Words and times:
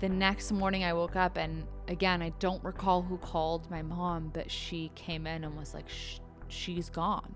the 0.00 0.08
next 0.08 0.50
morning 0.50 0.82
I 0.82 0.94
woke 0.94 1.14
up 1.14 1.36
and 1.36 1.66
again, 1.86 2.22
I 2.22 2.30
don't 2.38 2.64
recall 2.64 3.02
who 3.02 3.18
called 3.18 3.70
my 3.70 3.82
mom, 3.82 4.30
but 4.32 4.50
she 4.50 4.90
came 4.94 5.26
in 5.26 5.44
and 5.44 5.56
was 5.56 5.74
like, 5.74 5.88
Sh- 5.90 6.20
she's 6.48 6.88
gone. 6.88 7.34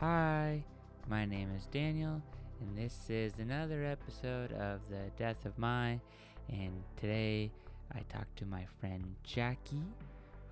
Hi, 0.00 0.64
my 1.08 1.24
name 1.24 1.50
is 1.56 1.66
Daniel, 1.66 2.20
and 2.60 2.76
this 2.76 3.08
is 3.08 3.38
another 3.38 3.84
episode 3.84 4.52
of 4.52 4.80
The 4.88 5.10
Death 5.16 5.44
of 5.44 5.56
My. 5.58 6.00
And 6.48 6.82
today 6.96 7.52
I 7.94 8.00
talked 8.08 8.36
to 8.38 8.46
my 8.46 8.66
friend 8.80 9.14
Jaki, 9.24 9.82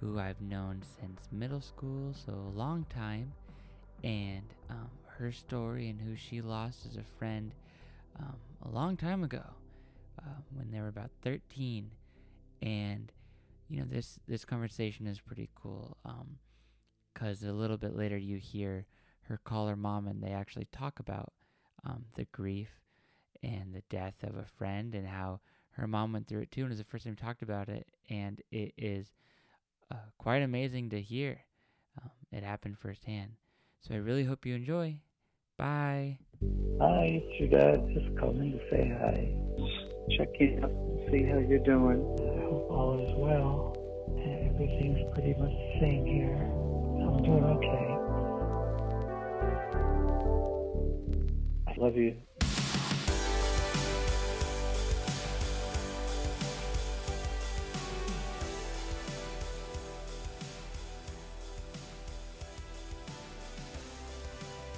who 0.01 0.21
I've 0.21 0.41
known 0.41 0.83
since 1.01 1.29
middle 1.33 1.61
school, 1.61 2.15
so 2.15 2.33
a 2.33 2.57
long 2.57 2.87
time, 2.91 3.33
and 4.05 4.45
um, 4.71 4.89
her 5.19 5.33
story 5.33 5.89
and 5.89 6.01
who 6.01 6.15
she 6.15 6.41
lost 6.41 6.87
as 6.87 6.97
a 6.97 7.05
friend 7.19 7.53
um, 8.21 8.37
a 8.65 8.69
long 8.69 8.97
time 8.97 9.25
ago 9.25 9.43
uh, 10.19 10.41
when 10.51 10.71
they 10.71 10.81
were 10.81 10.89
about 10.89 11.11
13. 11.23 11.91
And 12.63 13.13
you 13.69 13.81
know 13.81 13.87
this 13.89 14.19
this 14.29 14.45
conversation 14.45 15.07
is 15.07 15.21
pretty 15.21 15.51
cool 15.55 15.97
because 17.13 17.43
a 17.43 17.53
little 17.53 17.77
bit 17.77 17.97
later 17.97 18.17
you 18.17 18.39
hear 18.39 18.87
her 19.23 19.41
call 19.45 19.67
her 19.67 19.77
mom 19.77 20.07
and 20.07 20.23
they 20.23 20.31
actually 20.31 20.69
talk 20.71 21.01
about 21.01 21.33
um, 21.85 22.05
the 22.15 22.27
grief 22.27 22.69
and 23.43 23.75
the 23.75 23.83
death 23.91 24.23
of 24.23 24.37
a 24.37 24.47
friend 24.57 24.95
and 24.95 25.07
how 25.07 25.41
her 25.71 25.87
mom 25.87 26.13
went 26.13 26.27
through 26.27 26.41
it 26.41 26.51
too 26.51 26.63
and 26.63 26.69
it 26.69 26.71
was 26.71 26.79
the 26.79 26.85
first 26.85 27.05
time 27.05 27.17
we 27.21 27.27
talked 27.27 27.43
about 27.43 27.69
it 27.69 27.87
and 28.09 28.41
it 28.51 28.73
is 28.79 29.09
uh, 29.91 29.97
quite 30.17 30.43
amazing 30.43 30.89
to 30.91 31.01
hear 31.01 31.41
um, 32.03 32.11
it 32.31 32.43
happened 32.43 32.79
firsthand 32.79 33.33
so 33.81 33.95
i 33.95 33.99
really 33.99 34.25
hope 34.25 34.47
you 34.47 34.55
enjoy 34.55 34.97
bye 35.57 36.17
Hi, 36.79 37.23
it's 37.23 37.41
your 37.41 37.49
dad. 37.49 37.89
Just 37.95 38.15
calling 38.19 38.53
to 38.53 38.59
say 38.71 38.87
hi. 39.01 39.33
Check 40.11 40.29
in 40.41 40.65
up 40.65 40.71
see 41.11 41.23
how 41.25 41.39
you're 41.39 41.59
doing. 41.61 42.01
I 42.19 42.41
hope 42.45 42.71
all 42.71 42.99
is 42.99 43.15
well. 43.17 43.77
And 44.09 44.49
everything's 44.51 45.03
pretty 45.15 45.35
much 45.35 45.51
the 45.51 45.81
same 45.81 46.05
here. 46.05 46.35
I'm 47.07 47.23
doing 47.23 47.45
okay. 47.45 47.97
I 51.69 51.75
love 51.79 51.97
you. 51.97 52.17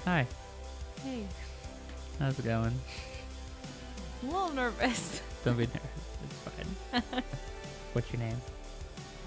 hi 0.05 0.25
Hey, 1.03 1.23
how's 2.17 2.39
it 2.39 2.45
going 2.45 2.73
a 4.21 4.25
little 4.25 4.49
nervous. 4.53 5.21
don't 5.45 5.57
be 5.57 5.65
nervous 5.67 5.81
it's 6.23 7.01
fine 7.01 7.23
what's 7.93 8.11
your 8.11 8.19
name 8.21 8.37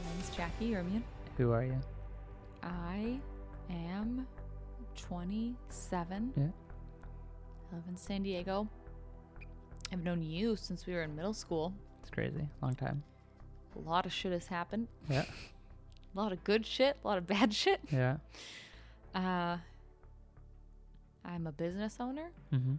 My 0.05 0.11
name's 0.13 0.31
Jaki 0.31 0.71
Yermian. 0.73 1.03
who 1.37 1.53
are 1.53 1.65
you 1.65 1.79
I 2.63 3.19
am 3.71 4.27
27. 4.97 6.33
Yeah. 6.37 6.43
I 7.73 7.75
live 7.75 7.85
in 7.89 7.97
San 7.97 8.23
Diego. 8.23 8.69
I've 9.93 10.05
known 10.05 10.23
you 10.23 10.55
since 10.57 10.87
we 10.87 10.93
were 10.95 11.03
in 11.03 11.17
middle 11.17 11.35
school. 11.35 11.73
it's 12.01 12.11
crazy 12.11 12.47
long 12.61 12.75
time 12.75 13.03
A 13.77 13.81
lot 13.89 14.07
of 14.07 14.13
shit 14.13 14.33
has 14.33 14.47
happened. 14.47 14.89
yeah 15.09 15.25
A 16.15 16.19
lot 16.21 16.31
of 16.33 16.45
good 16.45 16.67
shit, 16.67 16.99
a 17.03 17.09
lot 17.09 17.17
of 17.19 17.27
bad 17.27 17.53
shit. 17.55 17.81
yeah 17.91 18.17
Uh, 19.15 19.57
I'm 21.25 21.47
a 21.47 21.53
business 21.53 21.97
owner. 21.99 22.31
mm-hmm 22.53 22.75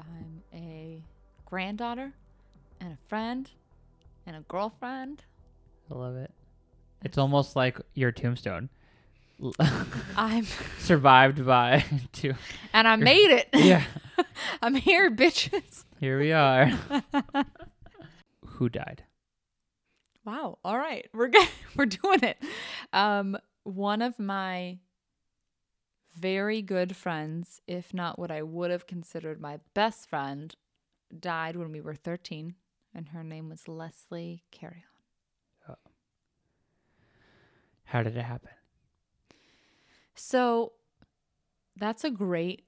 I'm 0.00 0.42
a 0.52 1.02
granddaughter 1.44 2.12
and 2.80 2.92
a 2.92 2.98
friend 3.08 3.50
and 4.26 4.36
a 4.36 4.40
girlfriend. 4.48 5.24
I 5.90 5.94
love 5.94 6.16
it. 6.16 6.30
It's 7.04 7.18
almost 7.18 7.56
like 7.56 7.78
your 7.94 8.12
tombstone. 8.12 8.68
I'm 10.16 10.46
Survived 10.78 11.44
by 11.46 11.84
two. 12.12 12.34
and 12.74 12.86
I 12.86 12.96
made 12.96 13.30
it. 13.30 13.48
Yeah. 13.54 13.84
I'm 14.62 14.74
here, 14.74 15.10
bitches. 15.10 15.84
Here 15.98 16.18
we 16.18 16.32
are. 16.32 16.70
Who 18.44 18.68
died? 18.68 19.04
Wow. 20.26 20.58
All 20.62 20.76
right. 20.76 21.08
We're 21.14 21.28
good. 21.28 21.48
We're 21.76 21.86
doing 21.86 22.22
it. 22.22 22.36
Um 22.92 23.38
one 23.64 24.02
of 24.02 24.18
my 24.18 24.78
very 26.14 26.62
good 26.62 26.96
friends, 26.96 27.60
if 27.66 27.94
not 27.94 28.18
what 28.18 28.30
I 28.30 28.42
would 28.42 28.70
have 28.70 28.86
considered 28.86 29.40
my 29.40 29.60
best 29.74 30.08
friend, 30.08 30.54
died 31.18 31.56
when 31.56 31.72
we 31.72 31.80
were 31.80 31.94
13 31.94 32.54
and 32.94 33.08
her 33.08 33.22
name 33.22 33.48
was 33.48 33.68
Leslie 33.68 34.42
Carrion. 34.50 34.82
How 37.84 38.04
did 38.04 38.16
it 38.16 38.22
happen? 38.22 38.50
So 40.14 40.74
that's 41.76 42.04
a 42.04 42.10
great 42.10 42.62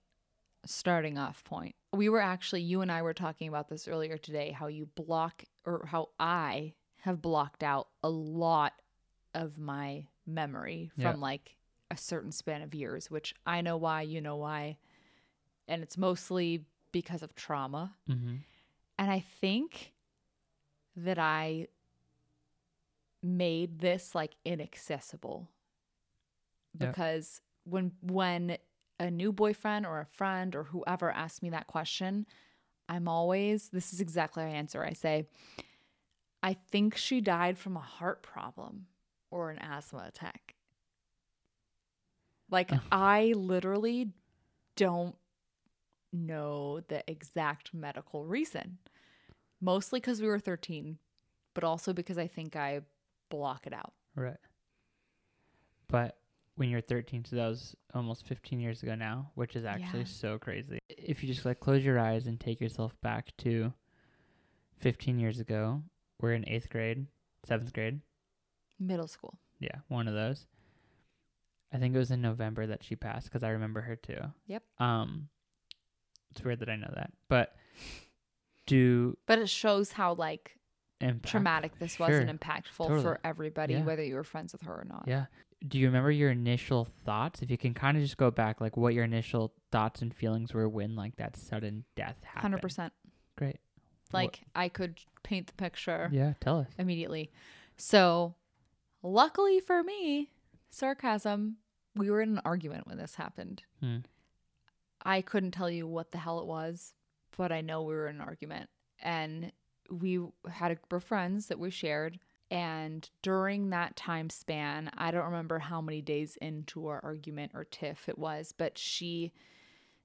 starting 0.65 1.17
off 1.17 1.45
point. 1.45 1.77
We 1.93 2.09
were 2.09 2.21
actually, 2.21 2.63
you 2.63 2.81
and 2.81 2.91
I 2.91 3.03
were 3.03 3.15
talking 3.15 3.47
about 3.47 3.69
this 3.69 3.87
earlier 3.87 4.19
today 4.19 4.51
how 4.51 4.67
you 4.67 4.87
block, 4.87 5.45
or 5.65 5.87
how 5.87 6.09
I 6.19 6.75
have 7.03 7.23
blocked 7.23 7.63
out 7.63 7.89
a 8.03 8.09
lot 8.09 8.73
of 9.35 9.59
my 9.59 10.07
memory 10.27 10.91
from 10.95 11.03
Yeah. 11.03 11.17
like 11.17 11.57
a 11.93 11.97
certain 11.97 12.33
span 12.33 12.63
of 12.63 12.75
years, 12.75 13.11
which 13.11 13.35
I 13.45 13.61
know 13.61 13.77
why, 13.77 14.03
you 14.03 14.21
know 14.21 14.37
why. 14.37 14.79
And 15.69 15.83
it's 15.83 15.99
mostly 15.99 16.65
because 16.91 17.23
of 17.23 17.35
trauma. 17.35 17.95
Mm-hmm. 18.09 18.37
And 18.99 19.11
I 19.11 19.21
think 19.21 19.93
that 20.97 21.19
I 21.19 21.69
made 23.23 23.79
this 23.79 24.15
like 24.15 24.33
inaccessible 24.45 25.49
because 26.77 27.41
when 27.65 27.93
when 28.01 28.57
a 28.99 29.11
new 29.11 29.33
boyfriend 29.33 29.87
or 29.87 30.01
a 30.01 30.07
friend 30.07 30.57
or 30.57 30.65
whoever 30.65 31.11
asks 31.11 31.43
me 31.43 31.51
that 31.51 31.67
question, 31.67 32.27
I'm 32.89 33.07
always 33.07 33.69
this 33.69 33.93
is 33.93 34.01
exactly 34.01 34.43
I 34.43 34.49
answer. 34.49 34.83
I 34.83 34.95
say, 34.95 35.27
I 36.43 36.55
think 36.71 36.97
she 36.97 37.21
died 37.21 37.59
from 37.59 37.77
a 37.77 37.81
heart 37.81 38.23
problem 38.23 38.87
or 39.31 39.51
an 39.51 39.59
asthma 39.59 40.05
attack. 40.09 40.55
Like 42.53 42.71
I 42.93 43.33
literally 43.35 44.11
don't 44.77 45.17
know 46.13 46.81
the 46.89 47.03
exact 47.11 47.73
medical 47.73 48.27
reason. 48.27 48.79
Mostly 49.61 50.01
because 50.01 50.21
we 50.21 50.27
were 50.29 50.39
13, 50.39 50.99
but 51.55 51.65
also 51.65 51.93
because 51.93 52.19
I 52.19 52.27
think 52.27 52.55
I 52.55 52.83
block 53.31 53.67
it 53.67 53.73
out. 53.73 53.95
Right. 54.15 54.37
But 55.89 56.19
when 56.57 56.69
you're 56.69 56.81
13, 56.81 57.25
so 57.25 57.37
that 57.37 57.49
was 57.49 57.75
almost 57.95 58.27
15 58.27 58.61
years 58.61 58.83
ago 58.83 58.95
now, 58.95 59.31
which 59.35 59.57
is 59.57 59.65
actually 59.65 60.01
Yeah. 60.01 60.05
so 60.07 60.39
crazy. 60.39 60.79
If 60.91 61.23
you 61.23 61.33
just 61.33 61.47
like 61.47 61.61
close 61.61 61.85
your 61.85 61.99
eyes 61.99 62.27
and 62.27 62.39
take 62.39 62.61
yourself 62.61 63.01
back 63.01 63.35
to 63.39 63.73
15 64.79 65.19
years 65.19 65.41
ago, 65.41 65.83
we're 66.21 66.35
in 66.35 66.47
eighth 66.49 66.69
grade, 66.69 67.07
seventh 67.45 67.73
grade. 67.73 68.01
Middle 68.79 69.09
school. 69.09 69.39
Yeah, 69.61 69.81
one 69.89 70.09
of 70.09 70.15
those. 70.15 70.47
I 71.73 71.79
think 71.79 71.95
it 71.95 71.99
was 71.99 72.11
in 72.11 72.21
November 72.21 72.67
that 72.67 72.85
she 72.85 72.97
passed 72.97 73.27
because 73.27 73.43
I 73.43 73.51
remember 73.51 73.81
her 73.81 73.97
too. 73.97 74.21
Yep. 74.47 74.63
Um, 74.79 75.29
it's 76.31 76.43
weird 76.45 76.61
that 76.61 76.69
I 76.69 76.77
know 76.77 76.91
that, 76.95 77.13
but 77.29 77.55
do 78.67 79.17
But 79.27 79.39
it 79.39 79.49
shows 79.49 79.93
how 79.93 80.15
like 80.15 80.57
impact, 81.01 81.27
traumatic 81.31 81.79
this 81.79 81.99
was 81.99 82.15
and 82.15 82.39
impactful 82.41 82.77
Totally. 82.87 83.03
for 83.03 83.21
everybody, 83.25 83.75
Yeah. 83.75 83.83
whether 83.85 84.05
you 84.05 84.15
were 84.15 84.25
friends 84.25 84.53
with 84.53 84.63
her 84.63 84.73
or 84.75 84.85
not. 84.89 85.05
Yeah. 85.07 85.27
Do 85.67 85.79
you 85.79 85.87
remember 85.87 86.11
your 86.11 86.31
initial 86.31 86.85
thoughts? 86.85 87.41
If 87.43 87.51
you 87.51 87.57
can 87.59 87.73
kind 87.75 87.97
of 87.97 88.03
just 88.03 88.17
go 88.17 88.31
back, 88.31 88.61
like 88.61 88.77
what 88.77 88.95
your 88.95 89.05
initial 89.05 89.55
thoughts 89.71 90.03
and 90.03 90.15
feelings 90.15 90.53
were 90.53 90.69
when 90.69 90.95
like 90.97 91.17
that 91.17 91.37
sudden 91.37 91.85
death 91.97 92.17
happened. 92.23 92.43
Hundred 92.43 92.63
percent. 92.63 92.93
Great. 93.37 93.59
Like 94.13 94.41
I 94.55 94.69
could 94.69 94.99
paint 95.23 95.47
the 95.47 95.53
picture 95.55 96.09
Yeah. 96.13 96.35
Tell 96.41 96.59
us. 96.59 96.69
immediately. 96.79 97.31
So, 97.77 98.35
luckily 99.03 99.59
for 99.61 99.83
me, 99.83 100.31
sarcasm. 100.71 101.57
We 101.95 102.11
were 102.11 102.23
in 102.23 102.31
an 102.31 102.43
argument 102.45 102.87
when 102.87 102.99
this 102.99 103.15
happened. 103.15 103.63
Hmm. 103.81 103.99
I 105.05 105.21
couldn't 105.21 105.51
tell 105.51 105.71
you 105.71 105.87
what 105.87 106.13
the 106.13 106.19
hell 106.19 106.41
it 106.41 106.47
was, 106.47 106.95
but 107.37 107.53
I 107.53 107.61
know 107.61 107.83
we 107.83 107.95
were 107.95 108.09
in 108.09 108.17
an 108.17 108.23
argument. 108.23 108.71
And 109.03 109.53
we 109.91 110.21
had 110.51 110.71
a 110.71 110.77
group 110.77 110.93
of 110.93 111.05
friends 111.05 111.47
that 111.47 111.59
we 111.59 111.71
shared. 111.71 112.19
And 112.51 113.09
during 113.23 113.71
that 113.71 113.97
time 113.97 114.31
span, 114.31 114.91
I 114.97 115.11
don't 115.11 115.25
remember 115.25 115.59
how 115.59 115.81
many 115.81 116.03
days 116.03 116.37
into 116.41 116.87
our 116.87 117.01
argument 117.03 117.53
or 117.55 117.65
tiff 117.65 118.09
it 118.09 118.19
was, 118.19 118.53
but 118.57 118.79
she 118.79 119.33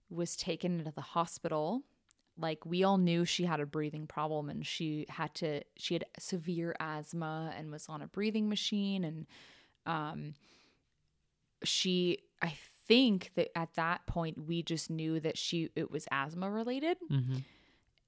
was 0.10 0.36
taken 0.36 0.80
into 0.80 0.92
the 0.92 1.02
hospital. 1.02 1.84
Like 2.38 2.66
we 2.66 2.84
all 2.84 2.98
knew 2.98 3.26
she 3.26 3.46
had 3.46 3.60
a 3.60 3.66
breathing 3.66 4.08
problem 4.08 4.50
and 4.50 4.66
she 4.66 5.06
had 5.10 5.34
to 5.36 5.62
she 5.76 5.96
had 5.96 6.06
severe 6.20 6.76
asthma 6.80 7.54
and 7.58 7.72
was 7.72 7.88
on 7.90 8.02
a 8.02 8.08
breathing 8.08 8.48
machine 8.48 9.04
and 9.04 9.26
um 9.86 10.36
she 11.64 12.20
I 12.42 12.54
think 12.88 13.32
that 13.36 13.50
at 13.58 13.74
that 13.74 14.06
point 14.06 14.48
we 14.48 14.64
just 14.64 14.90
knew 14.90 15.20
that 15.20 15.38
she 15.38 15.70
it 15.76 15.92
was 15.92 16.08
asthma 16.12 16.50
related 16.50 16.98
Mm-hmm. 17.12 17.38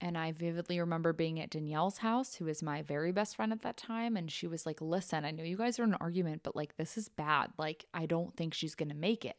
And 0.02 0.18
I 0.18 0.32
vividly 0.32 0.80
remember 0.80 1.12
being 1.12 1.42
at 1.42 1.50
Danielle's 1.50 1.98
house, 1.98 2.36
who 2.36 2.46
was 2.46 2.64
my 2.64 2.82
very 2.84 3.12
best 3.12 3.36
friend 3.36 3.52
at 3.52 3.64
that 3.64 3.76
time. 3.76 4.16
And 4.16 4.32
she 4.32 4.48
was 4.48 4.66
like, 4.66 4.80
Listen, 4.80 5.26
I 5.26 5.32
know 5.32 5.44
you 5.44 5.58
guys 5.58 5.78
are 5.78 5.84
in 5.84 5.90
an 5.92 5.98
argument, 6.00 6.40
but 6.42 6.56
like, 6.56 6.78
this 6.78 6.98
is 6.98 7.10
bad. 7.10 7.50
Like, 7.58 7.84
I 7.94 8.06
don't 8.06 8.34
think 8.38 8.54
she's 8.54 8.76
going 8.76 8.88
to 8.88 8.96
make 8.96 9.26
it. 9.26 9.36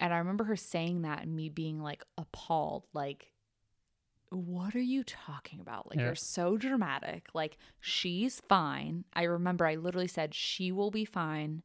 And 0.00 0.14
I 0.14 0.16
remember 0.16 0.44
her 0.44 0.56
saying 0.56 1.02
that 1.02 1.22
and 1.22 1.36
me 1.36 1.50
being 1.50 1.82
like 1.82 2.02
appalled, 2.16 2.86
like, 2.94 3.30
what 4.30 4.74
are 4.74 4.80
you 4.80 5.04
talking 5.04 5.60
about? 5.60 5.88
Like, 5.90 5.98
Yeah. 5.98 6.06
you're 6.06 6.14
so 6.14 6.56
dramatic. 6.56 7.28
Like, 7.34 7.58
she's 7.80 8.40
fine. 8.48 9.04
I 9.12 9.24
remember 9.24 9.66
I 9.66 9.74
literally 9.74 10.08
said, 10.08 10.34
she 10.34 10.72
will 10.72 10.90
be 10.90 11.04
fine. 11.04 11.62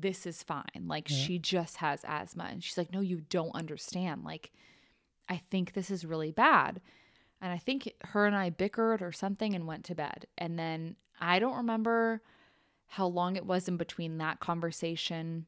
This 0.00 0.26
is 0.26 0.42
fine. 0.42 0.86
Like, 0.86 1.10
Yeah. 1.10 1.16
she 1.16 1.38
just 1.38 1.76
has 1.78 2.04
asthma. 2.06 2.44
And 2.50 2.62
she's 2.62 2.78
like, 2.78 2.92
no, 2.92 3.00
you 3.00 3.22
don't 3.28 3.54
understand. 3.54 4.24
Like, 4.24 4.52
I 5.28 5.36
think 5.36 5.72
this 5.72 5.90
is 5.90 6.04
really 6.04 6.30
bad. 6.30 6.80
And 7.40 7.52
I 7.52 7.58
think 7.58 7.92
her 8.02 8.26
and 8.26 8.36
I 8.36 8.50
bickered 8.50 9.00
or 9.02 9.12
something 9.12 9.54
and 9.54 9.66
went 9.66 9.84
to 9.86 9.94
bed. 9.94 10.26
And 10.36 10.58
then 10.58 10.96
I 11.20 11.38
don't 11.38 11.56
remember 11.56 12.22
how 12.86 13.06
long 13.06 13.36
it 13.36 13.46
was 13.46 13.68
in 13.68 13.76
between 13.76 14.18
that 14.18 14.40
conversation 14.40 15.46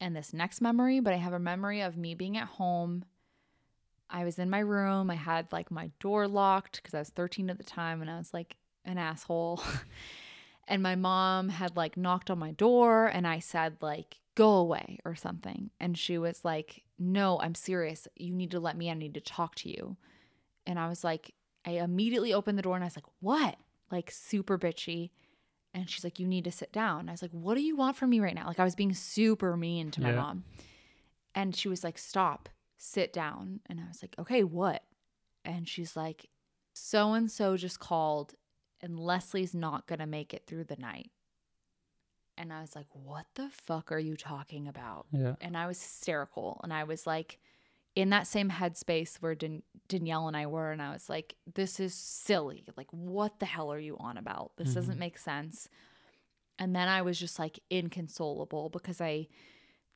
and 0.00 0.16
this 0.16 0.32
next 0.32 0.60
memory, 0.60 1.00
but 1.00 1.12
I 1.12 1.16
have 1.16 1.32
a 1.34 1.38
memory 1.38 1.80
of 1.82 1.96
me 1.96 2.14
being 2.14 2.36
at 2.36 2.46
home. 2.48 3.04
I 4.08 4.24
was 4.24 4.38
in 4.38 4.48
my 4.48 4.60
room. 4.60 5.10
I 5.10 5.14
had 5.16 5.52
like 5.52 5.70
my 5.70 5.90
door 6.00 6.26
locked 6.26 6.76
because 6.76 6.94
I 6.94 7.00
was 7.00 7.10
13 7.10 7.50
at 7.50 7.58
the 7.58 7.64
time 7.64 8.00
and 8.00 8.10
I 8.10 8.16
was 8.18 8.32
like 8.32 8.56
an 8.84 8.96
asshole. 8.98 9.62
and 10.70 10.82
my 10.82 10.94
mom 10.94 11.50
had 11.50 11.76
like 11.76 11.96
knocked 11.98 12.30
on 12.30 12.38
my 12.38 12.52
door 12.52 13.06
and 13.06 13.26
I 13.26 13.40
said, 13.40 13.76
like, 13.82 14.20
go 14.36 14.54
away 14.54 15.00
or 15.04 15.14
something. 15.14 15.70
And 15.80 15.98
she 15.98 16.16
was 16.16 16.44
like, 16.44 16.84
no, 16.98 17.38
I'm 17.40 17.54
serious. 17.54 18.06
You 18.16 18.32
need 18.32 18.52
to 18.52 18.60
let 18.60 18.76
me, 18.76 18.88
in. 18.88 18.96
I 18.96 19.00
need 19.00 19.14
to 19.14 19.20
talk 19.20 19.56
to 19.56 19.68
you. 19.68 19.96
And 20.66 20.78
I 20.78 20.88
was 20.88 21.02
like, 21.04 21.34
I 21.66 21.72
immediately 21.72 22.32
opened 22.32 22.56
the 22.56 22.62
door 22.62 22.76
and 22.76 22.84
I 22.84 22.86
was 22.86 22.96
like, 22.96 23.12
what? 23.20 23.56
Like 23.90 24.10
super 24.10 24.56
bitchy. 24.56 25.10
And 25.74 25.90
she's 25.90 26.04
like, 26.04 26.18
you 26.18 26.26
need 26.26 26.44
to 26.44 26.52
sit 26.52 26.72
down. 26.72 27.08
I 27.08 27.12
was 27.12 27.22
like, 27.22 27.32
what 27.32 27.56
do 27.56 27.62
you 27.62 27.76
want 27.76 27.96
from 27.96 28.10
me 28.10 28.20
right 28.20 28.34
now? 28.34 28.46
Like 28.46 28.60
I 28.60 28.64
was 28.64 28.74
being 28.76 28.94
super 28.94 29.56
mean 29.56 29.90
to 29.90 30.00
my 30.00 30.10
Yeah. 30.10 30.16
mom. 30.16 30.44
And 31.34 31.54
she 31.54 31.68
was 31.68 31.84
like, 31.84 31.98
stop, 31.98 32.48
sit 32.78 33.12
down. 33.12 33.60
And 33.66 33.80
I 33.80 33.84
was 33.88 34.02
like, 34.02 34.14
okay, 34.18 34.42
what? 34.44 34.84
And 35.44 35.68
she's 35.68 35.96
like, 35.96 36.28
so 36.72 37.12
and 37.12 37.30
so 37.30 37.56
just 37.56 37.80
called 37.80 38.34
and 38.82 38.98
Leslie's 38.98 39.54
not 39.54 39.86
going 39.86 39.98
to 39.98 40.06
make 40.06 40.34
it 40.34 40.44
through 40.46 40.64
the 40.64 40.76
night. 40.76 41.10
And 42.38 42.52
I 42.52 42.62
was 42.62 42.74
like, 42.74 42.86
what 42.92 43.26
the 43.34 43.50
fuck 43.50 43.92
are 43.92 43.98
you 43.98 44.16
talking 44.16 44.66
about? 44.66 45.06
Yeah. 45.12 45.34
and 45.40 45.56
I 45.56 45.66
was 45.66 45.82
hysterical. 45.82 46.60
And 46.64 46.72
I 46.72 46.84
was 46.84 47.06
like 47.06 47.38
in 47.94 48.10
that 48.10 48.26
same 48.26 48.48
headspace 48.48 49.16
where 49.16 49.34
Dan- 49.34 49.62
Danielle 49.88 50.26
and 50.26 50.36
I 50.36 50.46
were. 50.46 50.72
And 50.72 50.80
I 50.80 50.92
was 50.92 51.10
like, 51.10 51.34
this 51.54 51.78
is 51.78 51.92
silly. 51.92 52.64
Like, 52.76 52.86
what 52.90 53.40
the 53.40 53.46
hell 53.46 53.70
are 53.72 53.78
you 53.78 53.96
on 53.98 54.16
about? 54.16 54.52
This 54.56 54.72
doesn't 54.72 54.92
mm-hmm. 54.92 55.00
make 55.00 55.18
sense. 55.18 55.68
And 56.58 56.74
then 56.74 56.88
I 56.88 57.02
was 57.02 57.18
just 57.18 57.38
like 57.38 57.60
inconsolable 57.68 58.70
because 58.70 59.00
I, 59.00 59.28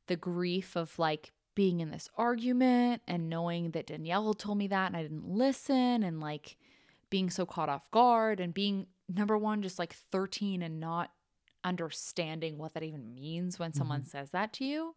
the 0.07 0.17
grief 0.17 0.77
of 0.77 0.99
like 0.99 1.33
being 1.55 1.81
in 1.81 1.91
this 1.91 2.09
argument 2.17 3.03
and 3.07 3.31
knowing 3.31 3.71
that 3.71 3.87
Danielle 3.87 4.35
told 4.35 4.59
me 4.59 4.67
that 4.67 4.89
and 4.89 4.97
I 4.97 5.03
didn't 5.03 5.29
listen 5.29 6.03
and 6.03 6.21
like 6.21 6.57
being 7.15 7.31
so 7.31 7.47
caught 7.47 7.69
off 7.69 7.89
guard 7.93 8.41
and 8.41 8.53
being 8.53 8.89
number 9.09 9.39
one, 9.39 9.63
just 9.63 9.79
like 9.79 9.95
13 10.11 10.63
and 10.63 10.81
not 10.81 11.13
understanding 11.63 12.59
what 12.59 12.75
that 12.75 12.83
even 12.83 13.15
means 13.15 13.57
when 13.57 13.73
someone 13.73 14.01
mm-hmm. 14.01 14.09
says 14.09 14.33
that 14.33 14.53
to 14.53 14.65
you. 14.65 14.97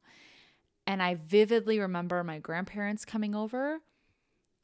And 0.87 1.03
I 1.03 1.13
vividly 1.13 1.77
remember 1.77 2.23
my 2.23 2.39
grandparents 2.39 3.05
coming 3.05 3.35
over 3.35 3.81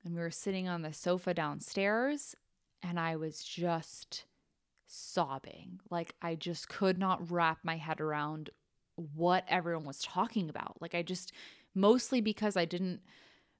and 0.03 0.15
we 0.15 0.19
were 0.19 0.31
sitting 0.31 0.67
on 0.67 0.81
the 0.81 0.93
sofa 0.93 1.31
downstairs 1.35 2.33
and 2.81 2.99
I 2.99 3.17
was 3.17 3.43
just 3.43 4.25
sobbing. 4.87 5.79
Like 5.91 6.15
I 6.23 6.33
just 6.33 6.67
could 6.67 6.97
not 6.97 7.29
wrap 7.29 7.59
my 7.61 7.77
head 7.77 8.01
around 8.01 8.49
what 8.95 9.45
everyone 9.47 9.85
was 9.85 10.01
talking 10.01 10.49
about. 10.49 10.81
Like 10.81 10.95
I 10.95 11.03
just 11.03 11.31
mostly 11.75 12.19
because 12.19 12.57
I 12.57 12.65
didn't 12.65 13.01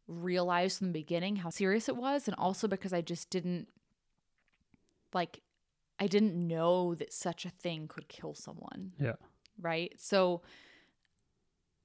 realize 0.08 0.80
from 0.80 0.88
the 0.88 0.94
beginning 0.94 1.36
how 1.36 1.52
serious 1.52 1.88
it 1.88 1.96
was 1.96 2.28
and 2.28 2.34
also 2.40 2.68
because 2.68 2.92
I 2.92 3.02
just 3.02 3.30
didn't 3.30 3.68
like 5.14 5.42
I 6.00 6.08
didn't 6.08 6.36
know 6.36 6.96
that 6.96 7.14
such 7.14 7.46
a 7.46 7.50
thing 7.50 7.88
could 7.88 8.08
kill 8.08 8.34
someone 8.34 8.94
Yeah. 9.00 9.16
right? 9.62 9.94
So 9.98 10.42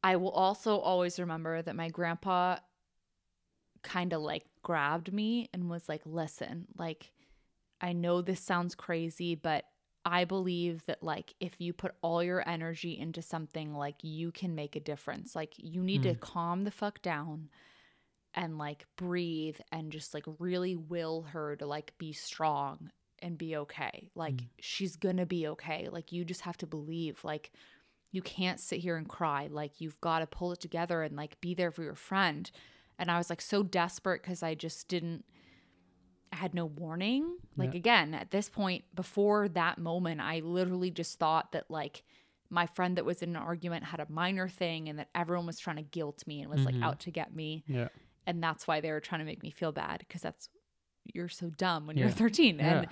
I 0.03 0.17
will 0.17 0.31
also 0.31 0.79
always 0.79 1.19
remember 1.19 1.61
that 1.61 1.77
my 1.77 1.89
grandpa 1.89 2.57
kind 3.83 4.13
of 4.13 4.23
like 4.23 4.47
grabbed 4.63 5.13
me 5.13 5.49
and 5.53 5.69
was 5.69 5.89
like, 5.89 6.03
listen, 6.05 6.67
like, 6.77 7.13
I 7.81 7.93
know 7.93 8.23
this 8.23 8.41
sounds 8.41 8.75
crazy, 8.75 9.35
but 9.35 9.65
I 10.05 10.25
believe 10.25 10.85
that, 10.87 11.03
like, 11.03 11.35
if 11.39 11.61
you 11.61 11.73
put 11.73 11.95
all 12.03 12.23
your 12.23 12.49
energy 12.49 12.99
into 12.99 13.21
something, 13.23 13.75
like, 13.75 13.97
you 14.03 14.33
can 14.33 14.55
make 14.55 14.75
a 14.75 14.81
difference. 14.81 15.37
Like, 15.37 15.55
you 15.59 15.83
need 15.83 16.03
to 16.05 16.15
hmm. 16.15 16.21
calm 16.21 16.65
the 16.65 16.71
fuck 16.71 17.03
down 17.03 17.51
and, 18.35 18.59
like, 18.59 18.87
breathe 18.97 19.59
and 19.71 19.93
just, 19.93 20.15
like, 20.15 20.25
really 20.39 20.77
will 20.77 21.23
her 21.23 21.57
to, 21.57 21.67
like, 21.67 21.93
be 21.99 22.13
strong 22.13 22.91
and 23.23 23.39
be 23.39 23.57
okay. 23.57 24.11
Like, 24.15 24.37
mm. 24.37 24.47
she's 24.59 24.97
gonna 24.97 25.27
be 25.27 25.47
okay. 25.49 25.89
Like, 25.91 26.13
you 26.13 26.25
just 26.25 26.43
have 26.43 26.57
to 26.59 26.67
believe. 26.67 27.25
Like, 27.25 27.53
you 28.11 28.23
can't 28.23 28.61
sit 28.61 28.81
here 28.81 28.97
and 28.97 29.09
cry. 29.09 29.49
Like, 29.51 29.81
you've 29.81 30.01
got 30.01 30.21
to 30.21 30.27
pull 30.27 30.53
it 30.53 30.61
together 30.61 31.03
and, 31.03 31.17
like, 31.17 31.41
be 31.41 31.55
there 31.55 31.71
for 31.71 31.83
your 31.83 31.95
friend. 31.95 32.51
And 32.99 33.11
I 33.11 33.19
was, 33.19 33.31
like, 33.31 33.41
so 33.41 33.63
desperate 33.63 34.23
because 34.23 34.43
I 34.43 34.55
just 34.55 34.89
didn't. 34.89 35.25
I 36.33 36.37
had 36.37 36.55
no 36.55 36.67
warning. 36.67 37.39
Like 37.57 37.73
Yeah. 37.73 37.79
again, 37.79 38.15
at 38.15 38.31
this 38.31 38.51
point, 38.51 38.85
before 38.95 39.49
that 39.49 39.79
moment, 39.79 40.21
I 40.21 40.41
literally 40.41 40.91
just 40.91 41.19
thought 41.19 41.53
that 41.53 41.71
like 41.71 42.05
my 42.51 42.67
friend 42.67 42.97
that 42.97 43.05
was 43.05 43.23
in 43.23 43.31
an 43.31 43.37
argument 43.37 43.85
had 43.85 44.01
a 44.01 44.07
minor 44.11 44.49
thing 44.49 44.89
and 44.89 44.99
that 44.99 45.09
everyone 45.15 45.47
was 45.47 45.59
trying 45.59 45.77
to 45.77 45.83
guilt 45.83 46.27
me 46.27 46.41
and 46.41 46.51
was 46.51 46.65
like 46.65 46.75
mm-hmm. 46.75 46.85
out 46.85 47.01
to 47.01 47.11
get 47.11 47.35
me. 47.35 47.65
Yeah. 47.67 47.89
And 48.27 48.43
that's 48.43 48.67
why 48.67 48.81
they 48.81 48.91
were 48.91 49.01
trying 49.01 49.21
to 49.21 49.25
make 49.25 49.43
me 49.43 49.51
feel 49.51 49.73
bad 49.73 50.01
because 50.01 50.23
that's 50.23 50.49
you're 51.15 51.29
so 51.29 51.51
dumb 51.51 51.87
when 51.87 51.97
Yeah. 51.97 52.05
you're 52.05 52.13
13. 52.13 52.61
And 52.61 52.87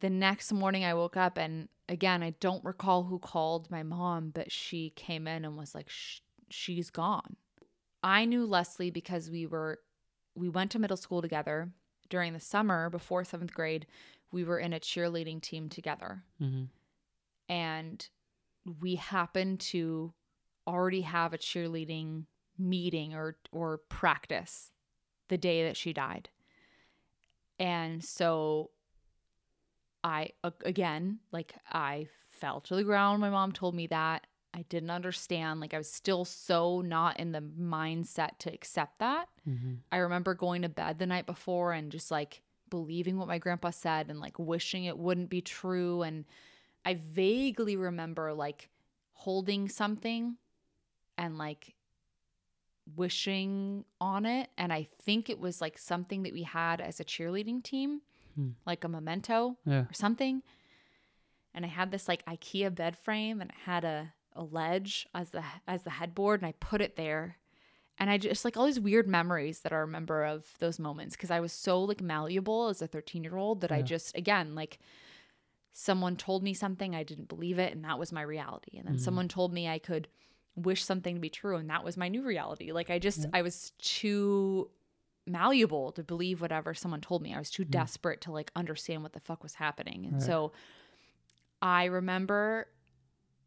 the 0.00 0.10
next 0.10 0.52
morning 0.52 0.84
I 0.84 0.94
woke 0.94 1.16
up 1.16 1.38
and 1.38 1.68
again, 1.88 2.22
I 2.22 2.30
don't 2.40 2.64
recall 2.64 3.04
who 3.04 3.18
called 3.18 3.70
my 3.70 3.82
mom, 3.82 4.30
but 4.34 4.50
she 4.52 4.90
came 4.90 5.26
in 5.26 5.44
and 5.44 5.56
was 5.56 5.74
like, 5.74 5.88
Sh- 5.88 6.20
she's 6.50 6.90
gone. 6.90 7.36
I 8.02 8.24
knew 8.24 8.44
Leslie 8.46 8.90
because 8.90 9.30
we 9.30 9.46
were, 9.46 9.80
we 10.34 10.48
went 10.48 10.70
to 10.72 10.78
middle 10.78 10.96
school 10.96 11.22
together 11.22 11.70
during 12.08 12.32
the 12.32 12.40
summer 12.40 12.90
before 12.90 13.24
seventh 13.24 13.54
grade. 13.54 13.86
We 14.32 14.44
were 14.44 14.58
in 14.58 14.72
a 14.72 14.80
cheerleading 14.80 15.40
team 15.40 15.68
together 15.68 16.24
Mm-hmm. 16.42 16.64
and 17.48 18.08
we 18.80 18.96
happened 18.96 19.60
to 19.60 20.12
already 20.66 21.02
have 21.02 21.32
a 21.32 21.38
cheerleading 21.38 22.24
meeting 22.58 23.14
or 23.14 23.36
or 23.52 23.78
practice 23.88 24.72
the 25.28 25.38
day 25.38 25.62
that 25.64 25.76
she 25.76 25.92
died. 25.92 26.28
And 27.58 28.04
so 28.04 28.70
I, 30.04 30.30
again, 30.64 31.20
like 31.32 31.54
I 31.70 32.08
fell 32.30 32.60
to 32.62 32.76
the 32.76 32.84
ground. 32.84 33.20
My 33.20 33.30
mom 33.30 33.52
told 33.52 33.74
me 33.74 33.86
that. 33.88 34.26
I 34.54 34.62
didn't 34.70 34.90
understand. 34.90 35.60
Like 35.60 35.74
I 35.74 35.78
was 35.78 35.90
still 35.90 36.24
so 36.24 36.80
not 36.80 37.20
in 37.20 37.32
the 37.32 37.40
mindset 37.40 38.38
to 38.38 38.52
accept 38.52 39.00
that. 39.00 39.28
Mm-hmm. 39.48 39.74
I 39.92 39.98
remember 39.98 40.34
going 40.34 40.62
to 40.62 40.70
bed 40.70 40.98
the 40.98 41.06
night 41.06 41.26
before 41.26 41.72
and 41.72 41.92
just 41.92 42.10
like 42.10 42.40
believing 42.70 43.18
what 43.18 43.28
my 43.28 43.38
grandpa 43.38 43.70
said 43.70 44.08
and 44.08 44.18
like 44.18 44.38
wishing 44.38 44.84
it 44.84 44.96
wouldn't 44.96 45.28
be 45.28 45.42
true. 45.42 46.02
And 46.02 46.24
I 46.86 46.94
vaguely 46.94 47.76
remember 47.76 48.32
like 48.32 48.70
holding 49.12 49.68
something 49.68 50.36
and 51.18 51.36
like 51.36 51.74
wishing 52.94 53.84
on 54.00 54.24
it. 54.26 54.48
And 54.56 54.72
I 54.72 54.84
think 54.84 55.28
it 55.28 55.40
was 55.40 55.60
like 55.60 55.78
something 55.78 56.22
that 56.22 56.32
we 56.32 56.42
had 56.44 56.80
as 56.80 57.00
a 57.00 57.04
cheerleading 57.04 57.62
team, 57.62 58.02
Hmm. 58.34 58.50
like 58.66 58.84
a 58.84 58.88
memento 58.88 59.56
Yeah. 59.64 59.80
or 59.86 59.92
something. 59.92 60.42
And 61.54 61.64
I 61.64 61.68
had 61.68 61.90
this 61.90 62.06
like 62.06 62.24
IKEA 62.26 62.74
bed 62.74 62.96
frame 62.98 63.40
and 63.40 63.50
it 63.50 63.56
had 63.64 63.84
a, 63.84 64.12
a 64.34 64.42
ledge 64.44 65.06
as 65.14 65.30
the 65.30 65.42
as 65.66 65.82
the 65.82 65.90
headboard 65.90 66.40
and 66.42 66.48
I 66.48 66.52
put 66.52 66.80
it 66.82 66.96
there. 66.96 67.38
And 67.98 68.10
I 68.10 68.18
just 68.18 68.44
like 68.44 68.58
all 68.58 68.66
these 68.66 68.78
weird 68.78 69.08
memories 69.08 69.60
that 69.60 69.72
I 69.72 69.76
remember 69.76 70.24
of 70.26 70.44
those 70.58 70.78
moments 70.78 71.16
because 71.16 71.30
I 71.30 71.40
was 71.40 71.52
so 71.52 71.82
like 71.82 72.02
malleable 72.02 72.68
as 72.68 72.82
a 72.82 72.86
13 72.86 73.24
year 73.24 73.36
old 73.38 73.62
that 73.62 73.72
I 73.72 73.80
just 73.80 74.14
again 74.16 74.54
like 74.54 74.78
someone 75.72 76.16
told 76.16 76.42
me 76.42 76.52
something 76.54 76.94
I 76.94 77.02
didn't 77.04 77.28
believe 77.28 77.58
it 77.58 77.72
and 77.72 77.84
that 77.84 77.98
was 77.98 78.12
my 78.12 78.22
reality. 78.22 78.76
And 78.78 78.86
then 78.86 78.96
Mhm. 78.96 79.00
someone 79.00 79.28
told 79.28 79.52
me 79.52 79.66
I 79.68 79.78
could 79.78 80.08
wish 80.56 80.82
something 80.84 81.14
to 81.14 81.20
be 81.20 81.28
true 81.28 81.56
and 81.56 81.68
that 81.70 81.84
was 81.84 81.96
my 81.96 82.08
new 82.08 82.22
reality. 82.22 82.72
Like 82.72 82.90
I 82.90 82.98
just 82.98 83.26
I 83.32 83.42
was 83.42 83.72
too 83.78 84.70
malleable 85.26 85.92
to 85.92 86.02
believe 86.02 86.40
whatever 86.40 86.72
someone 86.72 87.00
told 87.00 87.22
me. 87.22 87.34
I 87.34 87.38
was 87.38 87.50
too 87.50 87.64
desperate 87.64 88.20
to 88.22 88.32
like 88.32 88.50
understand 88.56 89.02
what 89.02 89.12
the 89.12 89.20
fuck 89.20 89.42
was 89.42 89.54
happening. 89.54 90.04
And 90.06 90.14
Right. 90.14 90.22
so 90.22 90.52
I 91.60 91.84
remember 91.86 92.68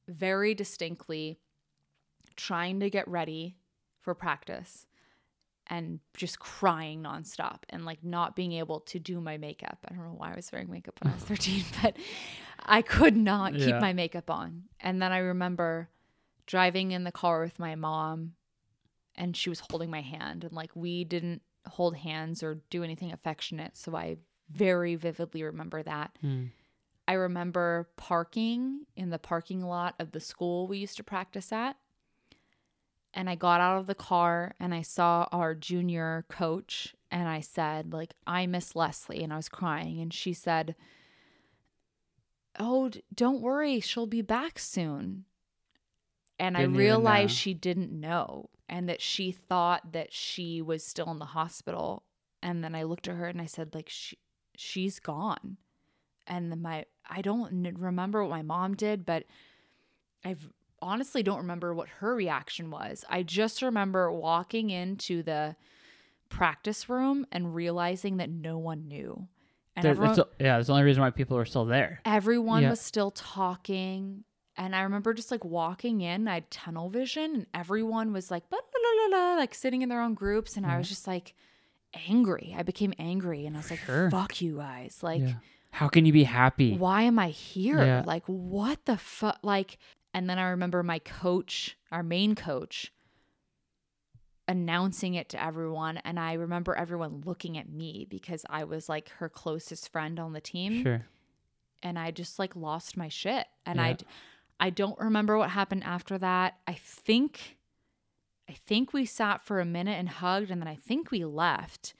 very 0.07 0.53
distinctly 0.55 1.39
trying 2.35 2.79
to 2.81 2.89
get 2.89 3.07
ready 3.07 3.57
for 4.01 4.13
practice 4.13 4.85
and 5.67 5.99
just 6.17 6.39
crying 6.39 7.03
nonstop 7.03 7.59
and 7.69 7.85
like 7.85 8.03
not 8.03 8.35
being 8.35 8.53
able 8.53 8.79
to 8.81 8.99
do 8.99 9.21
my 9.21 9.37
makeup. 9.37 9.77
I 9.89 9.93
don't 9.93 10.03
know 10.03 10.15
why 10.17 10.33
I 10.33 10.35
was 10.35 10.51
wearing 10.51 10.69
makeup 10.71 10.99
when 11.01 11.11
I 11.11 11.15
was 11.15 11.23
13, 11.25 11.63
but 11.81 11.97
I 12.65 12.81
could 12.81 13.15
not 13.15 13.53
keep 13.53 13.75
my 13.79 13.93
makeup 13.93 14.29
on. 14.29 14.63
And 14.79 15.01
then 15.01 15.11
I 15.11 15.19
remember 15.19 15.89
driving 16.49 16.91
in 16.91 17.03
the 17.03 17.11
car 17.11 17.43
with 17.43 17.59
my 17.59 17.75
mom 17.75 18.33
and 19.15 19.37
she 19.37 19.51
was 19.51 19.61
holding 19.69 19.91
my 19.91 20.01
hand 20.01 20.43
and 20.43 20.51
like 20.51 20.75
we 20.75 21.03
didn't 21.03 21.43
hold 21.67 21.95
hands 21.95 22.41
or 22.41 22.59
do 22.71 22.83
anything 22.83 23.11
affectionate. 23.11 23.77
So 23.77 23.95
I 23.95 24.17
very 24.49 24.95
vividly 24.95 25.43
remember 25.43 25.83
that. 25.83 26.17
Hmm. 26.21 26.45
I 27.07 27.13
remember 27.13 27.89
parking 27.97 28.87
in 28.95 29.11
the 29.11 29.19
parking 29.19 29.61
lot 29.61 29.93
of 29.99 30.11
the 30.11 30.19
school 30.19 30.65
we 30.65 30.79
used 30.79 30.97
to 30.97 31.03
practice 31.03 31.51
at. 31.51 31.75
And 33.13 33.29
I 33.29 33.35
got 33.35 33.61
out 33.61 33.77
of 33.77 33.85
the 33.85 33.93
car 33.93 34.55
and 34.59 34.73
I 34.73 34.81
saw 34.81 35.27
our 35.31 35.53
junior 35.53 36.25
coach 36.29 36.95
and 37.11 37.29
I 37.29 37.41
said, 37.41 37.93
like, 37.93 38.15
I 38.25 38.47
miss 38.47 38.75
Leslie. 38.75 39.23
And 39.23 39.31
I 39.31 39.35
was 39.35 39.49
crying. 39.49 39.99
And 39.99 40.11
she 40.11 40.33
said, 40.33 40.75
Oh, 42.59 42.89
don't 43.13 43.41
worry. 43.41 43.79
She'll 43.79 44.07
be 44.07 44.23
back 44.23 44.57
soon. 44.57 45.25
And 46.39 46.55
I 46.55 46.61
Didn't 46.61 46.75
even 46.75 46.79
realized 46.85 47.35
she 47.35 47.53
didn't 47.53 47.91
know 47.91 48.49
and 48.69 48.87
that 48.87 49.01
she 49.01 49.31
thought 49.31 49.91
that 49.93 50.13
she 50.13 50.61
was 50.61 50.85
still 50.85 51.09
in 51.11 51.19
the 51.19 51.25
hospital. 51.25 52.03
And 52.41 52.63
then 52.63 52.75
I 52.75 52.83
looked 52.83 53.07
at 53.07 53.15
her 53.15 53.25
and 53.25 53.41
I 53.41 53.45
said, 53.45 53.75
like, 53.75 53.89
she, 53.89 54.17
she's 54.55 54.99
gone 54.99 55.57
and 56.27 56.51
then 56.51 56.61
my 56.61 56.85
I 57.09 57.21
don't 57.21 57.51
remember 57.79 58.21
what 58.23 58.29
my 58.29 58.43
mom 58.43 58.75
did, 58.75 59.03
but 59.05 59.23
I 60.23 60.35
honestly 60.81 61.23
don't 61.23 61.39
remember 61.39 61.73
what 61.73 61.89
her 61.89 62.13
reaction 62.15 62.69
was. 62.69 63.03
I 63.09 63.23
just 63.23 63.61
remember 63.63 64.11
walking 64.11 64.69
into 64.69 65.23
the 65.23 65.55
practice 66.29 66.87
room 66.87 67.25
and 67.31 67.55
realizing 67.55 68.17
that 68.17 68.29
no 68.29 68.59
one 68.59 68.87
knew. 68.87 69.27
And 69.75 69.83
There- 69.83 69.91
everyone, 69.91 70.15
the- 70.15 70.27
yeah, 70.39 70.57
that's 70.57 70.67
the 70.67 70.73
only 70.73 70.85
reason 70.85 71.01
why 71.01 71.09
people 71.09 71.35
are 71.37 71.45
still 71.45 71.65
there. 71.65 71.99
everyone 72.05 72.61
Yeah. 72.61 72.69
was 72.69 72.79
still 72.81 73.11
talking. 73.11 74.23
And 74.59 74.75
I 74.75 74.81
remember 74.81 75.15
just 75.15 75.31
like 75.31 75.43
walking 75.43 76.01
in, 76.01 76.27
I 76.27 76.35
had 76.35 76.51
tunnel 76.51 76.89
vision, 76.89 77.33
and 77.33 77.45
everyone 77.53 78.13
was 78.13 78.29
like, 78.29 78.47
"Blah, 78.49 78.59
blah, 78.59 79.09
blah, 79.09 79.17
blah," 79.17 79.35
like 79.35 79.55
sitting 79.55 79.81
in 79.81 79.89
their 79.89 80.01
own 80.01 80.13
groups. 80.13 80.55
And 80.57 80.65
I 80.65 80.69
mm-hmm. 80.69 80.77
was 80.79 80.89
just 80.89 81.07
like 81.07 81.33
angry. 81.93 82.55
I 82.57 82.63
became 82.63 82.93
angry 82.99 83.45
and 83.45 83.55
I 83.55 83.59
was 83.59 83.69
like, 83.69 83.79
Sure. 83.79 84.09
fuck 84.09 84.41
you 84.41 84.57
guys. 84.57 84.99
Like, 85.01 85.21
Yeah. 85.21 85.33
How 85.71 85.87
can 85.87 86.05
you 86.05 86.13
be 86.13 86.23
happy? 86.23 86.75
why 86.75 87.03
am 87.03 87.19
I 87.19 87.29
here? 87.29 87.83
Yeah. 87.83 88.03
Like, 88.05 88.23
what 88.25 88.85
the 88.85 88.97
fuck? 88.97 89.39
Like, 89.43 89.77
and 90.13 90.29
then 90.29 90.39
I 90.39 90.49
remember 90.49 90.81
my 90.81 90.99
coach, 90.99 91.77
our 91.91 92.01
main 92.01 92.33
coach, 92.35 92.91
announcing 94.47 95.13
it 95.13 95.29
to 95.29 95.43
everyone. 95.43 95.97
And 95.97 96.19
I 96.19 96.33
remember 96.33 96.75
everyone 96.75 97.21
looking 97.23 97.57
at 97.57 97.69
me 97.69 98.07
because 98.09 98.45
I 98.49 98.63
was 98.63 98.89
like 98.89 99.09
her 99.19 99.29
closest 99.29 99.91
friend 99.91 100.19
on 100.19 100.33
the 100.33 100.41
team. 100.41 100.81
Sure. 100.81 101.05
And 101.83 101.99
I 101.99 102.11
just 102.11 102.39
like 102.39 102.55
lost 102.55 102.97
my 102.97 103.09
shit. 103.09 103.45
And 103.65 103.77
Yeah. 103.77 103.83
I, 103.83 103.97
I 104.59 104.69
don't 104.69 104.99
remember 104.99 105.37
what 105.37 105.51
happened 105.51 105.83
after 105.83 106.17
that. 106.17 106.57
I 106.67 106.73
think, 106.73 107.57
I 108.49 108.53
think 108.53 108.93
we 108.93 109.05
sat 109.05 109.43
for 109.43 109.59
a 109.59 109.65
minute 109.65 109.97
and 109.97 110.09
hugged, 110.09 110.51
and 110.51 110.61
then 110.61 110.67
I 110.67 110.75
think 110.75 111.11
we 111.11 111.23
left. 111.23 111.93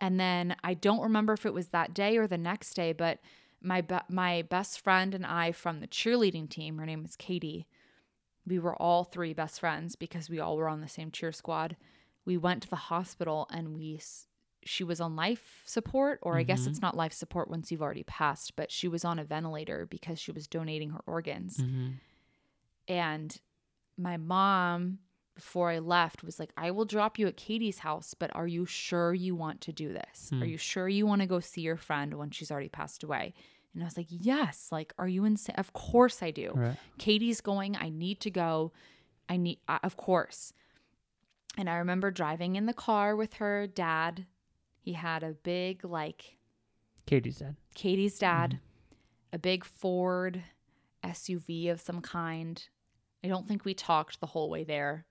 And 0.00 0.18
then 0.18 0.56
I 0.62 0.74
don't 0.74 1.02
remember 1.02 1.32
if 1.32 1.46
it 1.46 1.54
was 1.54 1.68
that 1.68 1.94
day 1.94 2.16
or 2.16 2.26
the 2.26 2.38
next 2.38 2.74
day, 2.74 2.92
but 2.92 3.18
my 3.62 3.80
be- 3.80 3.96
my 4.08 4.42
best 4.42 4.80
friend 4.80 5.14
and 5.14 5.24
I 5.24 5.52
from 5.52 5.80
the 5.80 5.86
cheerleading 5.86 6.48
team, 6.48 6.78
her 6.78 6.86
name 6.86 7.02
was 7.02 7.16
Katie. 7.16 7.66
We 8.46 8.58
were 8.58 8.80
all 8.80 9.04
three 9.04 9.32
best 9.32 9.60
friends 9.60 9.96
because 9.96 10.28
we 10.28 10.38
all 10.38 10.56
were 10.56 10.68
on 10.68 10.80
the 10.80 10.88
same 10.88 11.10
cheer 11.10 11.32
squad. 11.32 11.76
We 12.24 12.36
went 12.36 12.62
to 12.62 12.70
the 12.70 12.76
hospital 12.76 13.48
and 13.50 13.74
we 13.74 14.00
she 14.66 14.84
was 14.84 15.00
on 15.00 15.16
life 15.16 15.62
support 15.64 16.18
or 16.22 16.36
I 16.36 16.42
guess 16.42 16.66
it's 16.66 16.82
not 16.82 16.96
life 16.96 17.12
support 17.12 17.48
once 17.48 17.70
you've 17.70 17.82
already 17.82 18.02
passed, 18.02 18.56
but 18.56 18.70
she 18.70 18.88
was 18.88 19.04
on 19.04 19.18
a 19.18 19.24
ventilator 19.24 19.86
because 19.86 20.18
she 20.18 20.32
was 20.32 20.46
donating 20.46 20.90
her 20.90 21.00
organs. 21.06 21.58
hmm 21.58 21.88
And 22.88 23.40
my 23.96 24.16
mom, 24.16 24.98
before 25.34 25.70
I 25.70 25.78
left, 25.78 26.22
was 26.22 26.38
like, 26.38 26.50
I 26.56 26.70
will 26.70 26.84
drop 26.84 27.18
you 27.18 27.26
at 27.26 27.36
Katie's 27.36 27.78
house, 27.80 28.14
but 28.14 28.34
are 28.34 28.46
you 28.46 28.66
sure 28.66 29.12
you 29.14 29.34
want 29.34 29.60
to 29.62 29.72
do 29.72 29.92
this? 29.92 30.30
Are 30.32 30.46
you 30.46 30.58
sure 30.58 30.88
you 30.88 31.06
want 31.06 31.20
to 31.22 31.26
go 31.26 31.40
see 31.40 31.60
your 31.62 31.76
friend 31.76 32.14
when 32.14 32.30
she's 32.30 32.50
already 32.50 32.68
passed 32.68 33.02
away? 33.02 33.34
And 33.74 33.82
I 33.82 33.86
was 33.86 33.96
like, 33.96 34.06
Yes. 34.08 34.68
Like, 34.72 34.94
are 34.98 35.08
you 35.08 35.24
insane? 35.24 35.56
Of 35.56 35.72
course 35.72 36.22
I 36.22 36.30
do. 36.30 36.52
Right. 36.54 36.76
Katie's 36.98 37.40
going. 37.40 37.76
I 37.76 37.88
need 37.90 38.20
to 38.20 38.30
go. 38.30 38.72
I 39.28 39.36
need, 39.36 39.58
uh, 39.68 39.78
of 39.82 39.96
course. 39.96 40.52
And 41.58 41.68
I 41.68 41.76
remember 41.76 42.10
driving 42.10 42.56
in 42.56 42.66
the 42.66 42.72
car 42.74 43.16
with 43.16 43.34
her 43.34 43.66
dad. 43.66 44.26
He 44.86 44.92
had 44.92 45.24
a 45.24 45.32
big, 45.32 45.84
like, 45.84 46.36
Katie's 47.06 47.38
dad. 47.40 47.56
Katie's 47.74 48.20
dad, 48.20 48.60
a 49.32 49.38
big 49.38 49.64
Ford 49.64 50.44
SUV 51.02 51.72
of 51.72 51.80
some 51.80 52.00
kind. 52.00 52.64
I 53.24 53.26
don't 53.26 53.48
think 53.48 53.64
we 53.64 53.74
talked 53.74 54.20
the 54.20 54.26
whole 54.26 54.48
way 54.48 54.62
there. 54.62 55.04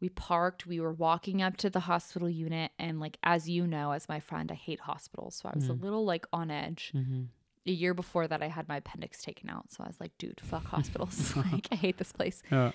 We 0.00 0.10
parked, 0.10 0.64
we 0.64 0.78
were 0.78 0.92
walking 0.92 1.42
up 1.42 1.56
to 1.56 1.70
the 1.70 1.80
hospital 1.80 2.30
unit, 2.30 2.70
and 2.78 3.00
like, 3.00 3.18
as 3.24 3.48
you 3.48 3.66
know, 3.66 3.90
as 3.90 4.08
my 4.08 4.20
friend, 4.20 4.48
I 4.52 4.54
hate 4.54 4.78
hospitals. 4.78 5.34
So 5.34 5.48
I 5.48 5.56
was 5.56 5.68
a 5.68 5.72
little 5.72 6.04
like 6.04 6.24
on 6.32 6.52
edge. 6.52 6.92
Mm-hmm. 6.94 7.22
A 7.66 7.70
year 7.72 7.94
before 7.94 8.28
that, 8.28 8.44
I 8.44 8.46
had 8.46 8.68
my 8.68 8.76
appendix 8.76 9.22
taken 9.22 9.50
out. 9.50 9.72
So 9.72 9.82
I 9.82 9.88
was 9.88 10.00
like, 10.00 10.16
dude, 10.18 10.40
fuck 10.40 10.64
hospitals. 10.66 11.34
like, 11.52 11.66
I 11.72 11.74
hate 11.74 11.98
this 11.98 12.12
place. 12.12 12.44
Oh, 12.52 12.70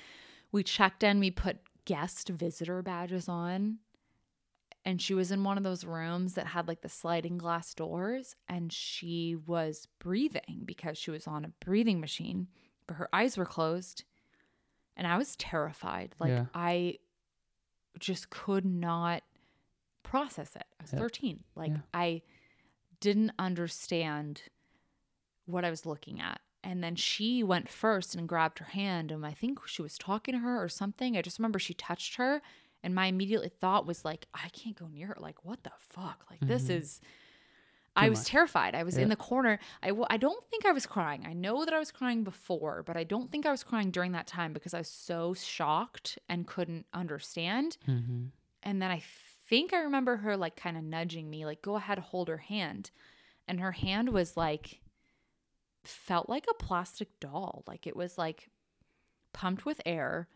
We 0.52 0.64
checked 0.64 1.02
in, 1.02 1.22
we 1.22 1.32
put 1.32 1.60
guest 1.86 2.28
visitor 2.28 2.82
badges 2.82 3.30
on. 3.30 3.78
And 4.88 5.02
she 5.02 5.16
was 5.16 5.32
in 5.32 5.44
one 5.44 5.58
of 5.58 5.64
those 5.64 5.84
rooms 5.84 6.36
that 6.36 6.46
had 6.48 6.68
like 6.68 6.82
the 6.82 6.90
sliding 6.90 7.38
glass 7.40 7.74
doors. 7.74 8.36
And 8.48 8.72
she 8.72 9.36
was 9.36 9.88
breathing 10.00 10.62
because 10.64 10.98
she 10.98 11.10
was 11.12 11.26
on 11.26 11.44
a 11.44 11.52
breathing 11.66 12.00
machine, 12.00 12.48
but 12.86 12.98
her 12.98 13.10
eyes 13.12 13.36
were 13.36 13.46
closed. 13.48 14.04
And 14.96 15.08
I 15.08 15.18
was 15.18 15.36
terrified. 15.36 16.14
Like, 16.20 16.30
Yeah. 16.30 16.46
I 16.54 17.00
just 18.00 18.30
could 18.30 18.64
not 18.66 19.24
process 20.04 20.56
it. 20.56 20.66
I 20.80 20.84
was 20.84 20.94
Yeah. 20.94 21.00
13. 21.00 21.44
Like, 21.56 21.72
Yeah. 21.72 21.82
I 21.94 22.22
didn't 23.00 23.32
understand 23.40 24.44
what 25.46 25.66
I 25.66 25.70
was 25.72 25.86
looking 25.86 26.20
at. 26.22 26.42
And 26.64 26.84
then 26.84 26.96
she 26.96 27.44
went 27.44 27.70
first 27.70 28.16
and 28.16 28.28
grabbed 28.30 28.60
her 28.60 28.66
hand. 28.66 29.12
And 29.12 29.26
I 29.26 29.34
think 29.34 29.68
she 29.68 29.82
was 29.82 29.98
talking 29.98 30.34
to 30.34 30.40
her 30.40 30.64
or 30.64 30.70
something. 30.70 31.18
I 31.18 31.22
just 31.22 31.40
remember 31.40 31.60
she 31.60 31.74
touched 31.74 32.16
her. 32.16 32.42
And 32.86 32.94
my 32.96 33.08
immediate 33.08 33.52
thought 33.60 33.86
was 33.86 34.06
like, 34.06 34.28
I 34.34 34.48
can't 34.50 34.78
go 34.78 34.88
near 34.88 35.08
her. 35.08 35.18
Like, 35.20 35.44
what 35.44 35.64
the 35.64 35.72
fuck? 35.90 36.26
Like, 36.30 36.40
this 36.42 36.70
is. 36.70 37.02
I 37.98 38.10
was 38.10 38.20
much. 38.20 38.28
terrified. 38.28 38.76
I 38.76 38.84
was 38.84 38.96
Yeah. 38.98 39.04
in 39.04 39.10
the 39.10 39.16
corner. 39.16 39.58
I 39.82 39.88
w- 39.88 40.06
I 40.10 40.18
don't 40.18 40.44
think 40.50 40.66
I 40.66 40.72
was 40.72 40.86
crying. 40.86 41.26
I 41.26 41.34
know 41.34 41.66
that 41.66 41.74
I 41.74 41.80
was 41.80 41.92
crying 41.92 42.24
before, 42.24 42.84
but 42.84 42.96
I 42.98 43.04
don't 43.06 43.32
think 43.32 43.46
I 43.46 43.52
was 43.52 43.64
crying 43.64 43.90
during 43.90 44.12
that 44.12 44.28
time 44.28 44.52
because 44.54 44.74
I 44.74 44.80
was 44.80 44.90
so 44.90 45.34
shocked 45.34 46.20
and 46.30 46.46
couldn't 46.46 46.86
understand. 46.94 47.78
Mm-hmm. 47.88 48.26
And 48.64 48.82
then 48.82 48.92
I 48.92 49.02
think 49.48 49.74
I 49.74 49.80
remember 49.80 50.18
her 50.18 50.36
like 50.38 50.56
kind 50.58 50.76
of 50.78 50.84
nudging 50.84 51.30
me, 51.30 51.46
like, 51.46 51.62
go 51.62 51.76
ahead, 51.78 51.98
hold 52.00 52.28
her 52.28 52.38
hand. 52.38 52.92
And 53.48 53.60
her 53.62 53.72
hand 53.72 54.10
was 54.10 54.36
like, 54.38 54.82
felt 55.84 56.30
like 56.30 56.46
a 56.50 56.54
plastic 56.64 57.20
doll. 57.20 57.64
Like 57.68 57.88
it 57.88 57.96
was 57.96 58.18
like 58.18 58.50
pumped 59.34 59.66
with 59.66 59.80
air, 59.86 60.28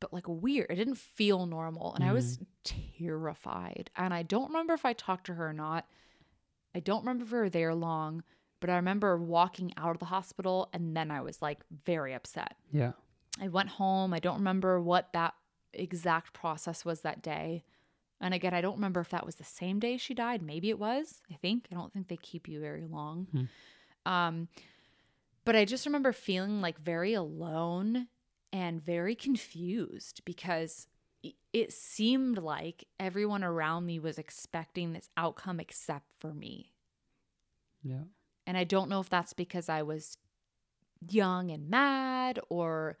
but 0.00 0.12
like 0.12 0.26
weird. 0.28 0.66
It 0.70 0.76
didn't 0.76 0.98
feel 0.98 1.46
normal. 1.46 1.94
And 1.94 2.04
I 2.04 2.12
was 2.12 2.38
terrified. 2.64 3.90
And 3.96 4.12
I 4.14 4.22
don't 4.22 4.48
remember 4.48 4.74
if 4.74 4.84
I 4.84 4.92
talked 4.92 5.26
to 5.26 5.34
her 5.34 5.48
or 5.48 5.52
not. 5.52 5.86
I 6.74 6.80
don't 6.80 7.00
remember 7.00 7.24
if 7.24 7.32
we 7.32 7.38
were 7.38 7.50
there 7.50 7.74
long, 7.74 8.22
but 8.60 8.70
I 8.70 8.76
remember 8.76 9.16
walking 9.16 9.72
out 9.76 9.90
of 9.90 9.98
the 9.98 10.06
hospital 10.06 10.68
and 10.72 10.96
then 10.96 11.10
I 11.10 11.20
was 11.20 11.40
like 11.42 11.60
very 11.84 12.14
upset. 12.14 12.54
Yeah. 12.72 12.92
I 13.40 13.48
went 13.48 13.70
home. 13.70 14.12
I 14.12 14.18
don't 14.18 14.38
remember 14.38 14.80
what 14.80 15.12
that 15.12 15.34
exact 15.72 16.32
process 16.32 16.84
was 16.84 17.00
that 17.00 17.22
day. 17.22 17.64
And 18.20 18.34
again, 18.34 18.52
I 18.52 18.60
don't 18.60 18.74
remember 18.74 19.00
if 19.00 19.10
that 19.10 19.24
was 19.24 19.36
the 19.36 19.44
same 19.44 19.78
day 19.78 19.96
she 19.96 20.12
died. 20.12 20.42
Maybe 20.42 20.70
it 20.70 20.78
was. 20.78 21.22
I 21.30 21.34
think. 21.34 21.66
I 21.70 21.76
don't 21.76 21.92
think 21.92 22.08
they 22.08 22.16
keep 22.16 22.48
you 22.48 22.60
very 22.60 22.84
long. 22.84 23.28
Um, 24.04 24.48
but 25.44 25.54
I 25.54 25.64
just 25.64 25.86
remember 25.86 26.12
feeling 26.12 26.60
like 26.60 26.78
very 26.80 27.14
alone 27.14 28.08
and 28.52 28.82
very 28.82 29.14
confused 29.14 30.22
because 30.24 30.86
it 31.52 31.72
seemed 31.72 32.38
like 32.38 32.86
everyone 33.00 33.42
around 33.42 33.86
me 33.86 33.98
was 33.98 34.18
expecting 34.18 34.92
this 34.92 35.08
outcome 35.16 35.58
except 35.60 36.06
for 36.18 36.32
me. 36.32 36.72
Yeah. 37.82 38.04
And 38.46 38.56
I 38.56 38.64
don't 38.64 38.88
know 38.88 39.00
if 39.00 39.08
that's 39.08 39.32
because 39.32 39.68
I 39.68 39.82
was 39.82 40.16
young 41.08 41.50
and 41.50 41.68
mad 41.68 42.38
or 42.48 42.98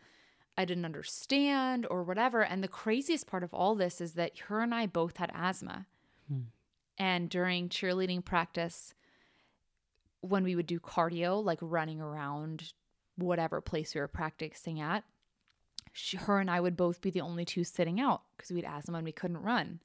I 0.56 0.64
didn't 0.64 0.84
understand 0.84 1.86
or 1.88 2.02
whatever. 2.02 2.42
And 2.42 2.62
the 2.62 2.68
craziest 2.68 3.26
part 3.26 3.44
of 3.44 3.54
all 3.54 3.74
this 3.74 4.00
is 4.00 4.14
that 4.14 4.38
her 4.48 4.60
and 4.60 4.74
I 4.74 4.86
both 4.86 5.16
had 5.18 5.30
asthma. 5.34 5.86
Hmm. 6.28 6.40
And 6.98 7.30
during 7.30 7.68
cheerleading 7.68 8.24
practice, 8.24 8.92
when 10.20 10.42
we 10.42 10.56
would 10.56 10.66
do 10.66 10.80
cardio, 10.80 11.42
like 11.42 11.60
running 11.62 12.00
around 12.00 12.72
whatever 13.16 13.60
place 13.60 13.94
we 13.94 14.00
were 14.00 14.08
practicing 14.08 14.80
at, 14.80 15.04
she, 15.98 16.16
her 16.16 16.38
and 16.38 16.50
I 16.50 16.60
would 16.60 16.76
both 16.76 17.00
be 17.00 17.10
the 17.10 17.20
only 17.22 17.44
two 17.44 17.64
sitting 17.64 18.00
out 18.00 18.22
because 18.36 18.50
we 18.50 18.60
had 18.60 18.72
asthma 18.72 18.98
and 18.98 19.04
we 19.04 19.12
couldn't 19.12 19.38
run. 19.42 19.80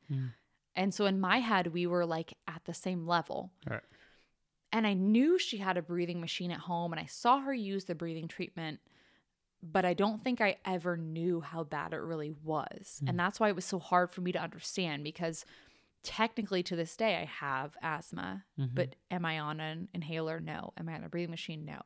And 0.75 0.93
so 0.93 1.05
in 1.05 1.19
my 1.19 1.39
head, 1.39 1.67
we 1.73 1.85
were 1.87 2.05
like 2.05 2.33
at 2.47 2.61
the 2.65 2.73
same 2.73 3.05
level. 3.07 3.51
Right. 3.69 3.81
And 4.71 4.87
I 4.87 4.93
knew 4.93 5.37
she 5.37 5.57
had 5.57 5.77
a 5.77 5.81
breathing 5.81 6.19
machine 6.19 6.51
at 6.51 6.59
home 6.61 6.93
and 6.93 6.99
I 6.99 7.05
saw 7.05 7.39
her 7.41 7.53
use 7.53 7.85
the 7.85 7.93
breathing 7.95 8.27
treatment, 8.27 8.79
but 9.61 9.85
I 9.85 9.93
don't 9.93 10.23
think 10.23 10.41
I 10.41 10.57
ever 10.65 10.97
knew 10.97 11.41
how 11.41 11.63
bad 11.63 11.93
it 11.93 11.97
really 12.01 12.33
was. 12.43 12.99
Mm. 13.03 13.09
And 13.09 13.19
that's 13.19 13.39
why 13.39 13.49
it 13.49 13.55
was 13.55 13.65
so 13.65 13.79
hard 13.79 14.11
for 14.11 14.21
me 14.21 14.31
to 14.31 14.41
understand 14.41 15.03
because 15.03 15.45
technically 16.01 16.63
to 16.63 16.75
this 16.75 16.95
day 16.97 17.15
I 17.17 17.25
have 17.25 17.77
asthma, 17.81 18.45
Mhm. 18.59 18.73
but 18.73 18.95
am 19.11 19.25
I 19.25 19.39
on 19.39 19.59
an 19.59 19.89
inhaler? 19.93 20.39
No. 20.39 20.73
Am 20.77 20.89
I 20.89 20.95
on 20.95 21.03
a 21.03 21.09
breathing 21.09 21.31
machine? 21.31 21.65
No. 21.65 21.81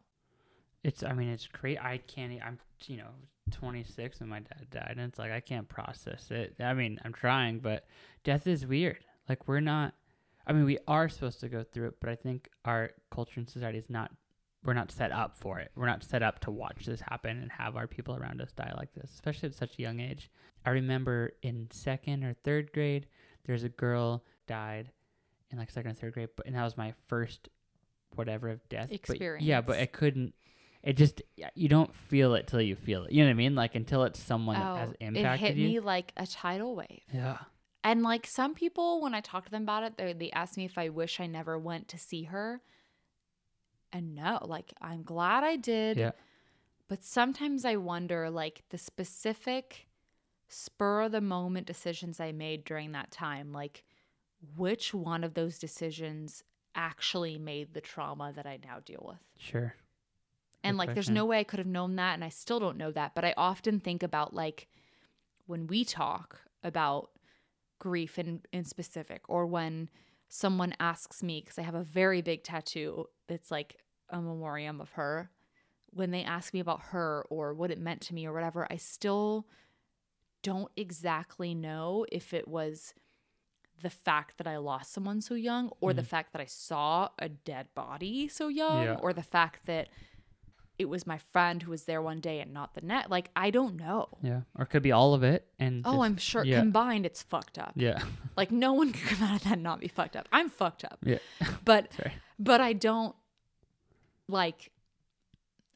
It's. 0.88 1.04
I 1.04 1.14
mean, 1.14 1.30
it's 1.30 1.48
great. 1.48 1.78
I 1.80 1.98
can't. 1.98 2.32
I'm. 2.44 2.60
You 2.86 2.98
know, 2.98 3.10
26 3.52 4.22
and 4.22 4.30
my 4.30 4.40
dad 4.40 4.68
died, 4.72 4.94
and 4.98 5.02
it's 5.02 5.20
like 5.20 5.32
I 5.32 5.40
can't 5.40 5.68
process 5.68 6.32
it. 6.32 6.56
I 6.60 6.74
mean, 6.74 7.00
I'm 7.04 7.14
trying, 7.14 7.60
but 7.60 7.86
death 8.24 8.48
is 8.48 8.66
weird. 8.66 9.00
Like 9.28 9.48
we're 9.48 9.60
not. 9.60 9.94
I 10.46 10.54
mean, 10.54 10.64
we 10.64 10.78
are 10.88 11.10
supposed 11.10 11.42
to 11.42 11.50
go 11.50 11.64
through 11.64 11.90
it, 11.90 11.96
but 12.00 12.10
I 12.10 12.16
think 12.16 12.50
our 12.64 12.92
culture 13.12 13.40
and 13.40 13.50
society 13.50 13.78
is 13.78 13.90
not. 13.90 14.12
We're 14.64 14.74
not 14.74 14.92
set 14.92 15.12
up 15.12 15.36
for 15.38 15.60
it. 15.60 15.72
We're 15.76 15.88
not 15.88 16.04
set 16.04 16.24
up 16.24 16.40
to 16.40 16.52
watch 16.52 16.86
this 16.86 17.02
happen 17.02 17.42
and 17.42 17.52
have 17.52 17.76
our 17.76 17.88
people 17.88 18.16
around 18.16 18.42
us 18.42 18.52
die 18.52 18.74
like 18.76 18.94
this, 18.94 19.12
especially 19.14 19.50
at 19.50 19.56
such 19.56 19.78
a 19.78 19.82
young 19.82 20.00
age. 20.00 20.30
I 20.66 20.72
remember 20.72 21.34
in 21.42 21.68
second 21.72 22.24
or 22.24 22.34
third 22.34 22.74
grade, 22.74 23.08
there's 23.46 23.64
a 23.64 23.70
girl 23.70 24.24
died 24.48 24.92
in 25.52 25.58
like 25.58 25.70
second 25.72 25.92
or 25.92 25.94
third 25.94 26.14
grade, 26.14 26.30
but 26.36 26.46
and 26.46 26.56
that 26.56 26.64
was 26.64 26.78
my 26.78 26.94
first 27.08 27.50
whatever 28.16 28.50
of 28.50 28.68
death. 28.68 28.90
But, 29.40 29.46
yeah, 29.46 29.62
but 29.62 29.80
I 29.80 29.86
couldn't. 29.86 30.34
It 30.84 30.94
just 30.98 31.22
you 31.56 31.68
don't 31.68 31.94
feel 31.94 32.34
it 32.36 32.48
till 32.48 32.62
you 32.62 32.76
feel 32.76 33.04
it. 33.06 33.12
You 33.12 33.24
know 33.24 33.28
what 33.30 33.32
I 33.32 33.36
mean? 33.36 33.56
Like 33.56 33.76
until 33.76 34.04
it's 34.04 34.20
someone 34.20 34.56
that 34.58 34.78
has 34.78 34.90
Oh, 34.90 35.32
it 35.34 35.40
hit 35.40 35.56
you. 35.56 35.68
me 35.68 35.80
like 35.80 36.14
a 36.18 36.26
tidal 36.28 36.76
wave. 36.76 37.02
yeah. 37.14 37.38
And 37.84 38.04
like 38.04 38.28
some 38.28 38.54
people, 38.54 39.02
when 39.02 39.14
I 39.14 39.22
talk 39.22 39.46
to 39.46 39.52
them 39.52 39.64
about 39.64 39.84
it, 39.84 39.98
they, 39.98 40.12
they 40.14 40.32
ask 40.32 40.58
me 40.58 40.66
if 40.66 40.78
I 40.78 40.90
wish 40.90 41.20
I 41.22 41.28
never 41.28 41.58
went 41.58 41.88
to 41.90 41.98
see 41.98 42.24
her. 42.24 42.62
And 43.94 44.14
no, 44.16 44.40
like 44.44 44.74
I'm 44.82 45.04
glad 45.04 45.44
I 45.44 45.56
did. 45.56 45.98
Yeah. 45.98 46.12
But 46.90 47.04
sometimes 47.04 47.66
I 47.66 47.76
wonder, 47.78 48.30
like 48.30 48.64
the 48.70 48.78
specific 48.78 49.88
spur 50.50 51.02
of 51.04 51.12
the 51.12 51.22
moment 51.22 51.68
decisions 51.68 52.20
I 52.20 52.32
made 52.32 52.64
during 52.66 52.92
that 52.94 53.12
time, 53.12 53.52
like 53.52 53.84
which 54.56 54.94
one 54.94 55.24
of 55.24 55.34
those 55.34 55.58
decisions 55.58 56.44
actually 56.76 57.38
made 57.38 57.74
the 57.74 57.82
trauma 57.82 58.32
that 58.36 58.46
I 58.46 58.60
now 58.64 58.80
deal 58.86 59.04
with? 59.08 59.18
Sure. 59.38 59.76
And 60.64 60.74
Good 60.76 60.78
like, 60.88 60.94
there's 60.96 61.10
no 61.10 61.26
way 61.26 61.40
I 61.40 61.44
could 61.44 61.60
have 61.60 61.68
known 61.68 61.96
that. 61.98 62.14
And 62.16 62.24
I 62.24 62.30
still 62.30 62.60
don't 62.60 62.78
know 62.78 62.92
that. 62.92 63.16
But 63.16 63.26
I 63.26 63.34
often 63.38 63.80
think 63.80 64.04
about 64.04 64.34
like 64.34 64.68
when 65.46 65.68
we 65.68 65.86
talk 65.86 66.42
about 66.64 67.12
grief 67.80 68.18
in, 68.20 68.42
in 68.52 68.66
specific, 68.66 69.22
or 69.30 69.46
when 69.46 69.90
someone 70.30 70.74
asks 70.80 71.24
me, 71.24 71.42
because 71.42 71.58
I 71.58 71.62
have 71.62 71.76
a 71.76 71.84
very 71.84 72.22
big 72.22 72.44
tattoo 72.44 73.06
that's 73.28 73.52
like 73.52 73.78
a 74.10 74.22
memoriam 74.22 74.82
of 74.82 74.92
her. 74.92 75.30
When 75.92 76.12
they 76.12 76.24
ask 76.24 76.54
me 76.54 76.60
about 76.60 76.82
her 76.88 77.26
or 77.30 77.54
what 77.54 77.72
it 77.72 77.80
meant 77.80 78.02
to 78.02 78.14
me 78.14 78.26
or 78.26 78.34
whatever, 78.34 78.68
I 78.70 78.76
still 78.78 79.48
don't 80.44 80.72
exactly 80.76 81.54
know 81.56 82.06
if 82.12 82.34
it 82.34 82.48
was 82.48 82.94
the 83.82 83.90
fact 83.90 84.38
that 84.38 84.48
I 84.48 84.58
lost 84.58 84.92
someone 84.92 85.22
so 85.22 85.36
young 85.36 85.72
or 85.82 85.94
the 85.94 86.02
Mhm. 86.02 86.08
fact 86.08 86.34
that 86.34 86.42
I 86.42 86.46
saw 86.46 87.10
a 87.20 87.30
dead 87.30 87.74
body 87.76 88.28
so 88.28 88.48
young 88.48 88.84
Yeah. 88.84 88.98
or 89.02 89.14
the 89.14 89.24
fact 89.24 89.66
that 89.68 89.90
it 90.80 90.86
was 90.90 91.08
my 91.08 91.18
friend 91.18 91.64
who 91.64 91.72
was 91.72 91.84
there 91.86 92.02
one 92.02 92.20
day 92.20 92.40
and 92.40 92.54
not 92.54 92.74
the 92.76 92.82
net. 92.82 93.10
Like, 93.10 93.30
I 93.36 93.50
don't 93.50 93.76
know. 93.78 94.10
Yeah. 94.22 94.42
Or 94.56 94.64
it 94.64 94.68
could 94.68 94.84
be 94.84 94.92
all 94.92 95.14
of 95.16 95.24
it. 95.24 95.48
And 95.60 95.82
Oh, 95.86 95.92
just- 95.94 96.02
I'm 96.04 96.18
sure 96.18 96.44
yeah. 96.46 96.60
combined 96.60 97.06
it's 97.06 97.24
fucked 97.24 97.58
up. 97.58 97.74
Yeah. 97.76 98.02
Like 98.38 98.52
no 98.52 98.74
one 98.74 98.94
could 98.94 99.08
come 99.18 99.28
out 99.28 99.38
of 99.38 99.44
that 99.46 99.54
and 99.54 99.64
not 99.64 99.80
be 99.80 99.88
fucked 99.88 100.16
up. 100.16 100.28
I'm 100.32 100.50
fucked 100.50 100.84
up. 100.86 101.00
Yeah. 101.04 101.18
But 101.66 101.92
Sorry. 101.98 102.14
but 102.38 102.62
I 102.62 102.74
don't 102.74 103.16
like 104.28 104.72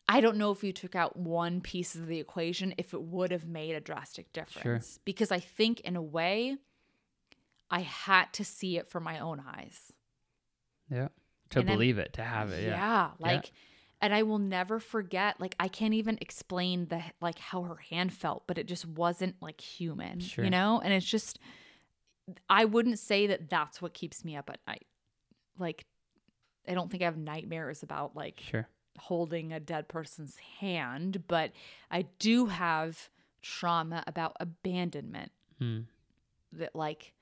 I 0.08 0.20
don't 0.22 0.38
know 0.38 0.52
if 0.52 0.64
you 0.64 0.74
took 0.74 0.96
out 0.96 1.16
one 1.18 1.62
piece 1.62 1.96
of 1.96 2.06
the 2.08 2.20
equation 2.20 2.74
if 2.78 2.94
it 2.94 3.02
would 3.02 3.32
have 3.32 3.48
made 3.48 3.76
a 3.76 3.80
drastic 3.80 4.32
difference 4.34 5.00
because 5.06 5.32
I 5.32 5.40
think 5.40 5.80
in 5.82 5.96
a 5.96 6.02
way 6.02 6.58
I 7.70 7.80
had 7.82 8.26
to 8.34 8.44
see 8.46 8.78
it 8.78 8.90
for 8.90 9.00
my 9.00 9.20
own 9.20 9.42
eyes. 9.56 9.94
Yeah. 10.90 11.08
To 11.52 11.60
And 11.60 11.68
believe 11.68 11.98
it, 11.98 12.14
to 12.14 12.24
have 12.24 12.52
it. 12.52 12.66
Yeah. 12.68 13.12
like 13.20 13.52
and 14.02 14.14
I 14.14 14.24
will 14.24 14.40
never 14.40 14.80
forget 14.80 15.40
like 15.40 15.56
I 15.60 15.68
can't 15.68 15.94
even 15.94 16.18
explain 16.22 16.88
the 16.88 17.02
like 17.22 17.40
how 17.40 17.64
her 17.64 17.76
hand 17.78 18.14
felt, 18.14 18.44
but 18.48 18.58
it 18.58 18.68
just 18.68 18.86
wasn't 18.88 19.36
like 19.42 19.62
human, 19.62 20.20
Sure. 20.20 20.44
you 20.44 20.50
know? 20.52 20.82
And 20.84 20.94
it's 20.94 21.06
just 21.06 21.40
I 22.50 22.66
wouldn't 22.66 23.00
say 23.00 23.28
that 23.28 23.50
that's 23.50 23.82
what 23.82 23.94
keeps 23.94 24.24
me 24.24 24.36
up 24.36 24.50
at 24.50 24.60
night. 24.68 24.86
Like 25.58 25.86
I 26.68 26.74
don't 26.74 26.90
think 26.90 27.02
I 27.04 27.06
have 27.06 27.18
nightmares 27.18 27.84
about 27.84 28.16
like 28.16 28.40
Sure. 28.42 28.68
holding 29.00 29.52
a 29.54 29.60
dead 29.60 29.88
person's 29.88 30.38
hand, 30.60 31.24
but 31.28 31.52
I 31.90 32.04
do 32.20 32.48
have 32.48 33.10
trauma 33.42 34.04
about 34.08 34.36
abandonment 34.40 35.32
Hmm. 35.58 35.82
that 36.54 36.76
like 36.76 37.14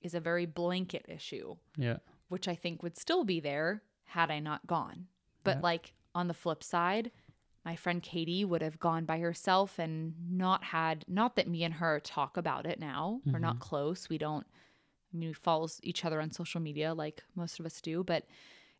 is 0.00 0.14
a 0.14 0.20
very 0.20 0.46
blanket 0.46 1.04
issue 1.08 1.56
Yeah. 1.76 1.98
which 2.28 2.48
I 2.48 2.54
think 2.54 2.82
would 2.82 2.96
still 2.96 3.24
be 3.24 3.38
there 3.40 3.82
had 4.04 4.30
I 4.30 4.40
not 4.40 4.66
gone. 4.66 5.06
But 5.44 5.56
Yeah. 5.58 5.62
like 5.62 5.94
on 6.14 6.28
the 6.28 6.34
flip 6.34 6.62
side, 6.62 7.10
my 7.64 7.76
friend 7.76 8.02
Katie 8.02 8.44
would 8.44 8.62
have 8.62 8.78
gone 8.80 9.04
by 9.04 9.18
herself 9.18 9.78
and 9.78 10.14
not 10.30 10.64
had 10.64 11.04
not 11.06 11.36
that 11.36 11.48
me 11.48 11.62
and 11.64 11.74
her 11.74 12.00
talk 12.00 12.36
about 12.36 12.66
it 12.66 12.80
now. 12.80 13.20
We're 13.24 13.38
not 13.38 13.54
mm-hmm. 13.54 13.68
close. 13.68 14.08
We 14.08 14.18
don't 14.18 14.46
I 15.14 15.16
mean 15.16 15.28
we 15.28 15.34
follow 15.34 15.68
each 15.82 16.04
other 16.04 16.20
on 16.20 16.32
social 16.32 16.60
media 16.60 16.92
like 16.94 17.22
most 17.36 17.60
of 17.60 17.66
us 17.66 17.80
do, 17.80 18.02
but 18.02 18.24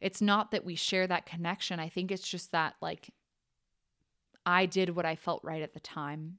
it's 0.01 0.21
not 0.21 0.51
that 0.51 0.65
we 0.65 0.75
share 0.75 1.07
that 1.07 1.27
connection. 1.27 1.79
I 1.79 1.89
think 1.89 2.11
it's 2.11 2.29
just 2.29 2.51
that 2.53 2.75
like 2.81 3.11
I 4.45 4.67
did 4.67 4.91
what 4.91 5.07
I 5.07 5.15
felt 5.15 5.45
right 5.45 5.63
at 5.63 5.75
the 5.75 5.81
time 5.81 6.39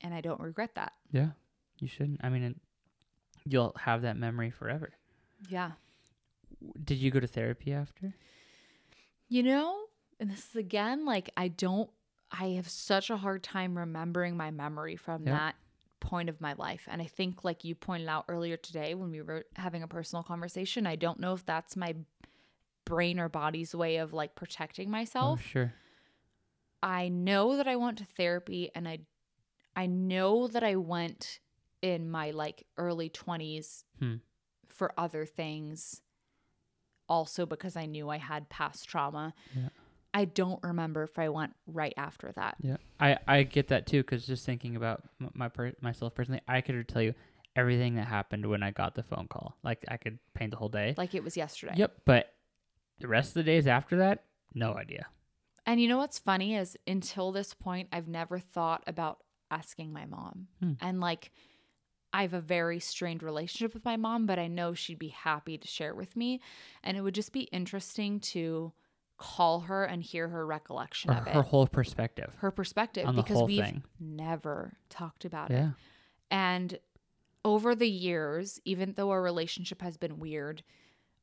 and 0.00 0.14
I 0.14 0.20
don't 0.20 0.40
regret 0.40 0.76
that. 0.76 0.92
Yeah. 1.10 1.30
You 1.78 1.88
shouldn't. 1.88 2.20
I 2.22 2.28
mean, 2.28 2.42
it, 2.42 2.56
you'll 3.44 3.74
have 3.80 4.02
that 4.02 4.16
memory 4.16 4.50
forever. 4.50 4.92
Yeah. 5.48 5.72
Did 6.84 6.98
you 6.98 7.10
go 7.10 7.20
to 7.20 7.26
therapy 7.26 7.72
after? 7.72 8.14
You 9.32 9.44
know, 9.44 9.76
and 10.18 10.28
this 10.30 10.50
is 10.50 10.56
again 10.56 11.06
like 11.06 11.30
I 11.36 11.48
don't 11.48 11.88
I 12.32 12.48
have 12.50 12.68
such 12.68 13.10
a 13.10 13.16
hard 13.16 13.42
time 13.44 13.78
remembering 13.78 14.36
my 14.36 14.50
memory 14.50 14.96
from 14.96 15.24
Yeah. 15.24 15.32
that 15.38 15.54
point 16.00 16.28
of 16.28 16.40
my 16.40 16.54
life. 16.54 16.88
And 16.90 17.00
I 17.00 17.06
think 17.06 17.44
like 17.44 17.64
you 17.64 17.74
pointed 17.76 18.08
out 18.08 18.24
earlier 18.28 18.56
today 18.56 18.94
when 18.94 19.10
we 19.10 19.22
were 19.22 19.44
having 19.54 19.82
a 19.84 19.88
personal 19.88 20.22
conversation, 20.24 20.86
I 20.86 20.96
don't 20.96 21.20
know 21.20 21.32
if 21.34 21.46
that's 21.46 21.76
my 21.76 21.94
brain 22.84 23.20
or 23.20 23.28
body's 23.28 23.72
way 23.74 23.98
of 23.98 24.12
like 24.12 24.34
protecting 24.34 24.88
Oh, 24.88 24.92
myself. 24.92 25.40
sure. 25.42 25.72
I 26.82 27.08
know 27.08 27.56
that 27.56 27.68
I 27.68 27.76
went 27.76 27.98
to 27.98 28.04
therapy 28.16 28.70
and 28.74 28.88
I 28.88 29.00
I 29.76 29.86
know 29.86 30.48
that 30.48 30.64
I 30.64 30.74
went 30.76 31.38
in 31.82 32.10
my 32.10 32.32
like 32.32 32.66
early 32.76 33.08
20s 33.08 33.84
Hmm. 34.00 34.16
for 34.68 34.92
other 34.98 35.24
things 35.24 36.02
also 37.10 37.44
because 37.44 37.76
I 37.76 37.84
knew 37.84 38.08
I 38.08 38.16
had 38.16 38.48
past 38.48 38.88
trauma. 38.88 39.34
Yeah. 39.54 39.68
I 40.14 40.24
don't 40.24 40.60
remember 40.62 41.02
if 41.02 41.18
I 41.18 41.28
went 41.28 41.54
right 41.66 41.94
after 41.96 42.32
that. 42.32 42.56
Yeah, 42.62 42.78
I 42.98 43.18
I 43.28 43.42
get 43.42 43.68
that 43.68 43.86
too 43.86 43.98
because 43.98 44.26
just 44.26 44.44
thinking 44.44 44.76
about 44.76 45.02
my 45.34 45.48
per- 45.48 45.74
myself 45.80 46.14
personally, 46.14 46.40
I 46.48 46.62
could 46.62 46.88
tell 46.88 47.02
you 47.02 47.14
everything 47.54 47.96
that 47.96 48.06
happened 48.06 48.46
when 48.46 48.62
I 48.62 48.70
got 48.70 48.94
the 48.94 49.02
phone 49.02 49.28
call. 49.28 49.56
Like 49.62 49.84
I 49.88 49.96
could 49.98 50.18
paint 50.34 50.52
the 50.52 50.56
whole 50.56 50.68
day. 50.68 50.94
Like 50.96 51.14
it 51.14 51.22
was 51.22 51.36
yesterday. 51.36 51.74
Yep, 51.76 52.02
but 52.06 52.32
the 52.98 53.08
rest 53.08 53.30
of 53.30 53.34
the 53.34 53.42
days 53.44 53.66
after 53.66 53.98
that, 53.98 54.24
no 54.54 54.74
idea. 54.74 55.06
And 55.66 55.80
you 55.80 55.88
know 55.88 55.98
what's 55.98 56.18
funny 56.18 56.56
is 56.56 56.76
until 56.86 57.32
this 57.32 57.54
point, 57.54 57.88
I've 57.92 58.08
never 58.08 58.38
thought 58.38 58.82
about 58.86 59.18
asking 59.50 59.92
my 59.92 60.06
mom. 60.06 60.48
Hmm. 60.60 60.72
And 60.80 61.00
like, 61.00 61.30
I 62.12 62.22
have 62.22 62.34
a 62.34 62.40
very 62.40 62.80
strained 62.80 63.22
relationship 63.22 63.72
with 63.74 63.84
my 63.84 63.96
mom, 63.96 64.26
but 64.26 64.38
I 64.38 64.48
know 64.48 64.74
she'd 64.74 64.98
be 64.98 65.08
happy 65.08 65.56
to 65.58 65.68
share 65.68 65.94
with 65.94 66.16
me. 66.16 66.40
And 66.82 66.96
it 66.96 67.02
would 67.02 67.14
just 67.14 67.32
be 67.32 67.42
interesting 67.42 68.20
to 68.20 68.72
call 69.16 69.60
her 69.60 69.84
and 69.84 70.02
hear 70.02 70.28
her 70.28 70.46
recollection 70.46 71.10
Or 71.10 71.18
of 71.18 71.26
it, 71.26 71.34
her 71.34 71.42
whole 71.42 71.66
perspective. 71.66 72.34
her 72.38 72.50
perspective, 72.50 73.06
on 73.06 73.14
the 73.16 73.22
because 73.22 73.36
whole 73.36 73.46
we've 73.46 73.64
thing. 73.64 73.82
never 74.00 74.78
talked 74.88 75.24
about 75.24 75.50
it. 75.50 75.54
Yeah, 75.54 75.70
And 76.30 76.78
over 77.44 77.74
the 77.74 77.88
years, 77.88 78.60
even 78.64 78.94
though 78.94 79.10
our 79.10 79.22
relationship 79.22 79.82
has 79.82 79.96
been 79.96 80.18
weird, 80.18 80.62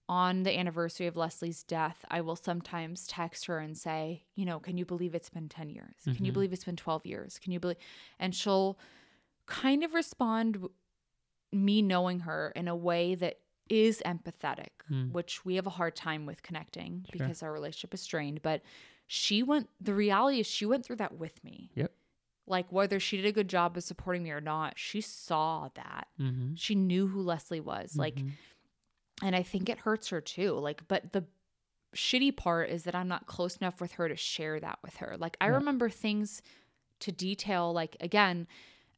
on 0.10 0.44
the 0.44 0.58
anniversary 0.58 1.06
of 1.08 1.18
Leslie's 1.18 1.64
death, 1.64 2.06
I 2.10 2.22
will 2.22 2.38
sometimes 2.38 3.08
text 3.08 3.48
her 3.48 3.60
and 3.60 3.78
say, 3.78 4.24
you 4.36 4.46
know, 4.46 4.58
can 4.60 4.78
you 4.78 4.86
believe 4.86 5.14
it's 5.14 5.30
been 5.30 5.50
10 5.50 5.70
years? 5.70 5.96
Can 6.16 6.24
you 6.24 6.32
Mhm. 6.32 6.34
believe 6.34 6.54
it's 6.54 6.64
been 6.64 6.78
12 6.78 7.06
years? 7.06 7.40
Can 7.40 7.52
you 7.52 7.60
believe? 7.60 7.78
And 8.18 8.34
she'll 8.34 8.80
kind 9.48 9.84
of 9.84 9.94
respond, 9.94 10.68
me 11.52 11.82
knowing 11.82 12.22
her 12.22 12.52
in 12.56 12.68
a 12.68 12.76
way 12.76 13.16
that 13.16 13.40
is 13.70 14.02
empathetic, 14.06 14.70
Hmm. 14.88 15.12
which 15.12 15.44
we 15.44 15.56
have 15.56 15.68
a 15.68 15.72
hard 15.72 15.96
time 15.96 16.26
with 16.26 16.42
connecting 16.44 17.06
Sure. 17.12 17.28
because 17.28 17.42
our 17.44 17.52
relationship 17.52 17.94
is 17.94 18.02
strained. 18.02 18.42
But 18.42 18.62
she 19.08 19.44
went, 19.44 19.70
the 19.82 19.94
reality 19.94 20.40
is, 20.40 20.48
she 20.48 20.66
went 20.66 20.86
through 20.86 20.98
that 20.98 21.18
with 21.18 21.44
me. 21.44 21.72
Yep. 21.76 21.94
Like 22.46 22.72
whether 22.72 22.98
she 23.00 23.18
did 23.18 23.26
a 23.26 23.32
good 23.34 23.50
job 23.50 23.76
of 23.76 23.84
supporting 23.84 24.24
me 24.24 24.32
or 24.32 24.40
not, 24.40 24.78
she 24.80 25.02
saw 25.02 25.70
that. 25.76 26.08
Mm-hmm. 26.20 26.56
She 26.56 26.76
knew 26.76 27.08
who 27.08 27.22
Leslie 27.22 27.60
was. 27.60 27.98
Like 27.98 28.16
Mhm. 28.16 28.32
and 29.22 29.36
I 29.36 29.44
think 29.44 29.68
it 29.68 29.80
hurts 29.80 30.10
her 30.10 30.22
too. 30.22 30.54
Like 30.54 30.88
but 30.88 31.12
the 31.12 31.26
shitty 31.96 32.36
part 32.38 32.70
is 32.70 32.84
that 32.84 32.96
I'm 32.96 33.08
not 33.08 33.26
close 33.28 33.58
enough 33.58 33.82
with 33.82 33.94
her 33.94 34.08
to 34.08 34.16
share 34.16 34.60
that 34.62 34.80
with 34.84 34.98
her. 34.98 35.16
Like 35.18 35.36
I 35.42 35.48
Yeah. 35.48 35.56
remember 35.56 35.90
things 35.90 36.42
to 37.00 37.12
detail 37.12 37.74
like 37.74 37.98
again 38.00 38.48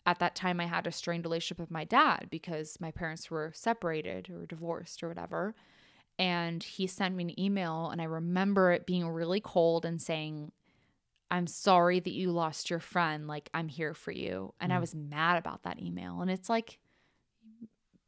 at 0.10 0.18
that 0.20 0.34
time 0.36 0.60
I 0.60 0.66
had 0.66 0.88
a 0.88 0.92
strained 0.92 1.24
relationship 1.24 1.60
with 1.60 1.70
my 1.70 1.84
dad 1.84 2.28
because 2.32 2.80
my 2.82 2.90
parents 2.90 3.30
were 3.30 3.52
separated 3.54 4.28
or 4.30 4.48
divorced 4.48 5.04
or 5.04 5.08
whatever. 5.08 5.54
And 6.18 6.64
he 6.64 6.88
sent 6.88 7.16
me 7.16 7.26
an 7.26 7.40
email 7.40 7.90
and 7.92 8.02
I 8.02 8.06
remember 8.06 8.72
it 8.72 8.88
being 8.88 9.08
really 9.08 9.40
cold 9.40 9.86
and 9.86 10.02
saying 10.02 10.52
I'm 11.32 11.46
sorry 11.46 12.00
that 12.00 12.12
you 12.12 12.32
lost 12.32 12.72
your 12.72 12.80
friend. 12.80 13.28
Like, 13.28 13.52
I'm 13.54 13.68
here 13.68 13.94
for 13.94 14.12
you. 14.12 14.56
And 14.60 14.74
I 14.74 14.78
Mm. 14.78 14.82
was 14.82 14.96
mad 14.96 15.38
about 15.38 15.62
that 15.62 15.80
email. 15.80 16.22
And 16.22 16.32
it's 16.32 16.50
like, 16.50 16.80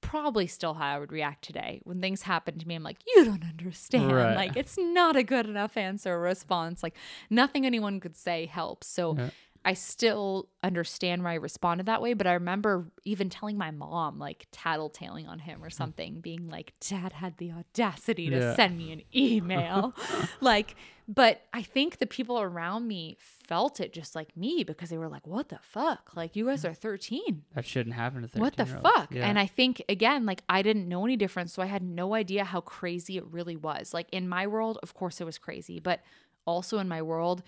probably 0.01 0.47
still 0.47 0.73
how 0.73 0.95
I 0.95 0.99
would 0.99 1.11
react 1.11 1.43
today. 1.43 1.81
When 1.83 2.01
things 2.01 2.23
happen 2.23 2.57
to 2.57 2.67
me, 2.67 2.73
I'm 2.73 2.81
like, 2.83 2.97
you 3.15 3.25
don't 3.25 3.43
understand. 3.45 4.11
Right. 4.11 4.35
Like, 4.35 4.57
it's 4.57 4.75
not 4.77 5.15
a 5.15 5.21
good 5.23 5.45
enough 5.45 5.77
answer 5.77 6.15
or 6.15 6.19
response. 6.21 6.81
Like, 6.81 6.97
nothing 7.29 7.63
anyone 7.65 7.99
could 7.99 8.15
say 8.15 8.47
helps. 8.47 8.87
So, 8.87 9.15
Yeah. 9.17 9.29
I 9.63 9.74
still 9.74 10.50
understand 10.63 11.24
why 11.24 11.34
I 11.34 11.36
responded 11.36 11.86
that 11.86 12.02
way, 12.02 12.15
but 12.15 12.26
I 12.26 12.34
remember 12.34 12.88
even 13.04 13.30
telling 13.30 13.58
my 13.58 13.69
mom, 13.69 14.17
like 14.17 14.47
tattletaling 14.52 15.28
on 15.28 15.38
him 15.38 15.63
or 15.63 15.67
hmm. 15.67 15.74
something, 15.74 16.19
being 16.19 16.50
like, 16.50 16.74
Dad 16.80 17.13
had 17.13 17.38
the 17.38 17.52
audacity 17.52 18.30
to 18.32 18.39
Yeah. 18.39 18.56
send 18.56 18.76
me 18.76 18.91
an 18.91 19.04
email. 19.13 19.93
like, 20.41 20.76
but 21.08 21.45
I 21.54 21.62
think 21.62 22.00
the 22.00 22.08
people 22.08 22.39
around 22.41 22.88
me 22.88 23.17
felt 23.19 23.80
it 23.80 23.93
just 23.93 24.15
like 24.15 24.36
me 24.36 24.63
because 24.63 24.89
they 24.89 24.97
were 24.97 25.10
like, 25.10 25.28
What 25.28 25.50
the 25.50 25.60
fuck? 25.62 26.15
Like, 26.15 26.36
you 26.36 26.47
guys 26.47 26.63
hmm. 26.63 26.69
are 26.69 26.74
13. 26.74 27.43
That 27.54 27.65
shouldn't 27.65 27.95
happen 27.95 28.24
to 28.24 28.28
13 28.28 28.41
What 28.41 28.58
the 28.58 28.65
fuck? 28.65 29.13
And 29.15 29.38
I 29.38 29.45
think, 29.45 29.84
again, 29.88 30.26
like, 30.26 30.41
I 30.50 30.63
didn't 30.63 30.89
know 30.89 31.06
any 31.06 31.17
difference. 31.17 31.54
So 31.54 31.62
I 31.62 31.67
had 31.67 31.84
no 31.84 32.15
idea 32.15 32.45
how 32.45 32.62
crazy 32.62 33.17
it 33.17 33.26
really 33.28 33.56
was. 33.56 33.93
Like, 33.93 34.08
in 34.12 34.28
my 34.28 34.47
world, 34.47 34.80
of 34.82 34.95
course, 34.95 35.21
it 35.21 35.26
was 35.26 35.38
crazy, 35.38 35.80
but 35.80 36.02
also 36.45 36.80
in 36.80 36.88
my 36.88 37.04
world, 37.04 37.43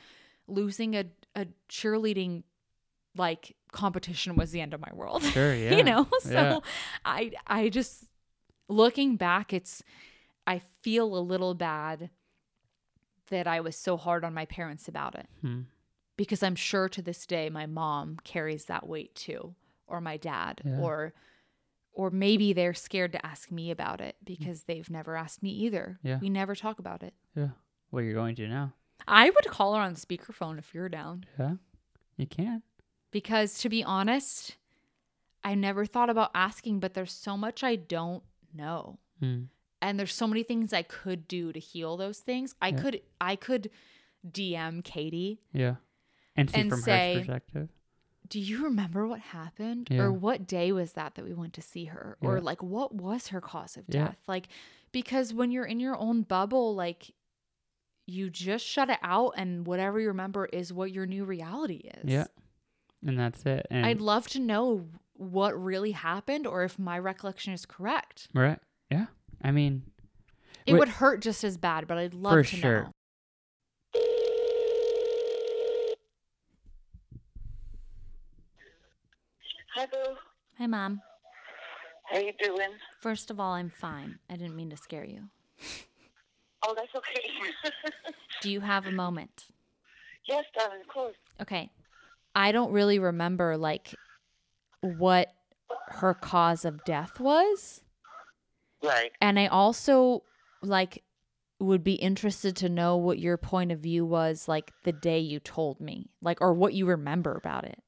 losing 0.47 0.95
a, 0.95 1.06
a 1.36 1.48
cheerleading 1.69 2.43
like 3.15 3.56
competition 3.72 4.36
was 4.36 4.52
the 4.52 4.62
end 4.62 4.74
of 4.74 4.82
my 4.82 4.91
world. 4.93 5.24
Sure, 5.24 5.54
yeah. 5.65 5.76
you 5.76 5.84
know? 5.84 6.08
So 6.22 6.32
Yeah. 6.32 6.60
I 7.06 7.32
I 7.48 7.69
just 7.69 8.06
looking 8.67 9.15
back, 9.17 9.54
it's 9.54 9.84
I 10.48 10.60
feel 10.82 11.15
a 11.17 11.19
little 11.22 11.54
bad 11.54 12.10
that 13.30 13.48
I 13.48 13.62
was 13.62 13.76
so 13.76 13.98
hard 13.98 14.24
on 14.26 14.34
my 14.34 14.46
parents 14.46 14.88
about 14.88 15.15
it. 15.15 15.28
Hmm. 15.41 15.62
Because 16.17 16.43
I'm 16.43 16.56
sure 16.56 16.89
to 16.89 17.02
this 17.02 17.26
day 17.26 17.50
my 17.50 17.65
mom 17.65 18.17
carries 18.24 18.65
that 18.65 18.88
weight 18.88 19.15
too, 19.15 19.56
or 19.88 20.02
my 20.02 20.17
dad, 20.17 20.62
Yeah. 20.65 20.80
or 20.80 21.13
or 21.96 22.10
maybe 22.10 22.54
they're 22.54 22.74
scared 22.74 23.12
to 23.12 23.24
ask 23.26 23.52
me 23.52 23.69
about 23.69 24.02
it 24.02 24.15
because 24.24 24.63
they've 24.63 24.89
never 24.89 25.15
asked 25.15 25.43
me 25.43 25.52
either. 25.52 26.00
Yeah. 26.04 26.17
We 26.19 26.30
never 26.30 26.56
talk 26.56 26.80
about 26.80 27.04
it. 27.04 27.13
Yeah. 27.36 27.50
Well, 27.91 28.04
you're 28.04 28.15
going 28.15 28.36
to 28.36 28.48
now. 28.48 28.74
I 29.08 29.29
would 29.29 29.47
call 29.47 29.75
her 29.75 29.82
on 29.82 29.95
speakerphone 29.95 30.58
if 30.58 30.73
you're 30.73 30.89
down. 30.89 31.25
Yeah. 31.39 31.56
You 32.17 32.25
can. 32.27 32.62
Because 33.12 33.58
to 33.60 33.69
be 33.69 33.84
honest, 33.84 34.58
I 35.43 35.56
never 35.56 35.86
thought 35.86 36.10
about 36.10 36.32
asking, 36.34 36.79
but 36.79 36.93
there's 36.93 37.12
so 37.12 37.36
much 37.38 37.63
I 37.63 37.75
don't 37.75 38.23
know. 38.53 38.99
Hmm. 39.19 39.43
And 39.82 39.99
there's 39.99 40.13
so 40.13 40.27
many 40.27 40.43
things 40.43 40.71
I 40.71 40.84
could 40.84 41.27
do 41.27 41.51
to 41.51 41.60
heal 41.60 41.97
those 41.97 42.19
things. 42.19 42.56
I 42.62 42.69
Yeah. 42.69 42.82
could 42.82 43.01
I 43.19 43.36
could 43.36 43.69
DM 44.29 44.84
Katie. 44.84 45.41
Yeah. 45.51 45.75
And 46.36 46.49
see 46.49 46.62
And 46.62 46.69
from 46.69 46.79
say- 46.82 47.13
her 47.15 47.19
perspective. 47.19 47.69
Do 48.29 48.39
you 48.39 48.63
remember 48.63 49.06
what 49.06 49.19
happened? 49.19 49.89
Yeah. 49.91 50.03
Or 50.03 50.12
what 50.13 50.47
day 50.47 50.71
was 50.71 50.93
that 50.93 51.15
that 51.15 51.25
we 51.25 51.34
went 51.34 51.53
to 51.56 51.62
see 51.62 51.86
her? 51.86 52.17
Or 52.21 52.39
like 52.39 52.63
what 52.63 52.95
was 52.95 53.27
her 53.27 53.41
cause 53.41 53.75
of 53.75 53.84
Yeah. 53.89 54.06
death? 54.06 54.19
Like 54.27 54.47
because 54.93 55.34
when 55.34 55.51
you're 55.51 55.65
in 55.65 55.79
your 55.82 55.97
own 55.97 56.21
bubble, 56.21 56.73
like 56.73 57.12
you 58.05 58.29
just 58.29 58.65
shut 58.65 58.89
it 58.89 58.99
out 59.01 59.33
and 59.37 59.65
whatever 59.65 59.99
you 59.99 60.07
remember 60.09 60.45
is 60.45 60.73
what 60.73 60.91
your 60.91 61.05
new 61.05 61.23
reality 61.25 61.89
is. 62.03 62.09
Yeah. 62.11 62.25
And 63.05 63.17
that's 63.19 63.45
it. 63.45 63.65
And 63.71 63.85
I'd 63.85 64.01
love 64.01 64.27
to 64.29 64.39
know 64.39 64.87
what 65.13 65.51
really 65.61 65.91
happened 65.91 66.45
or 66.47 66.63
if 66.63 66.77
my 66.79 66.97
recollection 66.99 67.53
is 67.53 67.65
correct. 67.65 68.27
right. 68.33 68.59
Yeah. 68.89 69.05
I 69.41 69.51
mean, 69.51 69.83
It 70.65 70.73
Wait- 70.73 70.79
would 70.79 70.87
hurt 70.89 71.21
just 71.21 71.43
as 71.43 71.57
bad, 71.57 71.87
but 71.87 71.97
I'd 71.97 72.13
love 72.13 72.33
For 72.33 72.43
to 72.43 72.55
sure. 72.55 72.81
know. 72.83 72.89
Hi, 79.75 79.85
Boo. 79.87 80.15
Hi, 80.59 80.67
Mom. 80.67 81.01
How 82.11 82.19
you 82.19 82.31
doing? 82.41 82.69
First 82.99 83.31
of 83.31 83.39
all, 83.39 83.53
I'm 83.53 83.69
fine. 83.69 84.19
I 84.29 84.35
didn't 84.35 84.55
mean 84.55 84.69
to 84.69 84.77
scare 84.77 85.05
you. 85.05 85.29
Oh, 86.65 86.73
that's 86.76 86.93
okay. 86.95 87.73
Do 88.41 88.49
you 88.49 88.62
have 88.62 88.88
a 88.88 88.91
moment? 88.91 89.47
yes, 90.26 90.45
darling, 90.58 90.82
of 90.82 90.88
course. 90.88 91.15
Okay. 91.41 91.69
I 92.36 92.52
don't 92.52 92.71
really 92.71 92.99
remember, 92.99 93.58
like, 93.58 93.95
what 94.82 95.34
her 95.88 96.13
cause 96.13 96.65
of 96.65 96.84
death 96.84 97.19
was. 97.19 97.82
Right. 98.84 99.12
And 99.21 99.39
I 99.39 99.47
also, 99.47 100.23
like, 100.62 101.04
would 101.60 101.84
be 101.84 101.93
interested 101.93 102.56
to 102.58 102.69
know 102.69 102.97
what 102.97 103.19
your 103.19 103.38
point 103.38 103.71
of 103.71 103.80
view 103.80 104.06
was, 104.06 104.47
like, 104.47 104.71
the 104.84 104.91
day 104.91 105.19
you 105.19 105.39
told 105.39 105.80
me, 105.80 106.10
like, 106.21 106.41
or 106.41 106.54
what 106.54 106.73
you 106.73 106.86
remember 106.86 107.36
about 107.36 107.65
it. 107.65 107.80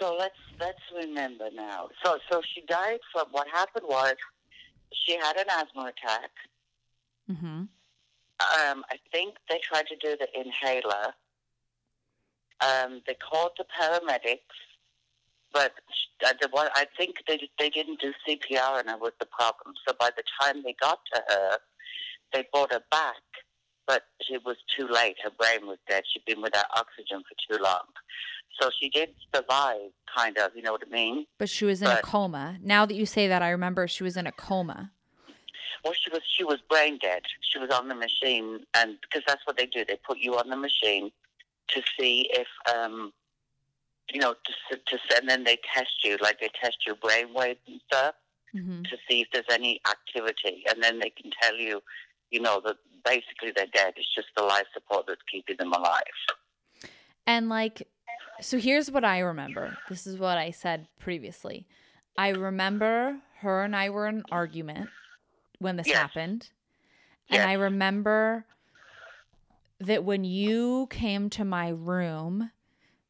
So 0.00 0.14
let's 0.16 0.36
let's 0.60 0.78
remember 0.96 1.48
now. 1.52 1.88
So 2.04 2.18
so 2.30 2.40
she 2.54 2.62
died 2.68 3.00
from 3.12 3.26
what 3.32 3.48
happened 3.48 3.84
was 3.88 4.14
she 4.92 5.16
had 5.16 5.36
an 5.36 5.46
asthma 5.50 5.92
attack. 5.96 6.30
Mm-hmm. 7.30 7.64
Um, 8.40 8.84
I 8.90 8.98
think 9.10 9.36
they 9.48 9.58
tried 9.62 9.86
to 9.88 9.96
do 9.96 10.16
the 10.18 10.28
inhaler. 10.38 11.14
Um, 12.60 13.02
they 13.06 13.14
called 13.14 13.52
the 13.58 13.64
paramedics, 13.64 14.38
but 15.52 15.72
uh, 16.24 16.32
the 16.40 16.48
one 16.50 16.68
I 16.74 16.86
think 16.96 17.16
they 17.26 17.48
they 17.58 17.70
didn't 17.70 18.00
do 18.00 18.12
CPR, 18.26 18.80
and 18.80 18.88
that 18.88 19.00
was 19.00 19.12
the 19.20 19.26
problem. 19.26 19.74
So 19.86 19.94
by 19.98 20.10
the 20.16 20.24
time 20.40 20.62
they 20.62 20.74
got 20.80 20.98
to 21.14 21.22
her, 21.28 21.58
they 22.32 22.44
brought 22.52 22.72
her 22.72 22.82
back, 22.90 23.22
but 23.86 24.04
it 24.30 24.42
was 24.44 24.56
too 24.76 24.88
late. 24.88 25.16
Her 25.22 25.30
brain 25.30 25.66
was 25.66 25.78
dead. 25.88 26.04
She'd 26.12 26.24
been 26.24 26.42
without 26.42 26.66
oxygen 26.76 27.22
for 27.22 27.56
too 27.56 27.62
long. 27.62 27.86
So 28.60 28.70
she 28.80 28.88
did 28.88 29.10
survive, 29.34 29.90
kind 30.14 30.36
of. 30.38 30.50
You 30.54 30.62
know 30.62 30.72
what 30.72 30.82
I 30.86 30.90
mean? 30.90 31.26
But 31.38 31.48
she 31.48 31.64
was 31.64 31.82
in 31.82 31.88
a 31.88 32.02
coma. 32.02 32.58
Now 32.62 32.86
that 32.86 32.94
you 32.94 33.06
say 33.06 33.28
that, 33.28 33.42
I 33.42 33.50
remember 33.50 33.86
she 33.86 34.02
was 34.02 34.16
in 34.16 34.26
a 34.26 34.32
coma. 34.32 34.92
Well, 35.84 35.94
she 35.94 36.10
was 36.10 36.22
she 36.36 36.44
was 36.44 36.58
brain 36.68 36.98
dead. 37.00 37.22
She 37.40 37.58
was 37.58 37.70
on 37.70 37.88
the 37.88 37.94
machine, 37.94 38.60
and 38.74 38.96
because 39.00 39.22
that's 39.26 39.46
what 39.46 39.56
they 39.56 39.66
do, 39.66 39.84
they 39.84 39.98
put 40.04 40.18
you 40.18 40.36
on 40.36 40.48
the 40.50 40.56
machine 40.56 41.10
to 41.68 41.82
see 41.98 42.28
if 42.32 42.48
um, 42.74 43.12
you 44.12 44.20
know, 44.20 44.34
to 44.70 44.76
to 44.76 44.98
and 45.16 45.28
then 45.28 45.44
they 45.44 45.58
test 45.74 46.04
you, 46.04 46.16
like 46.20 46.40
they 46.40 46.50
test 46.60 46.78
your 46.86 46.96
brain 46.96 47.32
waves 47.32 47.60
and 47.66 47.80
stuff 47.92 48.14
Mm-hmm. 48.56 48.82
to 48.84 48.96
see 49.08 49.20
if 49.20 49.28
there's 49.32 49.44
any 49.50 49.78
activity, 49.88 50.64
and 50.70 50.82
then 50.82 50.98
they 50.98 51.10
can 51.10 51.30
tell 51.42 51.54
you, 51.54 51.82
you 52.30 52.40
know, 52.40 52.62
that 52.64 52.76
basically 53.04 53.52
they're 53.54 53.66
dead. 53.66 53.92
It's 53.96 54.14
just 54.14 54.28
the 54.36 54.42
life 54.42 54.64
support 54.72 55.04
that's 55.06 55.20
keeping 55.30 55.56
them 55.58 55.72
alive. 55.72 56.02
And 57.26 57.50
like, 57.50 57.86
so 58.40 58.58
here's 58.58 58.90
what 58.90 59.04
I 59.04 59.20
remember. 59.20 59.78
This 59.88 60.06
is 60.06 60.18
what 60.18 60.38
I 60.38 60.50
said 60.50 60.88
previously. 60.98 61.66
I 62.16 62.28
remember 62.30 63.20
her 63.40 63.62
and 63.62 63.74
I 63.76 63.90
were 63.90 64.06
in 64.08 64.16
an 64.18 64.24
argument 64.30 64.90
when 65.58 65.76
this 65.76 65.86
Yes. 65.88 65.96
happened. 65.96 66.50
Yes. 67.28 67.40
And 67.40 67.48
I 67.48 67.52
remember 67.54 68.46
that 69.80 70.04
when 70.04 70.24
you 70.24 70.88
came 70.90 71.30
to 71.30 71.44
my 71.44 71.68
room, 71.68 72.50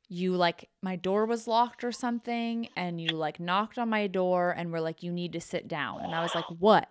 you 0.09 0.35
like, 0.35 0.69
my 0.83 0.97
door 0.97 1.25
was 1.27 1.47
locked 1.47 1.85
or 1.85 1.93
something, 1.93 2.69
and 2.77 3.01
you 3.01 3.15
like 3.15 3.39
knocked 3.41 3.79
on 3.79 3.89
my 3.89 4.07
door 4.07 4.51
and 4.57 4.73
were 4.73 4.81
like, 4.81 5.03
you 5.03 5.13
need 5.13 5.33
to 5.35 5.41
sit 5.41 5.69
down. 5.69 6.01
And 6.03 6.15
I 6.15 6.23
was 6.23 6.35
like, 6.35 6.45
what? 6.59 6.89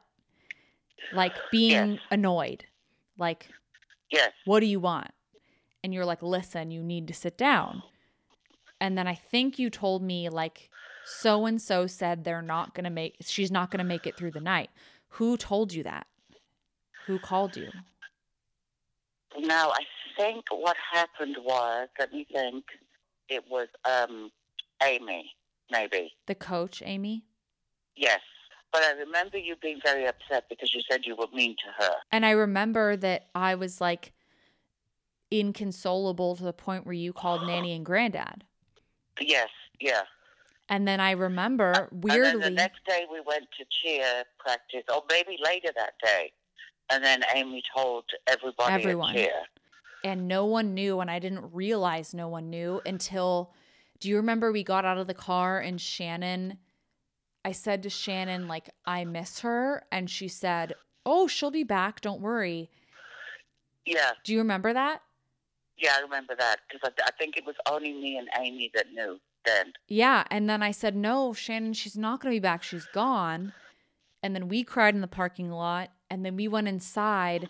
Like 1.12 1.36
being 1.52 1.93
Yes. 1.93 2.00
annoyed. 2.12 2.65
Like, 3.17 3.50
Yes. 4.12 4.32
what 4.45 4.60
do 4.60 4.65
you 4.67 4.80
want? 4.80 5.12
And 5.84 5.93
you're 5.93 6.06
like, 6.06 6.21
listen, 6.21 6.71
you 6.71 6.84
need 6.84 7.08
to 7.08 7.13
sit 7.13 7.38
down. 7.38 7.84
And 8.79 8.97
then 8.97 9.07
I 9.07 9.15
think 9.15 9.57
you 9.57 9.69
told 9.69 10.03
me, 10.03 10.29
like, 10.29 10.69
so 11.05 11.45
and 11.45 11.61
so 11.61 11.87
said 11.87 12.23
they're 12.23 12.41
not 12.41 12.73
going 12.73 12.83
to 12.83 12.89
make, 12.89 13.17
she's 13.21 13.51
not 13.51 13.71
going 13.71 13.79
to 13.79 13.83
make 13.83 14.05
it 14.05 14.15
through 14.15 14.31
the 14.31 14.41
night. 14.41 14.69
Who 15.09 15.37
told 15.37 15.73
you 15.73 15.83
that? 15.83 16.07
Who 17.07 17.17
called 17.17 17.55
you? 17.55 17.69
Now 19.39 19.71
I 19.71 19.85
think 20.17 20.45
what 20.51 20.75
happened 20.93 21.37
was, 21.43 21.87
let 21.97 22.11
me 22.11 22.27
think, 22.31 22.65
it 23.29 23.43
was 23.49 23.67
um, 23.85 24.31
Amy, 24.83 25.31
maybe. 25.71 26.13
The 26.27 26.35
coach, 26.35 26.81
Amy? 26.85 27.23
Yes. 27.95 28.19
But 28.71 28.83
I 28.83 28.91
remember 28.91 29.37
you 29.37 29.55
being 29.61 29.79
very 29.83 30.05
upset 30.05 30.45
because 30.49 30.73
you 30.73 30.81
said 30.89 31.01
you 31.05 31.15
were 31.15 31.27
mean 31.33 31.55
to 31.65 31.85
her. 31.85 31.93
And 32.11 32.25
I 32.25 32.31
remember 32.31 32.95
that 32.97 33.27
I 33.33 33.55
was 33.55 33.79
like, 33.81 34.13
inconsolable 35.31 36.35
to 36.35 36.43
the 36.43 36.53
point 36.53 36.85
where 36.85 36.93
you 36.93 37.13
called 37.13 37.41
nanny 37.47 37.73
and 37.73 37.85
granddad. 37.85 38.43
Yes, 39.19 39.49
yeah. 39.80 40.01
And 40.69 40.88
then 40.88 40.99
I 40.99 41.12
remember 41.12 41.73
uh, 41.75 41.88
And 41.91 42.03
weirdly 42.03 42.32
then 42.32 42.39
the 42.41 42.49
next 42.62 42.84
day 42.86 43.06
we 43.12 43.21
went 43.21 43.47
to 43.58 43.65
cheer 43.69 44.23
practice, 44.38 44.84
or 44.93 45.03
maybe 45.10 45.38
later 45.43 45.69
that 45.75 45.93
day. 46.03 46.32
And 46.89 47.03
then 47.03 47.23
Amy 47.36 47.63
told 47.75 48.06
everybody 48.27 48.73
Everyone. 48.73 49.10
at 49.15 49.15
cheer. 49.15 49.41
and 50.03 50.27
no 50.27 50.45
one 50.45 50.73
knew 50.73 50.99
and 50.99 51.10
I 51.12 51.19
didn't 51.19 51.53
realize 51.53 52.13
no 52.13 52.27
one 52.30 52.49
knew 52.49 52.82
until 52.86 53.53
do 53.99 54.08
you 54.10 54.17
remember 54.17 54.51
we 54.51 54.63
got 54.63 54.86
out 54.86 54.97
of 54.97 55.08
the 55.08 55.13
car 55.13 55.60
and 55.60 55.82
Shannon 55.82 56.60
I 57.43 57.51
said 57.51 57.84
to 57.84 57.89
Shannon 57.89 58.47
like 58.47 58.69
I 58.86 59.06
miss 59.06 59.39
her 59.39 59.84
and 59.91 60.10
she 60.10 60.27
said, 60.27 60.73
"Oh, 61.06 61.27
she'll 61.27 61.51
be 61.51 61.63
back, 61.63 62.01
don't 62.01 62.19
worry." 62.21 62.69
Yeah, 63.86 64.12
Do 64.25 64.34
you 64.34 64.39
remember 64.39 64.73
that? 64.73 65.01
Yeah, 65.77 65.93
I 65.97 66.01
remember 66.01 66.35
that 66.35 66.57
because 66.67 66.89
I, 66.97 67.03
I 67.07 67.11
think 67.17 67.37
it 67.37 67.45
was 67.45 67.55
only 67.69 67.93
me 67.93 68.17
and 68.17 68.27
Amy 68.39 68.71
that 68.73 68.91
knew 68.93 69.19
then. 69.45 69.73
Yeah, 69.87 70.23
and 70.29 70.49
then 70.49 70.61
I 70.61 70.71
said, 70.71 70.95
"No, 70.95 71.33
Shannon, 71.33 71.73
she's 71.73 71.97
not 71.97 72.21
going 72.21 72.33
to 72.33 72.35
be 72.35 72.41
back. 72.41 72.63
She's 72.63 72.87
gone." 72.93 73.53
And 74.23 74.35
then 74.35 74.47
we 74.47 74.63
cried 74.63 74.95
in 74.95 75.01
the 75.01 75.07
parking 75.07 75.51
lot, 75.51 75.89
and 76.09 76.25
then 76.25 76.35
we 76.35 76.47
went 76.47 76.67
inside 76.67 77.49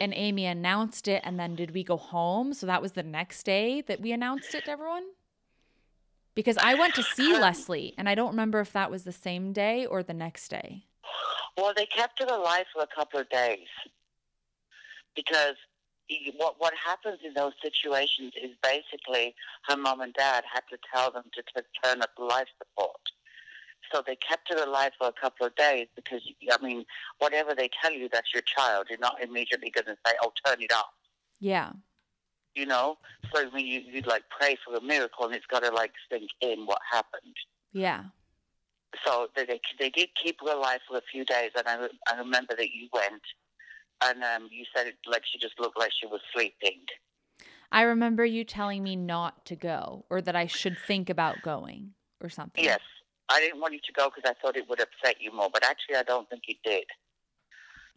and 0.00 0.12
Amy 0.14 0.46
announced 0.46 1.08
it 1.08 1.22
and 1.24 1.38
then 1.38 1.54
did 1.54 1.72
we 1.72 1.82
go 1.82 1.96
home? 1.96 2.52
So 2.54 2.66
that 2.66 2.82
was 2.82 2.92
the 2.92 3.02
next 3.02 3.44
day 3.44 3.80
that 3.82 4.00
we 4.00 4.12
announced 4.12 4.54
it 4.54 4.64
to 4.66 4.70
everyone? 4.70 5.04
Because 6.34 6.58
I 6.58 6.74
went 6.74 6.94
to 6.94 7.02
see 7.14 7.32
Leslie 7.32 7.94
and 7.96 8.08
I 8.08 8.14
don't 8.14 8.30
remember 8.30 8.60
if 8.60 8.72
that 8.72 8.90
was 8.90 9.04
the 9.04 9.12
same 9.12 9.52
day 9.52 9.86
or 9.86 10.02
the 10.02 10.14
next 10.14 10.48
day. 10.48 10.84
Well, 11.56 11.72
they 11.74 11.86
kept 11.86 12.20
it 12.20 12.30
alive 12.30 12.66
for 12.72 12.82
a 12.82 12.86
couple 12.86 13.18
of 13.18 13.28
days 13.30 13.66
because 15.14 15.56
what 16.36 16.54
what 16.58 16.74
happens 16.74 17.18
in 17.24 17.34
those 17.34 17.52
situations 17.62 18.32
is 18.42 18.50
basically 18.62 19.34
her 19.68 19.76
mom 19.76 20.00
and 20.00 20.14
dad 20.14 20.44
had 20.52 20.62
to 20.70 20.78
tell 20.92 21.10
them 21.10 21.24
to 21.34 21.42
t- 21.42 21.66
turn 21.82 22.02
up 22.02 22.10
the 22.16 22.24
life 22.24 22.48
support. 22.58 23.00
So 23.92 24.02
they 24.06 24.16
kept 24.16 24.52
her 24.52 24.64
alive 24.64 24.92
for 24.98 25.08
a 25.08 25.12
couple 25.12 25.46
of 25.46 25.54
days 25.56 25.88
because 25.96 26.22
I 26.50 26.62
mean, 26.64 26.84
whatever 27.18 27.54
they 27.54 27.68
tell 27.82 27.92
you, 27.92 28.08
that's 28.12 28.32
your 28.34 28.42
child. 28.42 28.86
You're 28.90 28.98
not 28.98 29.22
immediately 29.22 29.70
going 29.70 29.86
to 29.86 29.96
say, 30.06 30.14
"Oh, 30.22 30.32
turn 30.44 30.62
it 30.62 30.72
off." 30.72 30.92
Yeah. 31.40 31.72
You 32.54 32.66
know. 32.66 32.98
So 33.32 33.46
I 33.46 33.50
mean, 33.54 33.66
you 33.66 33.80
you'd 33.80 34.06
like 34.06 34.24
pray 34.30 34.56
for 34.64 34.74
a 34.76 34.80
miracle, 34.80 35.26
and 35.26 35.34
it's 35.34 35.46
got 35.46 35.62
to 35.64 35.70
like 35.70 35.92
sink 36.10 36.30
in 36.40 36.66
what 36.66 36.80
happened. 36.90 37.36
Yeah. 37.72 38.04
so 39.04 39.28
they, 39.36 39.44
they 39.44 39.60
they 39.78 39.90
did 39.90 40.08
keep 40.22 40.40
her 40.44 40.52
alive 40.54 40.80
for 40.88 40.96
a 40.98 41.02
few 41.12 41.24
days, 41.24 41.50
and 41.56 41.66
I, 41.68 41.88
I 42.12 42.18
remember 42.18 42.54
that 42.56 42.70
you 42.72 42.88
went, 42.92 43.22
and 44.02 44.22
um, 44.22 44.48
you 44.50 44.64
said 44.74 44.86
it 44.86 44.96
like 45.06 45.22
she 45.30 45.38
just 45.38 45.58
looked 45.58 45.78
like 45.78 45.90
she 45.98 46.06
was 46.06 46.20
sleeping. 46.34 46.80
I 47.72 47.82
remember 47.82 48.24
you 48.24 48.44
telling 48.44 48.82
me 48.82 48.96
not 48.96 49.44
to 49.46 49.56
go 49.56 50.04
or 50.08 50.22
that 50.22 50.36
I 50.36 50.46
should 50.46 50.76
think 50.86 51.10
about 51.10 51.42
going 51.42 51.92
or 52.22 52.28
something. 52.28 52.62
Yes, 52.62 52.80
I 53.28 53.40
didn't 53.40 53.60
want 53.60 53.74
you 53.74 53.80
to 53.84 53.92
go 53.92 54.08
because 54.14 54.30
I 54.30 54.34
thought 54.40 54.56
it 54.56 54.68
would 54.68 54.80
upset 54.80 55.16
you 55.20 55.32
more, 55.32 55.50
but 55.52 55.64
actually, 55.64 55.96
I 55.96 56.02
don't 56.02 56.28
think 56.30 56.42
it 56.48 56.58
did. 56.64 56.84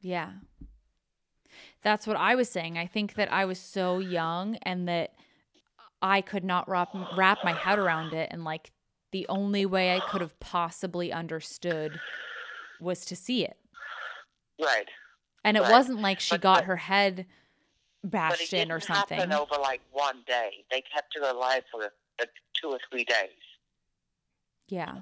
Yeah. 0.01 0.31
That's 1.81 2.07
what 2.07 2.17
I 2.17 2.35
was 2.35 2.49
saying. 2.49 2.77
I 2.77 2.87
think 2.87 3.15
that 3.15 3.31
I 3.31 3.45
was 3.45 3.59
so 3.59 3.99
young 3.99 4.55
and 4.63 4.87
that 4.87 5.13
I 6.01 6.21
could 6.21 6.43
not 6.43 6.67
wrap, 6.69 6.89
wrap 7.15 7.39
my 7.43 7.53
head 7.53 7.79
around 7.79 8.13
it. 8.13 8.29
And 8.31 8.43
like 8.43 8.71
the 9.11 9.27
only 9.27 9.65
way 9.65 9.95
I 9.95 9.99
could 9.99 10.21
have 10.21 10.39
possibly 10.39 11.11
understood 11.11 11.99
was 12.79 13.05
to 13.05 13.15
see 13.15 13.45
it. 13.45 13.57
Right, 14.61 14.87
And 15.43 15.57
it 15.57 15.61
Right. 15.61 15.71
wasn't 15.71 16.01
like 16.01 16.19
she 16.19 16.33
But 16.35 16.41
got 16.41 16.63
her 16.65 16.75
head 16.77 17.25
but 18.03 18.11
bashed 18.11 18.53
in 18.53 18.71
or 18.71 18.79
something. 18.79 19.17
happen 19.17 19.33
over 19.33 19.55
like 19.61 19.81
one 19.91 20.23
day. 20.25 20.65
They 20.71 20.81
kept 20.81 21.15
her 21.15 21.23
alive 21.29 21.63
for 21.71 21.85
uh, 21.85 22.25
two 22.53 22.69
or 22.69 22.79
three 22.89 23.03
days. 23.05 23.41
Yeah. 24.67 24.99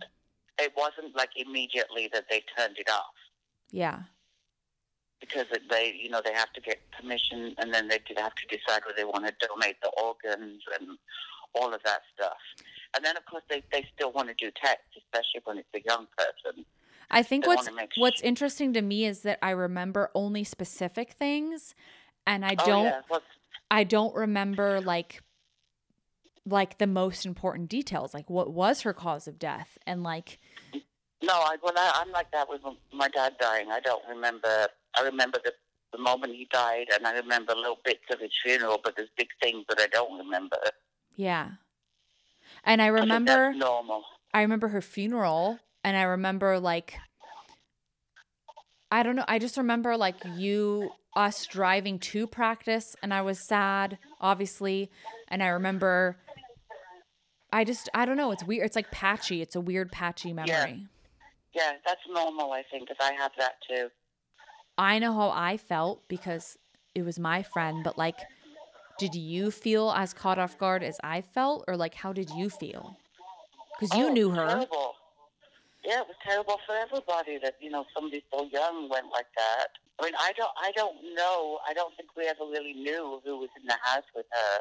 It 0.59 0.73
wasn't 0.75 1.15
like 1.15 1.29
immediately 1.35 2.09
that 2.13 2.25
they 2.29 2.41
turned 2.55 2.77
it 2.77 2.89
off. 2.89 3.13
Yeah. 3.71 4.03
because 5.19 5.47
it- 5.51 5.67
they, 5.67 5.93
you 5.93 6.09
know, 6.09 6.21
they 6.23 6.31
have 6.31 6.53
to 6.53 6.61
get 6.61 6.79
permission, 6.91 7.55
and 7.57 7.73
then 7.73 7.87
they 7.87 7.97
did 7.97 8.19
have 8.19 8.35
to 8.35 8.45
decide 8.55 8.85
whether 8.85 8.95
they 8.95 9.03
want 9.03 9.25
to 9.25 9.47
donate 9.47 9.81
the 9.81 9.89
organs 9.99 10.61
and 10.79 10.95
all 11.55 11.73
of 11.73 11.81
that 11.81 12.03
stuff. 12.13 12.37
And 12.95 13.03
then, 13.03 13.17
of 13.17 13.25
course, 13.25 13.41
they, 13.49 13.63
they 13.71 13.83
still 13.95 14.11
want 14.11 14.27
to 14.27 14.35
do 14.35 14.51
tests, 14.51 14.85
especially 14.95 15.41
when 15.43 15.57
it's 15.57 15.67
a 15.73 15.81
young 15.87 16.05
person. 16.15 16.63
I 17.09 17.23
think 17.23 17.47
what's 17.47 17.69
wanna 17.69 17.87
what's 17.97 18.21
interesting 18.21 18.73
to 18.73 18.81
me 18.81 19.05
is 19.05 19.21
that 19.21 19.39
I 19.41 19.51
remember 19.51 20.11
only 20.13 20.43
specific 20.43 21.13
things 21.13 21.73
and 22.25 22.45
I 22.45 22.55
oh, 22.59 22.65
don't 22.65 22.85
yeah. 22.85 23.19
I 23.71 23.83
don't 23.83 24.13
remember 24.15 24.81
like 24.81 25.21
like 26.45 26.77
the 26.77 26.87
most 26.87 27.25
important 27.25 27.69
details 27.69 28.13
like 28.13 28.29
what 28.29 28.51
was 28.51 28.81
her 28.81 28.93
cause 28.93 29.27
of 29.27 29.39
death 29.39 29.77
and 29.85 30.03
like 30.03 30.39
no, 31.23 31.33
I, 31.33 31.57
well, 31.63 31.73
I, 31.75 32.01
I'm 32.01 32.11
like 32.11 32.31
that 32.31 32.47
with 32.47 32.61
my 32.93 33.07
dad 33.07 33.35
dying. 33.39 33.71
I 33.71 33.79
don't 33.79 34.03
remember. 34.07 34.67
I 34.95 35.01
remember 35.01 35.39
the, 35.43 35.51
the 35.91 35.97
moment 35.97 36.35
he 36.35 36.47
died, 36.51 36.87
and 36.93 37.07
I 37.07 37.13
remember 37.13 37.55
little 37.55 37.79
bits 37.83 38.03
of 38.11 38.19
his 38.19 38.31
funeral, 38.43 38.79
but 38.83 38.95
there's 38.95 39.09
big 39.17 39.29
things 39.41 39.65
that 39.69 39.79
I 39.79 39.87
don't 39.87 40.17
remember. 40.17 40.57
yeah. 41.15 41.51
And 42.63 42.81
I 42.81 42.85
I 42.85 42.87
remember 42.89 43.51
that's 43.51 43.57
normal. 43.57 44.03
I 44.33 44.41
remember 44.41 44.67
her 44.69 44.81
funeral 44.81 45.59
and 45.87 45.95
I 45.95 46.03
remember 46.03 46.59
like 46.59 46.99
I 48.91 49.03
don't 49.03 49.15
know, 49.15 49.23
I 49.27 49.39
just 49.39 49.55
remember 49.55 49.95
like 49.95 50.15
you 50.35 50.91
us 51.15 51.45
driving 51.45 51.97
to 51.99 52.27
practice 52.27 52.95
and 53.01 53.13
I 53.13 53.21
was 53.21 53.39
sad 53.39 53.97
obviously 54.19 54.91
and 55.29 55.41
I 55.41 55.47
remember 55.47 56.17
I 57.53 57.63
just 57.63 57.87
I 57.93 58.05
don't 58.05 58.17
know, 58.17 58.31
it's 58.31 58.43
weird. 58.43 58.65
It's 58.65 58.75
like 58.75 58.91
patchy. 58.91 59.41
It's 59.41 59.55
a 59.55 59.61
weird 59.61 59.89
patchy 59.93 60.33
memory. 60.33 60.87
Yeah, 61.53 61.71
that's 61.85 62.01
normal. 62.13 62.51
I 62.51 62.63
think 62.69 62.89
because 62.89 62.97
I 62.99 63.13
have 63.13 63.31
that 63.37 63.55
too. 63.65 63.87
I 64.77 64.99
know 64.99 65.13
how 65.13 65.29
I 65.29 65.55
felt 65.55 66.05
because 66.09 66.57
it 66.95 67.03
was 67.03 67.17
my 67.17 67.43
friend, 67.43 67.81
but 67.85 67.97
like 67.97 68.19
did 68.99 69.15
you 69.15 69.51
feel 69.51 69.91
as 69.91 70.13
caught 70.13 70.37
off 70.37 70.57
guard 70.57 70.83
as 70.83 70.97
I 71.01 71.21
felt 71.21 71.63
or 71.65 71.77
like 71.77 71.93
how 71.93 72.11
did 72.11 72.29
you 72.31 72.49
feel? 72.49 72.97
Cuz 73.79 73.95
you 73.95 74.07
Oh, 74.07 74.13
knew 74.13 74.31
her. 74.31 74.47
Terrible. 74.47 74.95
Yeah, 75.87 76.01
it 76.03 76.07
was 76.11 76.19
terrible 76.21 76.59
for 76.67 76.75
everybody 76.75 77.39
that 77.41 77.55
you 77.61 77.71
know 77.71 77.85
somebody 77.95 78.21
so 78.29 78.43
young 78.51 78.89
went 78.89 79.07
like 79.07 79.31
that. 79.37 79.67
I 79.99 80.03
mean, 80.03 80.13
I 80.19 80.33
don't, 80.35 80.51
I 80.59 80.71
don't 80.75 80.97
know. 81.15 81.59
I 81.67 81.73
don't 81.73 81.95
think 81.95 82.09
we 82.17 82.27
ever 82.27 82.43
really 82.43 82.73
knew 82.73 83.21
who 83.23 83.39
was 83.39 83.49
in 83.55 83.65
the 83.65 83.77
house 83.81 84.03
with 84.13 84.25
her, 84.31 84.59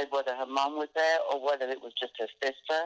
like 0.00 0.10
whether 0.10 0.34
her 0.34 0.46
mom 0.46 0.76
was 0.80 0.88
there 0.96 1.18
or 1.30 1.44
whether 1.44 1.68
it 1.68 1.82
was 1.82 1.92
just 2.00 2.12
her 2.18 2.26
sister. 2.42 2.80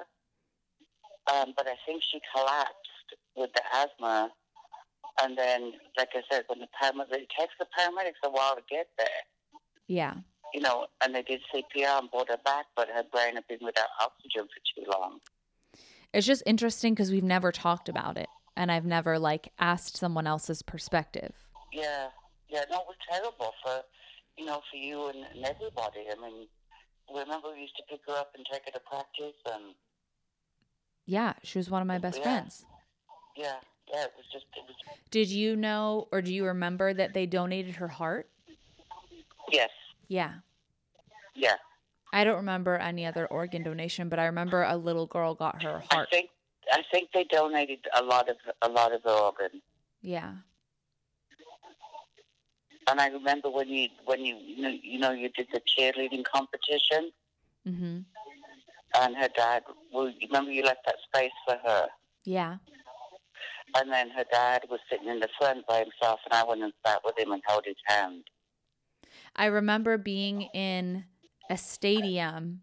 Um, 1.32 1.54
but 1.56 1.68
I 1.68 1.76
think 1.86 2.02
she 2.10 2.18
collapsed 2.34 3.14
with 3.36 3.50
the 3.54 3.62
asthma, 3.72 4.32
and 5.22 5.38
then, 5.38 5.72
like 5.96 6.10
I 6.14 6.22
said, 6.30 6.44
when 6.48 6.58
the 6.58 6.68
paramedics, 6.82 7.14
it 7.14 7.30
takes 7.38 7.54
the 7.60 7.66
paramedics 7.78 8.18
a 8.24 8.30
while 8.30 8.56
to 8.56 8.62
get 8.68 8.88
there 8.98 9.22
Yeah. 9.86 10.14
you 10.52 10.60
know, 10.60 10.86
and 11.02 11.14
they 11.14 11.22
did 11.22 11.40
CPR 11.54 12.00
and 12.00 12.10
brought 12.10 12.28
her 12.28 12.38
back, 12.44 12.66
but 12.76 12.88
her 12.88 13.04
brain 13.12 13.36
had 13.36 13.46
been 13.46 13.58
without 13.62 13.88
oxygen 14.02 14.48
for 14.50 14.60
too 14.74 14.90
long. 14.90 15.20
It's 16.12 16.26
just 16.26 16.42
interesting 16.44 16.92
because 16.94 17.10
we've 17.10 17.24
never 17.24 17.50
talked 17.52 17.88
about 17.88 18.18
it, 18.18 18.28
and 18.56 18.70
I've 18.70 18.84
never 18.84 19.18
like 19.18 19.50
asked 19.58 19.96
someone 19.96 20.26
else's 20.26 20.62
perspective. 20.62 21.32
Yeah, 21.72 22.08
yeah, 22.50 22.64
no, 22.70 22.80
it 22.80 22.86
was 22.86 22.96
terrible 23.10 23.52
for, 23.64 23.80
you 24.36 24.44
know, 24.44 24.60
for 24.70 24.76
you 24.76 25.06
and, 25.06 25.24
and 25.34 25.44
everybody. 25.44 26.00
I 26.10 26.20
mean, 26.20 26.46
remember 27.12 27.52
we 27.54 27.62
used 27.62 27.76
to 27.76 27.82
pick 27.88 28.00
her 28.08 28.14
up 28.14 28.32
and 28.36 28.44
take 28.50 28.62
her 28.66 28.72
to 28.72 28.80
practice, 28.80 29.36
and 29.54 29.74
Yeah, 31.06 31.32
she 31.42 31.58
was 31.58 31.70
one 31.70 31.80
of 31.80 31.88
my 31.88 31.98
best 31.98 32.18
Yeah. 32.18 32.24
friends. 32.24 32.66
yeah, 33.34 33.56
yeah, 33.90 34.04
it 34.04 34.12
was 34.14 34.26
just, 34.30 34.44
it 34.54 34.64
was, 34.66 34.76
Did 35.10 35.28
you 35.28 35.56
know 35.56 36.08
or 36.12 36.20
do 36.20 36.32
you 36.34 36.44
remember 36.44 36.92
that 36.92 37.14
they 37.14 37.24
donated 37.24 37.76
her 37.76 37.88
heart? 37.88 38.28
yes, 39.50 39.70
Yeah. 40.08 40.34
yeah. 41.34 41.56
I 42.12 42.24
don't 42.24 42.36
remember 42.36 42.76
any 42.76 43.06
other 43.06 43.26
organ 43.26 43.62
donation, 43.62 44.08
but 44.08 44.18
I 44.18 44.26
remember 44.26 44.62
a 44.62 44.76
little 44.76 45.06
girl 45.06 45.34
got 45.34 45.62
her 45.62 45.82
heart. 45.90 46.08
I 46.12 46.14
think, 46.14 46.30
I 46.70 46.82
think 46.90 47.08
they 47.14 47.24
donated 47.24 47.86
a 47.96 48.02
lot 48.02 48.28
of, 48.28 48.36
a 48.60 48.68
lot 48.68 48.92
of 48.94 49.02
the 49.02 49.12
organs. 49.12 49.62
Yeah. 50.02 50.34
And 52.88 53.00
I 53.00 53.08
remember 53.08 53.48
when 53.50 53.68
you, 53.68 53.88
when 54.04 54.24
you, 54.24 54.36
you 54.36 54.98
know, 54.98 55.12
you 55.12 55.28
did 55.30 55.46
the 55.52 55.60
cheerleading 55.60 56.24
competition, 56.24 57.10
Mm-hmm. 57.64 57.98
and 59.00 59.16
her 59.16 59.28
dad, 59.36 59.62
well, 59.92 60.12
remember 60.20 60.50
you 60.50 60.64
left 60.64 60.80
that 60.84 60.96
space 61.06 61.30
for 61.46 61.56
her. 61.64 61.86
Yeah. 62.24 62.56
And 63.76 63.88
then 63.88 64.10
her 64.10 64.24
dad 64.32 64.62
was 64.68 64.80
sitting 64.90 65.06
in 65.06 65.20
the 65.20 65.28
front 65.38 65.64
by 65.68 65.78
himself, 65.78 66.18
and 66.24 66.34
I 66.34 66.42
went 66.42 66.64
and 66.64 66.72
sat 66.84 67.02
with 67.04 67.16
him 67.16 67.30
and 67.30 67.40
held 67.46 67.62
his 67.64 67.76
hand. 67.86 68.24
I 69.36 69.44
remember 69.46 69.96
being 69.96 70.42
in 70.54 71.04
a 71.50 71.56
stadium 71.56 72.60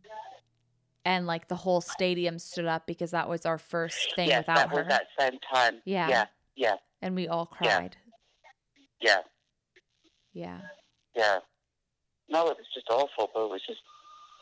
and 1.05 1.25
like 1.27 1.47
the 1.47 1.55
whole 1.55 1.81
stadium 1.81 2.37
stood 2.39 2.65
up 2.65 2.85
because 2.85 3.11
that 3.11 3.27
was 3.29 3.45
our 3.45 3.57
first 3.57 4.15
thing 4.15 4.27
yes, 4.29 4.41
without 4.41 4.55
that 4.57 4.69
her. 4.69 4.75
was 4.83 4.87
that 4.89 5.07
same 5.17 5.39
time. 5.51 5.81
Yeah. 5.85 6.07
yeah, 6.09 6.25
yeah, 6.55 6.75
And 7.01 7.15
we 7.15 7.27
all 7.27 7.45
cried. 7.45 7.95
yeah, 9.01 9.19
Yeah. 10.33 10.59
yeah. 11.15 11.39
no, 12.29 12.47
it 12.49 12.57
was 12.57 12.67
just 12.73 12.87
awful, 12.89 13.29
but 13.33 13.45
it 13.45 13.49
was 13.49 13.61
just 13.65 13.81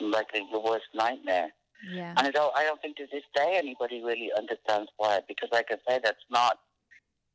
like 0.00 0.30
the 0.32 0.40
the 0.52 0.60
worst 0.60 0.86
nightmare. 0.94 1.50
Yeah. 1.92 2.14
And 2.16 2.26
I 2.26 2.30
don't, 2.30 2.54
I 2.56 2.64
don't 2.64 2.80
think 2.82 2.96
to 2.96 3.06
this 3.12 3.22
day 3.34 3.54
anybody 3.56 4.02
really 4.02 4.30
understands 4.36 4.90
why, 4.96 5.20
because 5.28 5.48
like 5.52 5.68
I 5.70 5.76
say, 5.88 6.00
that's 6.02 6.24
not 6.30 6.58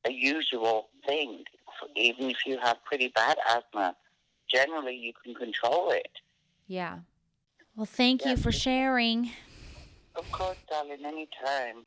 a 0.06 0.12
usual 0.12 0.90
thing. 1.08 1.44
Even 1.96 2.30
if 2.30 2.46
you 2.46 2.58
have 2.62 2.78
pretty 2.84 3.08
bad 3.08 3.38
asthma, 3.48 3.96
generally 4.54 4.96
you 4.96 5.14
can 5.24 5.34
control 5.34 5.92
it. 5.92 6.12
Yeah. 6.68 7.00
Well, 7.76 7.86
thank 7.86 8.26
you 8.26 8.38
for 8.38 8.52
sharing. 8.52 9.32
Of 10.16 10.32
course, 10.32 10.58
darling, 10.70 11.04
anytime. 11.04 11.86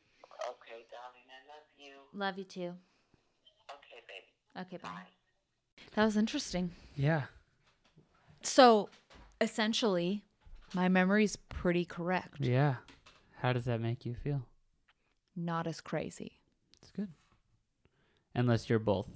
Okay, 0.48 0.84
darling, 0.90 1.26
I 1.30 1.40
love 1.48 1.66
you. 1.78 1.94
Love 2.12 2.38
you 2.38 2.44
too. 2.44 2.74
Okay, 3.70 4.02
baby. 4.08 4.66
Okay, 4.66 4.76
bye. 4.78 5.06
That 5.94 6.04
was 6.04 6.16
interesting. 6.16 6.72
Yeah. 6.96 7.22
So, 8.42 8.88
essentially, 9.40 10.24
my 10.74 10.88
memory's 10.88 11.36
pretty 11.36 11.84
correct. 11.84 12.40
Yeah. 12.40 12.76
How 13.40 13.52
does 13.52 13.64
that 13.66 13.80
make 13.80 14.04
you 14.04 14.14
feel? 14.14 14.42
Not 15.36 15.66
as 15.66 15.80
crazy. 15.80 16.32
It's 16.82 16.90
good. 16.90 17.08
Unless 18.34 18.68
you're 18.68 18.78
both 18.78 19.08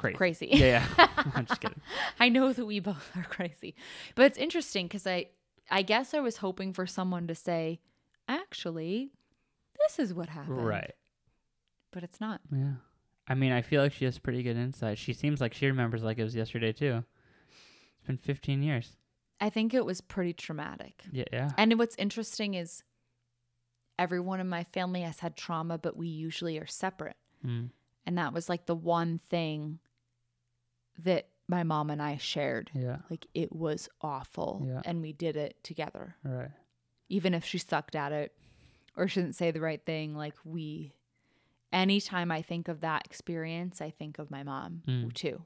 crazy. 0.00 0.16
Crazy. 0.16 0.48
Yeah. 0.52 0.86
yeah. 0.98 1.06
I'm 1.34 1.46
just 1.46 1.60
kidding. 1.60 1.80
I 2.18 2.28
know 2.28 2.52
that 2.52 2.64
we 2.64 2.80
both 2.90 3.10
are 3.16 3.24
crazy. 3.24 3.74
But 4.14 4.26
it's 4.26 4.38
interesting 4.38 4.86
because 4.86 5.06
I 5.06 5.26
I 5.70 5.82
guess 5.82 6.14
I 6.14 6.20
was 6.20 6.38
hoping 6.38 6.72
for 6.72 6.86
someone 6.86 7.26
to 7.28 7.34
say, 7.34 7.80
actually, 8.26 9.12
this 9.78 9.98
is 9.98 10.12
what 10.12 10.28
happened. 10.28 10.66
Right. 10.66 10.94
But 11.92 12.02
it's 12.02 12.20
not. 12.20 12.40
Yeah. 12.50 12.74
I 13.28 13.34
mean, 13.34 13.52
I 13.52 13.62
feel 13.62 13.82
like 13.82 13.92
she 13.92 14.04
has 14.04 14.18
pretty 14.18 14.42
good 14.42 14.56
insight. 14.56 14.98
She 14.98 15.12
seems 15.12 15.40
like 15.40 15.54
she 15.54 15.66
remembers 15.66 16.02
like 16.02 16.18
it 16.18 16.24
was 16.24 16.34
yesterday 16.34 16.72
too. 16.72 17.04
It's 17.98 18.06
been 18.06 18.16
15 18.16 18.62
years. 18.62 18.96
I 19.40 19.50
think 19.50 19.72
it 19.72 19.84
was 19.84 20.00
pretty 20.00 20.32
traumatic. 20.32 21.04
Yeah. 21.12 21.24
Yeah. 21.32 21.50
And 21.56 21.78
what's 21.78 21.96
interesting 21.96 22.54
is 22.54 22.82
everyone 23.98 24.40
in 24.40 24.48
my 24.48 24.64
family 24.64 25.02
has 25.02 25.20
had 25.20 25.36
trauma, 25.36 25.78
but 25.78 25.96
we 25.96 26.08
usually 26.08 26.58
are 26.58 26.66
separate. 26.66 27.16
Mm. 27.46 27.70
And 28.06 28.18
that 28.18 28.32
was 28.32 28.48
like 28.48 28.66
the 28.66 28.74
one 28.74 29.18
thing 29.18 29.78
that 31.04 31.28
my 31.48 31.62
mom 31.64 31.90
and 31.90 32.00
I 32.00 32.16
shared. 32.16 32.70
Yeah. 32.74 32.98
Like 33.10 33.26
it 33.34 33.52
was 33.54 33.88
awful. 34.00 34.64
Yeah. 34.66 34.82
And 34.84 35.02
we 35.02 35.12
did 35.12 35.36
it 35.36 35.56
together. 35.64 36.14
Right. 36.24 36.50
Even 37.08 37.34
if 37.34 37.44
she 37.44 37.58
sucked 37.58 37.96
at 37.96 38.12
it 38.12 38.32
or 38.96 39.08
she 39.08 39.20
didn't 39.20 39.34
say 39.36 39.50
the 39.50 39.60
right 39.60 39.84
thing, 39.84 40.14
like 40.14 40.34
we 40.44 40.92
anytime 41.72 42.30
I 42.30 42.42
think 42.42 42.68
of 42.68 42.80
that 42.80 43.02
experience, 43.06 43.80
I 43.80 43.90
think 43.90 44.18
of 44.18 44.30
my 44.30 44.42
mom 44.42 44.82
Mm. 44.86 45.12
too. 45.12 45.44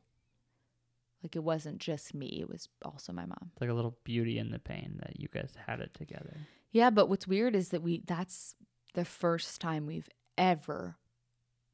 Like 1.22 1.36
it 1.36 1.42
wasn't 1.44 1.78
just 1.78 2.14
me, 2.14 2.38
it 2.40 2.48
was 2.50 2.68
also 2.84 3.12
my 3.12 3.24
mom. 3.24 3.50
It's 3.52 3.60
like 3.62 3.70
a 3.70 3.74
little 3.74 3.96
beauty 4.04 4.38
in 4.38 4.50
the 4.50 4.58
pain 4.58 5.00
that 5.02 5.18
you 5.18 5.28
guys 5.28 5.52
had 5.66 5.80
it 5.80 5.94
together. 5.94 6.36
Yeah, 6.70 6.90
but 6.90 7.08
what's 7.08 7.26
weird 7.26 7.54
is 7.56 7.70
that 7.70 7.82
we 7.82 8.02
that's 8.04 8.54
the 8.92 9.04
first 9.06 9.60
time 9.60 9.86
we've 9.86 10.08
ever 10.36 10.96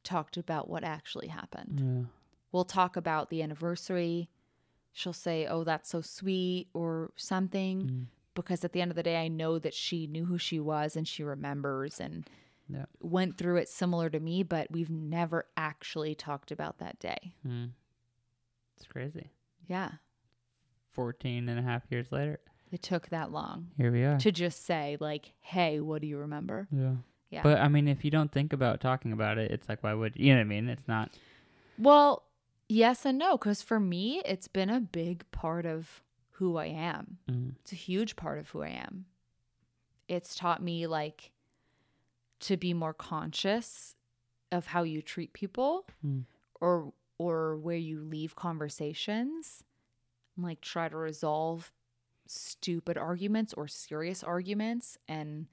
talked 0.05 0.37
about 0.37 0.69
what 0.69 0.85
actually 0.85 1.27
happened. 1.29 1.81
Yeah. 1.83 2.09
We'll 2.53 2.65
talk 2.65 2.97
about 2.97 3.31
the 3.31 3.43
anniversary. 3.43 4.29
She'll 4.93 5.13
say, 5.13 5.47
"Oh, 5.47 5.63
that's 5.65 5.89
so 5.89 6.01
sweet" 6.01 6.69
or 6.75 7.13
something 7.17 7.83
Mm. 7.83 8.07
because 8.35 8.65
at 8.65 8.73
the 8.73 8.81
end 8.81 8.91
of 8.91 8.97
the 8.97 9.03
day 9.03 9.23
I 9.23 9.29
know 9.29 9.59
that 9.59 9.75
she 9.75 10.07
knew 10.07 10.25
who 10.27 10.39
she 10.39 10.59
was 10.59 10.97
and 10.97 11.07
she 11.07 11.23
remembers 11.23 12.01
and 12.01 12.29
Yeah. 12.69 12.87
went 13.01 13.37
through 13.39 13.57
it 13.57 13.69
similar 13.69 14.11
to 14.11 14.19
me, 14.21 14.43
but 14.43 14.71
we've 14.71 14.91
never 14.91 15.47
actually 15.57 16.15
talked 16.15 16.51
about 16.51 16.79
that 16.79 16.99
day. 16.99 17.35
Mm. 17.47 17.71
It's 18.77 18.87
crazy. 18.87 19.31
Yeah. 19.67 19.93
14 20.89 21.49
and 21.49 21.59
a 21.59 21.63
half 21.63 21.83
years 21.91 22.11
later. 22.11 22.41
It 22.73 22.83
took 22.83 23.09
that 23.09 23.31
long 23.33 23.71
Here 23.77 23.91
we 23.93 24.05
are. 24.05 24.19
to 24.19 24.31
just 24.33 24.65
say 24.65 24.97
like, 25.01 25.33
"Hey, 25.41 25.81
what 25.81 26.01
do 26.01 26.07
you 26.09 26.19
remember?" 26.19 26.69
yeah. 26.73 26.97
Yeah. 27.31 27.43
But 27.45 27.61
I 27.61 27.69
mean, 27.69 27.87
if 27.87 28.05
you 28.05 28.11
don't 28.11 28.33
think 28.33 28.53
about 28.53 28.81
talking 28.81 29.13
about 29.13 29.39
it, 29.39 29.53
it's 29.53 29.69
like, 29.69 29.85
why 29.85 29.95
would 29.95 30.17
you 30.17 30.33
know 30.33 30.39
what 30.39 30.47
I 30.47 30.49
mean? 30.49 30.69
It's 30.69 30.89
not. 30.89 31.17
Well, 31.79 32.25
yes 32.71 33.05
and 33.05 33.19
no, 33.19 33.37
because 33.37 33.63
for 33.63 33.79
me, 33.81 34.23
it's 34.25 34.49
been 34.49 34.71
a 34.71 34.81
big 34.81 35.31
part 35.33 35.67
of 35.67 36.03
who 36.33 36.57
I 36.57 36.67
am. 36.67 37.19
Mm. 37.29 37.55
It's 37.61 37.73
a 37.73 37.77
huge 37.77 38.17
part 38.17 38.39
of 38.39 38.49
who 38.51 38.63
I 38.63 38.69
am. 38.69 39.07
It's 40.09 40.35
taught 40.35 40.63
me 40.63 40.87
like 40.87 41.33
to 42.41 42.57
be 42.57 42.73
more 42.73 42.95
conscious 42.95 43.95
of 44.51 44.67
how 44.67 44.83
you 44.83 45.03
treat 45.03 45.33
people 45.33 45.87
Mm. 46.05 46.25
or 46.61 46.93
or 47.19 47.59
where 47.59 47.77
you 47.77 48.01
leave 48.03 48.35
conversations 48.35 49.63
and 50.35 50.45
like 50.45 50.63
try 50.63 50.89
to 50.89 50.97
resolve 50.97 51.71
stupid 52.27 52.97
arguments 52.97 53.53
or 53.53 53.69
serious 53.69 54.23
arguments 54.25 54.97
and 55.07 55.47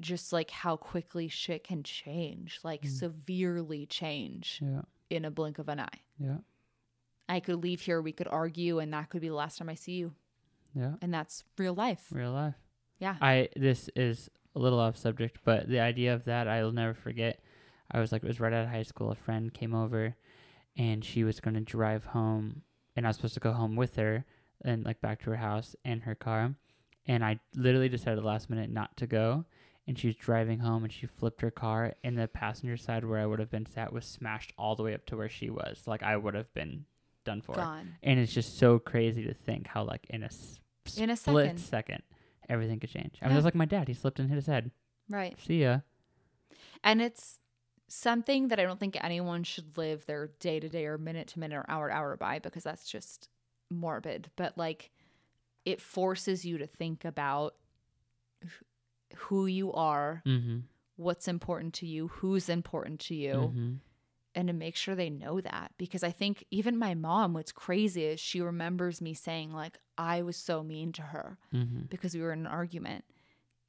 just 0.00 0.32
like 0.32 0.50
how 0.50 0.76
quickly 0.76 1.28
shit 1.28 1.62
can 1.62 1.82
change, 1.84 2.58
like 2.64 2.82
Mm. 2.82 2.88
severely 2.88 3.86
change 3.86 4.58
Yeah. 4.62 4.82
In 5.10 5.24
a 5.24 5.30
blink 5.30 5.58
of 5.58 5.68
an 5.68 5.80
eye. 5.80 6.00
Yeah. 6.18 6.38
I 7.28 7.40
could 7.40 7.62
leave 7.62 7.80
here, 7.80 8.00
we 8.00 8.12
could 8.12 8.28
argue, 8.28 8.78
and 8.78 8.92
that 8.92 9.10
could 9.10 9.20
be 9.20 9.28
the 9.28 9.34
last 9.34 9.58
time 9.58 9.68
I 9.68 9.74
see 9.74 9.92
you. 9.92 10.12
Yeah. 10.74 10.94
And 11.02 11.12
that's 11.12 11.44
real 11.58 11.74
life. 11.74 12.06
Real 12.10 12.32
life. 12.32 12.54
Yeah. 12.98 13.16
I 13.20 13.48
this 13.56 13.88
is 13.96 14.28
a 14.54 14.58
little 14.58 14.78
off 14.78 14.96
subject, 14.96 15.38
but 15.44 15.68
the 15.68 15.80
idea 15.80 16.14
of 16.14 16.24
that 16.24 16.48
I'll 16.48 16.72
never 16.72 16.94
forget. 16.94 17.40
I 17.90 18.00
was 18.00 18.12
like, 18.12 18.22
it 18.22 18.28
was 18.28 18.40
right 18.40 18.52
out 18.52 18.64
of 18.64 18.70
high 18.70 18.84
school. 18.84 19.10
A 19.10 19.16
friend 19.16 19.52
came 19.52 19.74
over, 19.74 20.14
and 20.76 21.04
she 21.04 21.24
was 21.24 21.40
going 21.40 21.54
to 21.54 21.60
drive 21.60 22.04
home, 22.04 22.62
and 22.94 23.04
I 23.06 23.08
was 23.08 23.16
supposed 23.16 23.34
to 23.34 23.40
go 23.40 23.52
home 23.52 23.74
with 23.74 23.96
her, 23.96 24.24
and 24.64 24.84
like 24.84 25.00
back 25.00 25.20
to 25.22 25.30
her 25.30 25.36
house 25.36 25.74
and 25.84 26.02
her 26.02 26.14
car, 26.14 26.54
and 27.06 27.24
I 27.24 27.40
literally 27.56 27.88
decided 27.88 28.18
at 28.18 28.22
the 28.22 28.28
last 28.28 28.50
minute 28.50 28.70
not 28.70 28.96
to 28.98 29.06
go. 29.06 29.44
And 29.90 29.98
she 29.98 30.06
was 30.06 30.14
driving 30.14 30.60
home, 30.60 30.84
and 30.84 30.92
she 30.92 31.06
flipped 31.06 31.40
her 31.40 31.50
car, 31.50 31.94
and 32.04 32.16
the 32.16 32.28
passenger 32.28 32.76
side 32.76 33.04
where 33.04 33.18
I 33.18 33.26
would 33.26 33.40
have 33.40 33.50
been 33.50 33.66
sat 33.66 33.92
was 33.92 34.04
smashed 34.04 34.52
all 34.56 34.76
the 34.76 34.84
way 34.84 34.94
up 34.94 35.04
to 35.06 35.16
where 35.16 35.28
she 35.28 35.50
was. 35.50 35.82
Like 35.86 36.04
I 36.04 36.16
would 36.16 36.34
have 36.34 36.54
been 36.54 36.84
done 37.24 37.40
for. 37.42 37.56
Gone. 37.56 37.96
And 38.02 38.20
it's 38.20 38.32
just 38.32 38.56
so 38.56 38.78
crazy 38.78 39.24
to 39.24 39.34
think 39.34 39.66
how 39.66 39.82
like 39.82 40.06
in 40.08 40.22
a 40.22 40.26
s- 40.26 40.60
In 40.96 41.10
a 41.10 41.16
split 41.16 41.46
second. 41.46 41.58
second 41.58 42.02
everything 42.48 42.78
could 42.78 42.90
change. 42.90 43.18
I 43.20 43.24
mean, 43.26 43.30
Yeah. 43.30 43.34
it 43.34 43.36
was 43.38 43.44
like 43.44 43.54
my 43.56 43.64
dad. 43.64 43.88
He 43.88 43.94
slipped 43.94 44.20
and 44.20 44.28
hit 44.28 44.36
his 44.36 44.46
head. 44.46 44.70
Right. 45.08 45.36
See 45.40 45.60
ya. 45.62 45.80
And 46.84 47.02
it's 47.02 47.40
something 47.88 48.46
that 48.48 48.60
I 48.60 48.62
don't 48.62 48.78
think 48.78 48.96
anyone 49.02 49.42
should 49.42 49.76
live 49.76 50.06
their 50.06 50.28
day 50.38 50.60
to 50.60 50.68
day 50.68 50.86
or 50.86 50.98
minute 50.98 51.26
to 51.28 51.40
minute 51.40 51.56
or 51.56 51.64
hour 51.68 51.88
to 51.88 51.94
hour 51.94 52.16
by 52.16 52.38
because 52.38 52.62
that's 52.62 52.88
just 52.88 53.28
morbid. 53.70 54.30
But 54.36 54.56
like 54.56 54.92
it 55.64 55.80
forces 55.80 56.44
you 56.44 56.58
to 56.58 56.66
think 56.68 57.04
about 57.04 57.56
who 59.16 59.46
you 59.46 59.72
are, 59.72 60.22
Mm-hmm. 60.26 60.58
what's 60.96 61.28
important 61.28 61.74
to 61.74 61.86
you, 61.86 62.08
who's 62.08 62.48
important 62.48 63.00
to 63.00 63.14
you, 63.14 63.32
Mm-hmm. 63.34 63.72
and 64.34 64.48
to 64.48 64.54
make 64.54 64.76
sure 64.76 64.94
they 64.94 65.10
know 65.10 65.40
that. 65.40 65.72
Because 65.78 66.02
I 66.02 66.10
think 66.10 66.44
even 66.50 66.76
my 66.78 66.94
mom, 66.94 67.32
what's 67.34 67.52
crazy 67.52 68.04
is 68.04 68.20
she 68.20 68.40
remembers 68.40 69.00
me 69.00 69.14
saying, 69.14 69.52
like, 69.52 69.78
I 69.98 70.22
was 70.22 70.36
so 70.36 70.62
mean 70.62 70.92
to 70.92 71.02
her 71.02 71.38
Mm-hmm. 71.54 71.82
because 71.90 72.14
we 72.14 72.20
were 72.22 72.32
in 72.32 72.40
an 72.40 72.46
argument. 72.46 73.04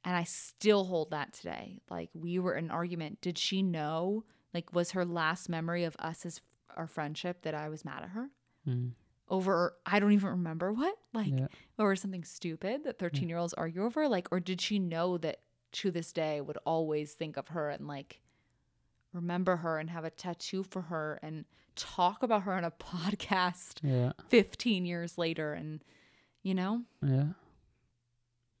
And 0.04 0.16
I 0.16 0.24
still 0.24 0.84
hold 0.84 1.10
that 1.12 1.32
today. 1.32 1.78
Like 1.88 2.10
we 2.12 2.38
were 2.40 2.56
in 2.56 2.64
an 2.66 2.70
argument. 2.72 3.20
Did 3.20 3.38
she 3.38 3.62
know? 3.62 4.24
Like 4.52 4.72
was 4.72 4.90
her 4.92 5.04
last 5.04 5.48
memory 5.48 5.84
of 5.84 5.94
us 6.00 6.26
as 6.26 6.40
our 6.76 6.88
friendship 6.88 7.42
that 7.42 7.54
I 7.54 7.68
was 7.68 7.84
mad 7.84 8.02
at 8.02 8.08
her 8.10 8.28
Mm-hmm. 8.68 8.88
Over 9.32 9.74
I 9.84 9.98
don't 9.98 10.12
even 10.12 10.28
remember 10.30 10.72
what? 10.72 10.94
Like 11.12 11.32
Yeah. 11.36 11.46
over 11.78 11.96
something 11.96 12.22
stupid 12.22 12.84
that 12.84 12.98
13-year-olds 13.00 13.54
argue 13.54 13.82
over 13.84 14.06
like 14.08 14.28
or 14.30 14.38
did 14.38 14.60
she 14.60 14.78
know 14.78 15.18
that 15.18 15.40
to 15.72 15.90
this 15.90 16.12
day 16.12 16.40
would 16.40 16.58
always 16.66 17.14
think 17.14 17.36
of 17.38 17.48
her 17.48 17.70
and 17.70 17.88
like 17.88 18.20
remember 19.12 19.56
her 19.56 19.78
and 19.78 19.88
have 19.90 20.04
a 20.04 20.10
tattoo 20.10 20.62
for 20.62 20.82
her 20.82 21.18
and 21.22 21.44
talk 21.76 22.22
about 22.22 22.42
her 22.42 22.52
on 22.52 22.62
a 22.64 22.70
podcast 22.78 23.78
Yeah. 23.82 24.12
15 24.28 24.84
years 24.84 25.16
later 25.18 25.54
and 25.54 25.82
you 26.42 26.54
know? 26.54 26.82
Yeah. 27.02 27.28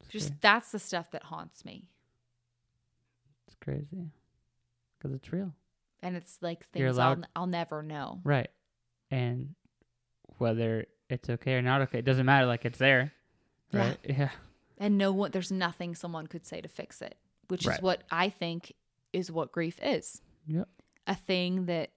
It's 0.00 0.08
Just 0.10 0.28
cra- 0.30 0.38
that's 0.40 0.72
the 0.72 0.78
stuff 0.78 1.10
that 1.12 1.24
haunts 1.24 1.64
me. 1.64 1.88
it's 3.46 3.56
crazy 3.60 4.10
because 4.98 5.14
it's 5.14 5.32
real, 5.32 5.52
and 6.02 6.16
it's 6.16 6.38
like 6.40 6.66
things 6.70 6.96
I'll, 6.98 7.22
I'll 7.36 7.46
never 7.46 7.82
know. 7.82 8.20
right? 8.24 8.48
And 9.10 9.54
whether 10.38 10.86
it's 11.10 11.28
okay 11.30 11.54
or 11.54 11.62
not 11.62 11.80
okay, 11.82 11.98
it 11.98 12.04
doesn't 12.04 12.26
matter. 12.26 12.46
Like 12.46 12.64
it's 12.64 12.78
there, 12.78 13.12
Yeah. 13.72 13.80
right? 13.80 13.98
Yeah. 14.08 14.30
And 14.78 14.98
no 14.98 15.12
one, 15.12 15.30
there's 15.30 15.52
nothing 15.52 15.94
someone 15.94 16.26
could 16.26 16.44
say 16.46 16.60
to 16.60 16.68
fix 16.68 17.02
it, 17.02 17.16
which 17.48 17.66
Right. 17.66 17.76
is 17.78 17.82
what 17.82 18.02
I 18.10 18.28
think 18.30 18.72
is 19.12 19.30
what 19.30 19.52
grief 19.52 19.78
is. 19.82 20.20
Yep. 20.46 20.68
A 21.06 21.14
thing 21.14 21.66
that 21.66 21.90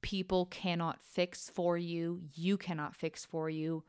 people 0.00 0.46
cannot 0.46 1.00
fix 1.00 1.48
for 1.50 1.78
you, 1.78 2.22
you 2.34 2.56
cannot 2.56 2.96
fix 2.96 3.24
for 3.24 3.48
you, 3.48 3.84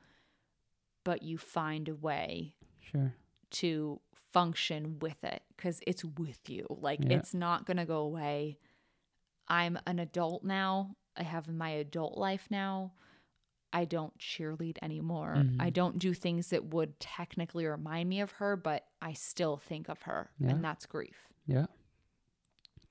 but 1.03 1.23
you 1.23 1.37
find 1.37 1.89
a 1.89 1.95
way 1.95 2.55
Sure. 2.81 3.15
to 3.51 3.99
function 4.31 4.99
with 4.99 5.23
it 5.23 5.41
because 5.55 5.79
it's 5.87 6.03
with 6.05 6.49
you. 6.49 6.65
Like 6.69 6.99
Yeah. 7.03 7.17
it's 7.17 7.33
not 7.33 7.65
going 7.65 7.77
to 7.77 7.85
go 7.85 8.01
away. 8.01 8.59
I'm 9.47 9.79
an 9.87 9.97
adult 9.99 10.43
now. 10.43 10.95
I 11.15 11.23
have 11.23 11.47
my 11.47 11.69
adult 11.69 12.17
life 12.17 12.47
now. 12.51 12.93
I 13.75 13.85
don't 13.85 14.15
cheerlead 14.19 14.77
anymore. 14.83 15.33
Mhm. 15.37 15.55
I 15.59 15.71
don't 15.71 15.97
do 15.97 16.13
things 16.13 16.51
that 16.51 16.65
would 16.65 16.99
technically 16.99 17.65
remind 17.65 18.07
me 18.07 18.21
of 18.21 18.31
her, 18.33 18.55
but 18.55 18.87
I 19.01 19.13
still 19.13 19.57
think 19.57 19.89
of 19.89 20.03
her, 20.03 20.29
Yeah. 20.39 20.49
and 20.51 20.63
that's 20.63 20.85
grief. 20.85 21.27
Yeah. 21.47 21.65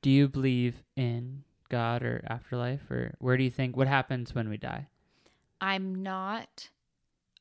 Do 0.00 0.10
you 0.10 0.28
believe 0.28 0.82
in 0.96 1.44
God 1.68 2.02
or 2.02 2.24
afterlife 2.26 2.90
or 2.90 3.14
where 3.20 3.36
do 3.36 3.44
you 3.44 3.50
think 3.50 3.76
what 3.76 3.86
happens 3.86 4.34
when 4.34 4.48
we 4.48 4.56
die? 4.56 4.88
I'm 5.60 6.02
not 6.02 6.70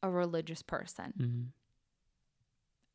a 0.04 0.10
religious 0.10 0.62
person. 0.62 1.14
Mm-hmm. 1.18 1.44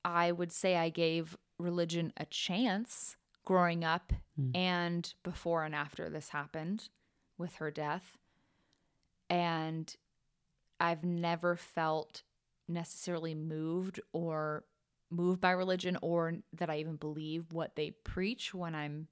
I 0.04 0.30
would 0.30 0.52
say 0.52 0.76
I 0.76 0.88
gave 0.90 1.36
religion 1.58 2.12
a 2.16 2.26
chance 2.26 3.16
growing 3.44 3.82
up 3.84 4.12
Mm. 4.38 4.54
and 4.56 5.14
before 5.24 5.64
and 5.64 5.74
after 5.74 6.08
this 6.08 6.28
happened 6.28 6.88
with 7.38 7.56
her 7.56 7.70
death. 7.72 8.16
And 9.28 9.94
I've 10.80 11.04
never 11.04 11.56
felt 11.56 12.22
necessarily 12.68 13.34
moved 13.34 14.00
or 14.12 14.64
moved 15.10 15.40
by 15.40 15.50
religion 15.52 15.96
or 16.02 16.34
that 16.52 16.68
I 16.68 16.78
even 16.78 16.96
believe 16.96 17.52
what 17.52 17.76
they 17.76 17.92
preach 17.92 18.52
when 18.52 18.74
I'm 18.74 19.08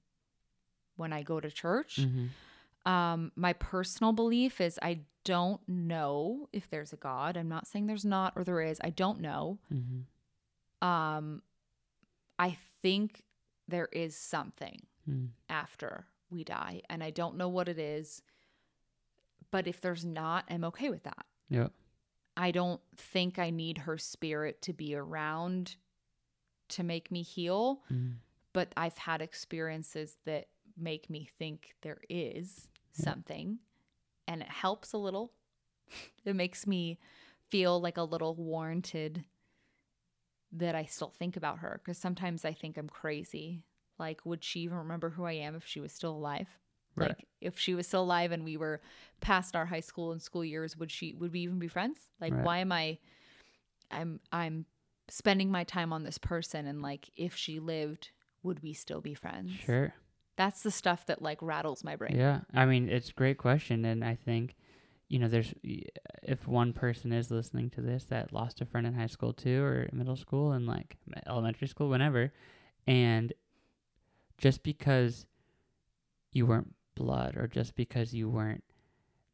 when 0.97 1.11
I 1.13 1.23
go 1.23 1.39
to 1.39 1.49
church. 1.49 1.99
Mm-hmm. 2.01 2.91
Um, 2.91 3.31
my 3.35 3.53
personal 3.53 4.11
belief 4.13 4.61
is 4.61 4.77
I 4.81 4.99
don't 5.23 5.61
know 5.67 6.47
if 6.53 6.69
there's 6.69 6.93
a 6.93 6.97
God. 6.97 7.35
I'm 7.37 7.49
not 7.49 7.65
saying 7.67 7.87
there's 7.87 8.05
not 8.05 8.33
or 8.35 8.43
there 8.43 8.61
is. 8.61 8.79
I 8.83 8.91
don't 8.91 9.21
know. 9.21 9.57
Mm-hmm. 9.73 10.87
Um, 10.87 11.41
I 12.37 12.57
think 12.81 13.23
there 13.67 13.89
is 13.91 14.15
something 14.15 14.81
Mm. 15.09 15.27
after 15.49 16.07
we 16.31 16.43
die, 16.43 16.81
and 16.89 17.03
I 17.03 17.11
don't 17.11 17.37
know 17.37 17.47
what 17.47 17.69
it 17.69 17.77
is. 17.77 18.23
But 19.51 19.67
if 19.67 19.79
there's 19.79 20.03
not, 20.03 20.45
I'm 20.49 20.63
okay 20.63 20.89
with 20.89 21.03
that. 21.03 21.27
Yeah. 21.49 21.67
I 22.37 22.51
don't 22.51 22.81
think 22.97 23.39
I 23.39 23.49
need 23.49 23.79
her 23.79 23.97
spirit 23.97 24.61
to 24.63 24.73
be 24.73 24.95
around 24.95 25.77
to 26.69 26.83
make 26.83 27.11
me 27.11 27.21
heal, 27.21 27.83
Mm. 27.91 28.15
but 28.53 28.73
I've 28.75 28.97
had 28.97 29.21
experiences 29.21 30.17
that 30.25 30.49
make 30.75 31.09
me 31.09 31.29
think 31.37 31.75
there 31.81 32.01
is 32.09 32.67
Yeah. 32.97 33.05
something 33.05 33.59
and 34.27 34.41
it 34.41 34.49
helps 34.49 34.93
a 34.93 34.97
little. 34.97 35.31
it 36.25 36.35
makes 36.35 36.65
me 36.65 36.99
feel 37.49 37.79
like 37.79 37.97
a 37.97 38.03
little 38.03 38.35
warranted 38.35 39.23
that 40.51 40.73
I 40.75 40.85
still 40.85 41.11
think 41.11 41.37
about 41.37 41.59
her 41.59 41.79
because 41.83 41.97
sometimes 41.97 42.43
I 42.43 42.53
think 42.53 42.77
I'm 42.77 42.89
crazy. 42.89 43.63
Like, 43.99 44.25
would 44.25 44.43
she 44.43 44.61
even 44.61 44.77
remember 44.77 45.11
who 45.11 45.23
I 45.25 45.33
am 45.33 45.55
if 45.55 45.65
she 45.65 45.79
was 45.79 45.93
still 45.93 46.15
alive? 46.15 46.47
Right. 46.95 47.09
Like, 47.09 47.27
if 47.41 47.59
she 47.59 47.73
was 47.75 47.87
still 47.87 48.03
alive 48.03 48.31
and 48.31 48.43
we 48.43 48.57
were 48.57 48.81
past 49.21 49.55
our 49.55 49.65
high 49.65 49.81
school 49.81 50.11
and 50.11 50.21
school 50.21 50.43
years, 50.43 50.77
would 50.77 50.91
she? 50.91 51.13
Would 51.13 51.33
we 51.33 51.41
even 51.41 51.59
be 51.59 51.67
friends? 51.67 51.99
Like, 52.19 52.33
Right. 52.33 52.43
why 52.43 52.57
am 52.59 52.71
I? 52.71 52.97
I'm 53.91 54.19
I'm 54.31 54.65
spending 55.07 55.51
my 55.51 55.63
time 55.63 55.93
on 55.93 56.03
this 56.03 56.17
person, 56.17 56.65
and 56.65 56.81
like, 56.81 57.09
if 57.15 57.35
she 57.35 57.59
lived, 57.59 58.09
would 58.43 58.63
we 58.63 58.73
still 58.73 59.01
be 59.01 59.13
friends? 59.13 59.51
Sure. 59.51 59.93
That's 60.37 60.63
the 60.63 60.71
stuff 60.71 61.05
that 61.05 61.21
like 61.21 61.41
rattles 61.41 61.83
my 61.83 61.95
brain. 61.95 62.15
Yeah. 62.15 62.41
I 62.53 62.65
mean, 62.65 62.89
it's 62.89 63.09
a 63.09 63.13
great 63.13 63.37
question 63.37 63.85
and 63.85 64.03
I 64.03 64.15
think 64.15 64.55
you 65.07 65.19
know, 65.19 65.27
there's 65.27 65.53
if 66.23 66.47
one 66.47 66.73
person 66.73 67.11
is 67.11 67.29
listening 67.29 67.69
to 67.71 67.81
this 67.81 68.05
that 68.05 68.33
lost 68.33 68.59
a 68.61 68.65
friend 68.65 68.87
in 68.87 68.93
high 68.93 69.05
school 69.05 69.33
too 69.33 69.61
or 69.63 69.87
middle 69.93 70.15
school 70.15 70.51
and 70.51 70.65
like 70.65 70.97
elementary 71.27 71.67
school 71.67 71.89
whenever 71.89 72.33
and 72.87 73.31
just 74.37 74.63
because 74.63 75.27
you 76.33 76.45
weren't 76.45 76.73
blood 76.95 77.35
or 77.37 77.47
just 77.47 77.75
because 77.75 78.13
you 78.13 78.29
weren't 78.29 78.63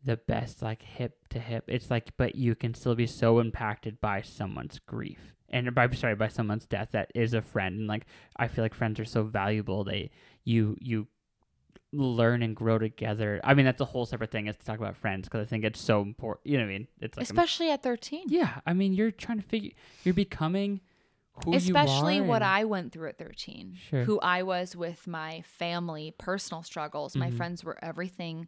the 0.03 0.17
best 0.17 0.61
like 0.61 0.81
hip 0.81 1.27
to 1.29 1.39
hip. 1.39 1.65
It's 1.67 1.89
like 1.91 2.15
but 2.17 2.35
you 2.35 2.55
can 2.55 2.73
still 2.73 2.95
be 2.95 3.07
so 3.07 3.39
impacted 3.39 4.01
by 4.01 4.21
someone's 4.21 4.79
grief 4.79 5.35
and 5.49 5.73
by 5.75 5.89
sorry 5.91 6.15
by 6.15 6.27
someone's 6.27 6.65
death 6.65 6.89
that 6.91 7.11
is 7.13 7.33
a 7.33 7.41
friend. 7.41 7.77
And 7.79 7.87
like 7.87 8.05
i 8.35 8.47
feel 8.47 8.63
like 8.63 8.73
friends 8.73 8.99
are 8.99 9.05
so 9.05 9.23
valuable. 9.23 9.83
They 9.83 10.09
you 10.43 10.75
you 10.79 11.07
learn 11.93 12.41
and 12.41 12.55
grow 12.55 12.79
together. 12.79 13.41
I 13.43 13.53
mean 13.53 13.65
that's 13.65 13.81
a 13.81 13.85
whole 13.85 14.05
separate 14.05 14.31
thing 14.31 14.47
is 14.47 14.55
to 14.57 14.65
talk 14.65 14.79
about 14.79 14.95
friends 14.97 15.27
because 15.27 15.45
i 15.45 15.49
think 15.49 15.63
it's 15.65 15.79
so 15.81 16.01
important 16.01 16.47
you 16.47 16.57
know 16.57 16.63
what 16.63 16.69
i 16.69 16.73
mean? 16.73 16.87
It's 16.99 17.17
like 17.17 17.25
Especially 17.25 17.69
at 17.69 17.83
13. 17.83 18.23
yeah. 18.27 18.59
I 18.65 18.73
mean 18.73 18.93
you're 18.93 19.11
trying 19.11 19.39
to 19.41 19.47
figure 19.47 19.71
you're 20.03 20.13
becoming 20.13 20.81
who 21.43 21.53
Especially 21.55 22.21
what 22.21 22.41
I 22.41 22.63
went 22.65 22.91
through 22.91 23.09
at 23.09 23.17
13. 23.17 23.75
Sure. 23.75 24.03
Who 24.03 24.19
I 24.19 24.43
was 24.43 24.75
with 24.75 25.07
my 25.07 25.41
family, 25.41 26.13
personal 26.17 26.63
struggles. 26.63 27.15
My 27.15 27.29
Mhm. 27.29 27.37
friends 27.37 27.63
were 27.63 27.77
everything. 27.83 28.47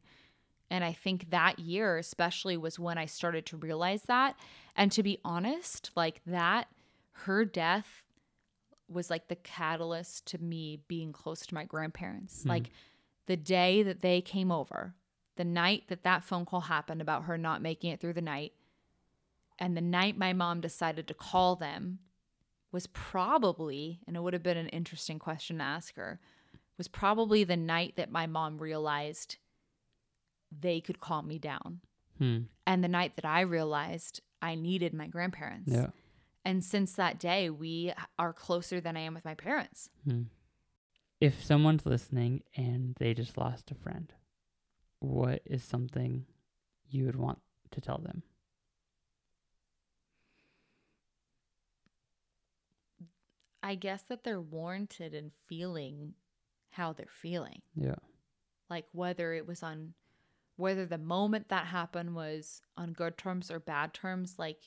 And 0.69 0.83
I 0.83 0.93
think 0.93 1.29
that 1.29 1.59
year, 1.59 1.97
especially, 1.97 2.57
was 2.57 2.79
when 2.79 2.97
I 2.97 3.05
started 3.05 3.45
to 3.47 3.57
realize 3.57 4.03
that. 4.03 4.35
And 4.75 4.91
to 4.93 5.03
be 5.03 5.19
honest, 5.23 5.91
like 5.95 6.21
that, 6.25 6.67
her 7.11 7.45
death 7.45 8.03
was 8.87 9.09
like 9.09 9.27
the 9.27 9.35
catalyst 9.35 10.25
to 10.27 10.37
me 10.37 10.77
being 10.87 11.11
close 11.13 11.45
to 11.47 11.53
my 11.55 11.63
grandparents. 11.63 12.43
Mhm. 12.43 12.49
Like 12.49 12.71
the 13.27 13.37
day 13.37 13.83
that 13.83 14.01
they 14.01 14.21
came 14.21 14.51
over, 14.51 14.95
the 15.35 15.45
night 15.45 15.87
that 15.87 16.03
that 16.03 16.23
phone 16.23 16.45
call 16.45 16.61
happened 16.61 17.01
about 17.01 17.23
her 17.23 17.37
not 17.37 17.61
making 17.61 17.91
it 17.91 17.99
through 17.99 18.13
the 18.13 18.21
night, 18.21 18.53
and 19.59 19.77
the 19.77 19.81
night 19.81 20.17
my 20.17 20.33
mom 20.33 20.59
decided 20.61 21.07
to 21.07 21.13
call 21.13 21.55
them 21.55 21.99
was 22.74 22.88
probably, 22.88 24.01
and 24.07 24.17
it 24.17 24.19
would 24.19 24.34
have 24.34 24.43
been 24.43 24.57
an 24.57 24.67
interesting 24.69 25.19
question 25.19 25.59
to 25.59 25.63
ask 25.63 25.95
her, 25.95 26.19
was 26.78 26.88
probably 26.88 27.43
the 27.43 27.55
night 27.55 27.93
that 27.95 28.11
my 28.11 28.26
mom 28.26 28.57
realized 28.57 29.38
they 30.51 30.82
could 30.82 30.99
calm 30.99 31.28
me 31.28 31.39
down. 31.39 31.80
hmm. 32.17 32.39
And 32.65 32.84
the 32.84 32.88
night 32.88 33.15
that 33.15 33.26
I 33.26 33.41
realized 33.41 34.21
I 34.41 34.55
needed 34.55 34.93
my 34.93 35.07
grandparents. 35.07 35.71
yeah 35.71 35.88
And 36.43 36.63
since 36.63 36.93
that 36.93 37.19
day, 37.19 37.49
we 37.49 37.93
are 38.17 38.34
closer 38.34 38.82
than 38.82 38.97
I 38.97 39.01
am 39.01 39.13
with 39.13 39.24
my 39.24 39.36
parents. 39.36 39.89
Hmm. 40.03 40.24
If 41.21 41.43
someone's 41.43 41.86
listening 41.86 42.43
and 42.57 42.95
they 42.99 43.13
just 43.13 43.38
lost 43.38 43.71
a 43.71 43.76
friend, 43.76 44.11
what 44.99 45.41
is 45.45 45.63
something 45.63 46.26
you 46.89 47.05
would 47.05 47.15
want 47.15 47.39
to 47.71 47.82
tell 47.82 47.99
them? 47.99 48.24
I 53.64 53.76
guess 53.76 54.03
that 54.03 54.24
they're 54.24 54.41
warranted 54.41 55.14
in 55.14 55.32
feeling 55.47 56.14
how 56.72 56.91
they're 56.93 57.05
feeling. 57.09 57.61
Yeah. 57.76 57.95
Like 58.70 58.86
whether 58.91 59.34
it 59.34 59.47
was 59.47 59.64
on, 59.64 59.93
whether 60.57 60.86
the 60.86 60.97
moment 60.97 61.49
that 61.49 61.66
happened 61.68 62.14
was 62.14 62.61
on 62.78 62.91
good 62.93 63.18
terms 63.18 63.49
or 63.49 63.59
bad 63.59 63.93
terms, 63.93 64.36
like 64.38 64.59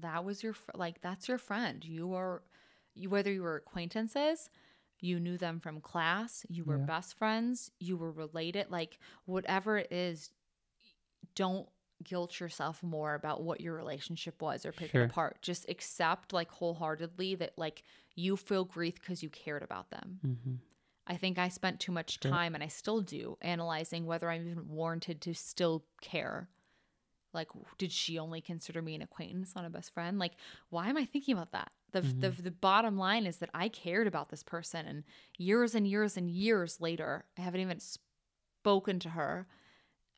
that 0.00 0.24
was 0.24 0.42
your, 0.42 0.54
fr- 0.54 0.70
like, 0.74 1.00
that's 1.02 1.28
your 1.28 1.38
friend. 1.38 1.84
You 1.84 2.14
are, 2.14 2.42
you, 2.94 3.10
whether 3.10 3.30
you 3.30 3.42
were 3.42 3.56
acquaintances, 3.56 4.48
you 5.00 5.20
knew 5.20 5.36
them 5.36 5.60
from 5.60 5.80
class, 5.80 6.46
you 6.48 6.64
were 6.64 6.78
Yeah. 6.78 6.84
best 6.86 7.14
friends, 7.18 7.70
you 7.78 7.96
were 7.96 8.10
related, 8.10 8.70
like 8.70 8.98
whatever 9.26 9.78
it 9.78 9.92
is, 9.92 10.30
don't 11.34 11.68
guilt 12.02 12.40
yourself 12.40 12.82
more 12.82 13.14
about 13.14 13.42
what 13.42 13.60
your 13.60 13.74
relationship 13.74 14.42
was 14.42 14.66
or 14.66 14.72
pick 14.72 14.90
Sure. 14.90 15.02
it 15.02 15.10
apart. 15.10 15.38
Just 15.42 15.68
accept 15.68 16.32
like 16.32 16.50
wholeheartedly 16.50 17.36
that 17.36 17.52
like 17.56 17.82
you 18.14 18.36
feel 18.36 18.64
grief 18.64 18.94
because 18.96 19.22
you 19.22 19.30
cared 19.30 19.62
about 19.62 19.90
them. 19.90 20.20
Mm-hmm. 20.26 20.54
I 21.06 21.16
think 21.16 21.38
I 21.38 21.48
spent 21.48 21.80
too 21.80 21.92
much 21.92 22.18
Sure. 22.22 22.30
time, 22.30 22.54
and 22.54 22.64
I 22.64 22.68
still 22.68 23.02
do, 23.02 23.36
analyzing 23.42 24.06
whether 24.06 24.30
I'm 24.30 24.48
even 24.48 24.68
warranted 24.68 25.20
to 25.22 25.34
still 25.34 25.84
care. 26.00 26.48
Like, 27.34 27.48
did 27.78 27.92
she 27.92 28.18
only 28.18 28.40
consider 28.40 28.80
me 28.80 28.94
an 28.94 29.02
acquaintance, 29.02 29.54
not 29.54 29.64
a 29.66 29.68
best 29.70 29.92
friend? 29.92 30.18
Like, 30.18 30.32
why 30.70 30.88
am 30.88 30.96
I 30.96 31.04
thinking 31.04 31.34
about 31.36 31.52
that? 31.52 31.72
The, 31.92 32.00
the 32.00 32.30
Mhm. 32.30 32.42
the 32.44 32.50
bottom 32.50 32.96
line 32.96 33.26
is 33.26 33.36
that 33.38 33.50
I 33.52 33.68
cared 33.68 34.06
about 34.06 34.30
this 34.30 34.42
person, 34.42 34.86
and 34.86 35.04
years 35.36 35.74
and 35.74 35.86
years 35.86 36.16
and 36.16 36.30
years 36.30 36.80
later, 36.80 37.26
I 37.36 37.42
haven't 37.42 37.60
even 37.60 37.80
spoken 37.80 38.98
to 39.00 39.10
her, 39.10 39.46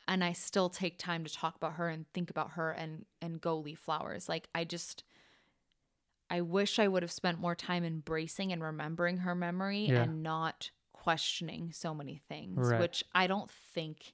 and 0.08 0.22
I 0.24 0.32
still 0.32 0.68
take 0.68 0.98
time 0.98 1.24
to 1.24 1.32
talk 1.32 1.56
about 1.56 1.74
her 1.74 1.88
and 1.88 2.06
think 2.12 2.30
about 2.30 2.52
her 2.52 2.70
and 2.70 3.04
and 3.20 3.40
go 3.40 3.58
leave 3.58 3.78
flowers. 3.78 4.28
Like, 4.28 4.48
I 4.54 4.64
just. 4.64 5.04
I 6.28 6.40
wish 6.40 6.80
I 6.80 6.88
would 6.88 7.04
have 7.04 7.12
spent 7.12 7.38
more 7.38 7.54
time 7.54 7.84
embracing 7.84 8.52
and 8.52 8.60
remembering 8.60 9.18
her 9.18 9.34
memory 9.36 9.86
Yeah. 9.86 10.02
and 10.02 10.24
not 10.24 10.70
questioning 10.92 11.70
so 11.70 11.94
many 11.94 12.16
things, 12.28 12.68
Right. 12.68 12.80
which 12.80 13.04
I 13.14 13.28
don't 13.28 13.48
think 13.50 14.12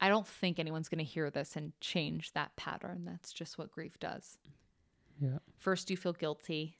I 0.00 0.08
don't 0.08 0.26
think 0.26 0.58
anyone's 0.58 0.88
going 0.88 0.98
to 0.98 1.04
hear 1.04 1.30
this 1.30 1.56
and 1.56 1.78
change 1.80 2.32
that 2.32 2.56
pattern. 2.56 3.04
That's 3.04 3.32
just 3.34 3.58
what 3.58 3.70
grief 3.70 3.98
does. 3.98 4.38
Yeah. 5.20 5.38
First 5.58 5.90
you 5.90 5.96
feel 5.96 6.12
guilty, 6.14 6.78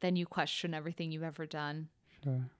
then 0.00 0.16
you 0.16 0.26
question 0.26 0.74
everything 0.74 1.10
you've 1.12 1.22
ever 1.22 1.46
done, 1.46 1.88
Sure. 2.22 2.50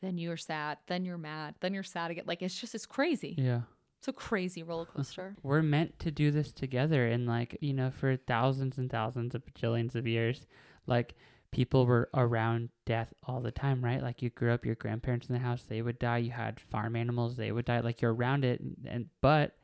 then 0.00 0.18
you're 0.18 0.36
sad, 0.36 0.78
then 0.86 1.04
you're 1.04 1.16
mad, 1.18 1.54
then 1.60 1.72
you're 1.74 1.82
sad 1.84 2.10
again. 2.10 2.24
Like 2.26 2.42
it's 2.42 2.60
just 2.60 2.74
it's 2.74 2.86
crazy. 2.86 3.34
Yeah. 3.38 3.62
It's 4.04 4.08
a 4.10 4.12
crazy 4.12 4.62
roller 4.62 4.84
coaster. 4.84 5.34
We're 5.42 5.62
meant 5.62 5.98
to 6.00 6.10
do 6.10 6.30
this 6.30 6.52
together 6.52 7.06
and 7.06 7.26
like, 7.26 7.56
you 7.62 7.72
know, 7.72 7.90
for 7.90 8.18
thousands 8.18 8.76
and 8.76 8.90
thousands 8.90 9.34
of 9.34 9.46
bajillions 9.46 9.94
of 9.94 10.06
years, 10.06 10.46
like 10.86 11.14
people 11.52 11.86
were 11.86 12.10
around 12.12 12.68
death 12.84 13.14
all 13.26 13.40
the 13.40 13.50
time, 13.50 13.82
right? 13.82 14.02
Like 14.02 14.20
you 14.20 14.28
grew 14.28 14.52
up, 14.52 14.66
your 14.66 14.74
grandparents 14.74 15.28
in 15.28 15.32
the 15.32 15.38
house, 15.40 15.62
they 15.62 15.80
would 15.80 15.98
die. 15.98 16.18
You 16.18 16.32
had 16.32 16.60
farm 16.60 16.96
animals, 16.96 17.38
they 17.38 17.50
would 17.50 17.64
die. 17.64 17.80
Like 17.80 18.02
you're 18.02 18.12
around 18.12 18.44
it 18.44 18.60
and, 18.60 18.76
and 18.86 19.06
but 19.22 19.56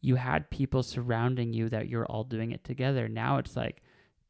you 0.00 0.16
had 0.16 0.48
people 0.48 0.82
surrounding 0.82 1.52
you 1.52 1.68
that 1.68 1.86
you're 1.86 2.06
all 2.06 2.24
doing 2.24 2.52
it 2.52 2.64
together. 2.64 3.08
Now 3.08 3.36
it's 3.36 3.56
like, 3.56 3.82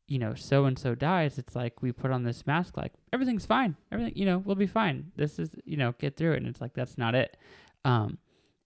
you 0.09 0.19
know, 0.19 0.35
so 0.35 0.65
and 0.65 0.77
so 0.77 0.97
dies. 0.97 1.39
It's 1.39 1.55
like 1.55 1.83
we 1.83 1.93
put 1.93 2.11
on 2.11 2.25
this 2.25 2.49
mask, 2.49 2.77
like 2.77 2.95
everything's 3.13 3.47
fine. 3.47 3.77
Everything, 3.93 4.15
you 4.17 4.27
know, 4.27 4.39
we'll 4.39 4.57
be 4.57 4.67
fine. 4.67 5.13
This 5.15 5.39
is, 5.39 5.51
you 5.65 5.77
know, 5.77 5.95
get 6.01 6.17
through 6.17 6.33
it. 6.33 6.39
And 6.39 6.49
it's 6.49 6.61
like, 6.61 6.75
that's 6.75 6.99
not 6.99 7.15
it. 7.15 7.37
Um, 7.85 8.19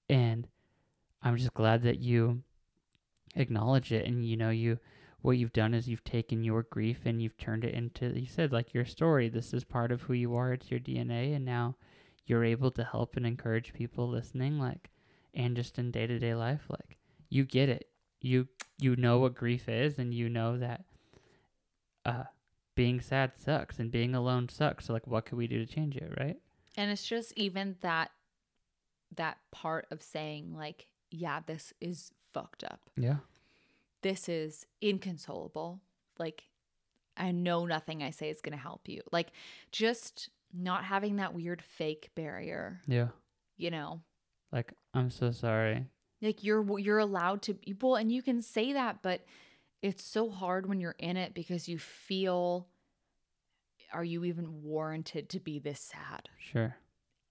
and 0.09 0.49
I'm 1.25 1.37
just 1.37 1.55
glad 1.55 1.83
that 1.83 1.99
you 1.99 2.43
acknowledge 3.35 3.91
it. 3.93 4.07
And, 4.07 4.25
you 4.25 4.37
know, 4.37 4.51
you, 4.51 4.79
what 5.23 5.39
you've 5.39 5.53
done 5.53 5.73
is 5.73 5.89
you've 5.89 6.05
taken 6.05 6.45
your 6.45 6.65
grief 6.65 7.01
and 7.07 7.21
you've 7.21 7.39
turned 7.39 7.65
it 7.65 7.75
into, 7.75 8.19
you 8.19 8.27
said, 8.27 8.53
like 8.53 8.75
your 8.75 8.85
story. 8.85 9.29
This 9.29 9.55
is 9.55 9.65
part 9.65 9.91
of 9.91 10.03
who 10.03 10.13
you 10.13 10.37
are. 10.37 10.53
It's 10.53 10.71
your 10.71 10.81
DNA. 10.81 11.35
And 11.35 11.45
now 11.45 11.77
you're 12.27 12.45
able 12.45 12.71
to 12.73 12.85
help 12.85 13.17
and 13.17 13.27
encourage 13.27 13.73
people 13.73 14.09
listening, 14.09 14.61
like, 14.61 14.91
and 15.33 15.57
just 15.57 15.79
in 15.79 15.91
day 15.91 16.07
to 16.07 16.19
day 16.19 16.35
life, 16.35 16.67
like, 16.69 16.99
you 17.31 17.45
get 17.45 17.69
it. 17.69 17.89
You, 18.21 18.47
you 18.79 18.95
know 18.95 19.19
what 19.19 19.35
grief 19.35 19.69
is 19.69 19.99
and 19.99 20.15
you 20.15 20.29
know 20.29 20.59
that, 20.59 20.85
uh, 22.05 22.25
being 22.75 23.01
sad 23.01 23.33
sucks 23.37 23.79
and 23.79 23.91
being 23.91 24.15
alone 24.15 24.49
sucks. 24.49 24.87
So 24.87 24.93
like 24.93 25.07
what 25.07 25.27
could 25.27 25.39
we 25.39 25.47
do 25.47 25.65
to 25.65 25.73
change 25.73 25.97
it, 25.97 26.13
right? 26.19 26.37
And 26.77 26.91
it's 26.91 27.07
just 27.07 27.33
even 27.37 27.77
that 27.81 28.11
that 29.17 29.39
part 29.53 29.87
of 29.91 30.03
saying 30.03 30.55
like, 30.57 30.87
yeah, 31.15 31.41
this 31.47 31.73
is 31.81 32.11
fucked 32.33 32.65
up. 32.65 32.91
Yeah. 32.97 33.17
This 34.03 34.29
is 34.29 34.67
inconsolable. 34.81 35.81
Like 36.19 36.45
I 37.17 37.31
know 37.33 37.65
nothing 37.67 38.03
I 38.03 38.11
say 38.11 38.29
is 38.31 38.41
going 38.41 38.57
to 38.57 38.63
help 38.63 38.89
you. 38.89 39.01
Like 39.13 39.29
just 39.73 40.29
not 40.53 40.85
having 40.85 41.17
that 41.17 41.35
weird 41.35 41.63
fake 41.63 42.11
barrier, 42.15 42.81
Yeah. 42.87 43.09
you 43.57 43.71
know. 43.71 44.01
Like 44.53 44.73
I'm 44.93 45.11
so 45.11 45.31
sorry. 45.31 45.87
Like 46.23 46.43
you're 46.45 46.79
you're 46.79 46.99
allowed 46.99 47.43
to 47.43 47.57
well 47.81 47.97
and 47.97 48.11
you 48.11 48.23
can 48.23 48.41
say 48.43 48.73
that 48.73 49.03
but 49.03 49.25
it's 49.83 50.03
so 50.05 50.31
hard 50.31 50.67
when 50.67 50.81
you're 50.81 50.95
in 50.99 51.17
it 51.17 51.35
because 51.35 51.69
you 51.69 51.79
feel 51.79 52.67
are 53.93 54.05
you 54.05 54.25
even 54.25 54.63
warranted 54.63 55.29
to 55.31 55.41
be 55.41 55.59
this 55.59 55.81
sad? 55.81 56.29
Sure. 56.39 56.77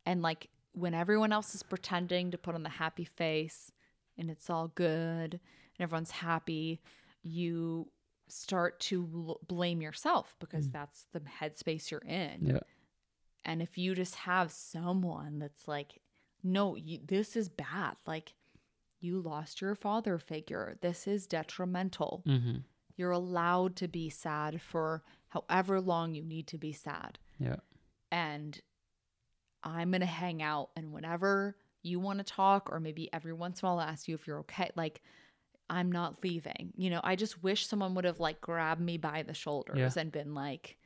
And 0.05 0.21
like 0.21 0.49
when 0.73 0.93
everyone 0.93 1.31
else 1.31 1.55
is 1.55 1.63
pretending 1.63 2.31
to 2.31 2.37
put 2.37 2.55
on 2.55 2.63
the 2.63 2.69
happy 2.69 3.05
face 3.05 3.71
and 4.17 4.29
it's 4.29 4.49
all 4.49 4.67
good 4.69 5.33
and 5.33 5.39
everyone's 5.79 6.11
happy, 6.11 6.81
you 7.21 7.87
start 8.27 8.79
to 8.79 9.07
l- 9.13 9.39
blame 9.47 9.81
yourself 9.81 10.35
because 10.39 10.69
that's 10.69 11.05
the 11.13 11.21
headspace 11.21 11.91
you're 11.91 11.99
in. 12.01 12.47
Yeah. 12.47 12.59
And 13.45 13.61
if 13.61 13.77
you 13.77 13.93
just 13.93 14.15
have 14.15 14.51
someone 14.51 15.39
that's 15.39 15.67
like, 15.67 15.99
no, 16.43 16.75
you, 16.75 16.99
this 17.05 17.35
is 17.35 17.49
bad. 17.49 17.95
Like, 18.05 18.33
you 18.99 19.19
lost 19.19 19.61
your 19.61 19.75
father 19.75 20.17
figure. 20.17 20.77
This 20.81 21.07
is 21.07 21.27
detrimental. 21.27 22.23
Mm-hmm. 22.27 22.59
You're 22.95 23.11
allowed 23.11 23.75
to 23.77 23.87
be 23.87 24.09
sad 24.09 24.61
for 24.61 25.03
however 25.29 25.81
long 25.81 26.15
you 26.15 26.23
need 26.23 26.47
to 26.47 26.57
be 26.57 26.71
sad. 26.71 27.19
Yeah. 27.37 27.57
And 28.11 28.61
I'm 29.63 29.91
going 29.91 30.01
to 30.01 30.05
hang 30.07 30.41
out. 30.41 30.69
And 30.75 30.91
whenever 30.91 31.55
you 31.81 31.99
want 31.99 32.19
to 32.19 32.23
talk, 32.25 32.69
or 32.71 32.79
maybe 32.79 33.11
every 33.13 33.33
once 33.33 33.61
in 33.61 33.65
a 33.67 33.69
while 33.71 33.79
I'll 33.79 33.89
ask 33.89 34.07
you 34.07 34.15
if 34.15 34.27
you're 34.27 34.39
okay, 34.39 34.69
like, 34.75 35.01
I'm 35.69 35.91
not 35.91 36.23
leaving. 36.23 36.73
You 36.75 36.89
know, 36.89 37.01
I 37.03 37.15
just 37.15 37.41
wish 37.41 37.65
someone 37.67 37.95
would 37.95 38.05
have 38.05 38.19
like 38.19 38.41
grabbed 38.41 38.81
me 38.81 38.97
by 38.97 39.23
the 39.23 39.33
shoulders 39.33 39.77
Yeah. 39.77 40.01
and 40.01 40.11
been 40.11 40.33
like, 40.33 40.77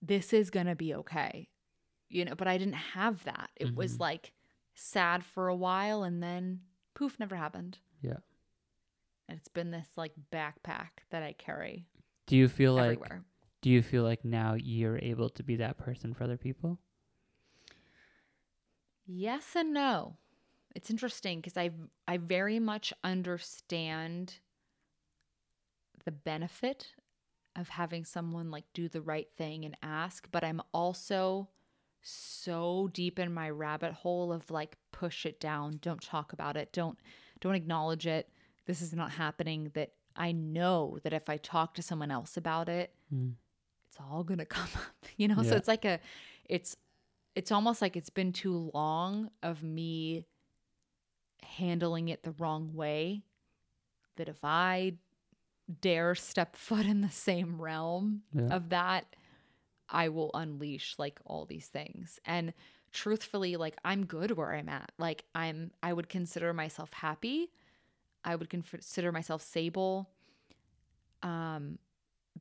this 0.00 0.32
is 0.32 0.50
going 0.50 0.66
to 0.66 0.76
be 0.76 0.94
okay. 0.94 1.48
You 2.08 2.24
know, 2.24 2.34
but 2.34 2.48
I 2.48 2.56
didn't 2.56 2.74
have 2.74 3.24
that. 3.24 3.50
It 3.56 3.74
was 3.74 3.96
Mhm. 3.96 4.00
like 4.00 4.32
sad 4.74 5.24
for 5.24 5.48
a 5.48 5.56
while 5.56 6.04
and 6.04 6.22
then 6.22 6.62
poof, 6.94 7.18
never 7.18 7.36
happened. 7.36 7.78
Yeah. 8.00 8.18
And 9.28 9.38
it's 9.38 9.48
been 9.48 9.70
this 9.72 9.88
like 9.96 10.12
backpack 10.32 11.02
that 11.10 11.22
I 11.22 11.32
carry 11.34 11.86
Do 12.26 12.36
you 12.36 12.48
feel 12.48 12.74
like 12.74 13.00
do 13.60 13.70
you 13.70 13.82
feel 13.82 14.04
like 14.04 14.24
now 14.24 14.54
you're 14.54 14.98
able 15.02 15.28
to 15.30 15.42
be 15.42 15.56
that 15.56 15.76
person 15.78 16.14
for 16.14 16.24
other 16.24 16.36
people? 16.36 16.78
Yes 19.10 19.56
and 19.56 19.72
no. 19.72 20.16
It's 20.74 20.90
interesting 20.90 21.40
because 21.40 21.56
I 21.56 21.70
I 22.06 22.18
very 22.18 22.60
much 22.60 22.92
understand 23.02 24.34
the 26.04 26.12
benefit 26.12 26.92
of 27.56 27.70
having 27.70 28.04
someone 28.04 28.50
like 28.50 28.64
do 28.74 28.88
the 28.88 29.00
right 29.00 29.28
thing 29.36 29.64
and 29.64 29.76
ask, 29.82 30.28
but 30.30 30.44
I'm 30.44 30.60
also 30.72 31.48
so 32.02 32.88
deep 32.92 33.18
in 33.18 33.34
my 33.34 33.50
rabbit 33.50 33.92
hole 33.92 34.32
of 34.32 34.50
like 34.50 34.76
push 34.92 35.26
it 35.26 35.40
down, 35.40 35.78
don't 35.82 36.00
talk 36.02 36.32
about 36.32 36.56
it, 36.56 36.72
don't 36.72 36.98
don't 37.40 37.54
acknowledge 37.54 38.06
it. 38.06 38.28
This 38.66 38.82
is 38.82 38.92
not 38.92 39.12
happening 39.12 39.70
that 39.74 39.92
I 40.14 40.32
know 40.32 40.98
that 41.02 41.12
if 41.14 41.28
I 41.30 41.38
talk 41.38 41.74
to 41.74 41.82
someone 41.82 42.10
else 42.10 42.36
about 42.36 42.68
it, 42.68 42.92
Mm. 43.12 43.32
it's 43.88 43.96
all 43.98 44.22
going 44.22 44.38
to 44.44 44.44
come 44.44 44.68
up, 44.76 45.06
you 45.16 45.28
know? 45.28 45.42
So 45.42 45.56
it's 45.56 45.68
like 45.68 45.86
a 45.86 45.98
it's 46.44 46.76
it's 47.38 47.52
almost 47.52 47.80
like 47.80 47.96
it's 47.96 48.10
been 48.10 48.32
too 48.32 48.70
long 48.74 49.30
of 49.44 49.62
me 49.62 50.24
handling 51.42 52.08
it 52.08 52.22
the 52.24 52.32
wrong 52.32 52.74
way 52.74 53.22
that 54.16 54.28
if 54.28 54.38
I 54.42 54.94
dare 55.80 56.14
step 56.16 56.56
foot 56.68 56.84
in 56.84 57.00
the 57.00 57.10
same 57.10 57.60
realm 57.60 58.22
Yeah. 58.32 58.48
of 58.56 58.70
that, 58.70 59.06
I 59.88 60.08
will 60.08 60.30
unleash 60.34 60.96
like 60.98 61.20
all 61.24 61.46
these 61.46 61.66
things. 61.68 62.18
And 62.24 62.52
truthfully, 62.92 63.56
like 63.56 63.76
I'm 63.84 64.04
good 64.04 64.32
where 64.32 64.52
I'm 64.52 64.68
at. 64.68 64.90
Like 64.98 65.24
I'm 65.34 65.70
I 65.82 65.92
would 65.92 66.08
consider 66.08 66.52
myself 66.52 66.92
happy. 66.92 67.50
I 68.24 68.34
would 68.34 68.50
consider 68.50 69.12
myself 69.12 69.42
sable. 69.42 70.10
Um 71.22 71.78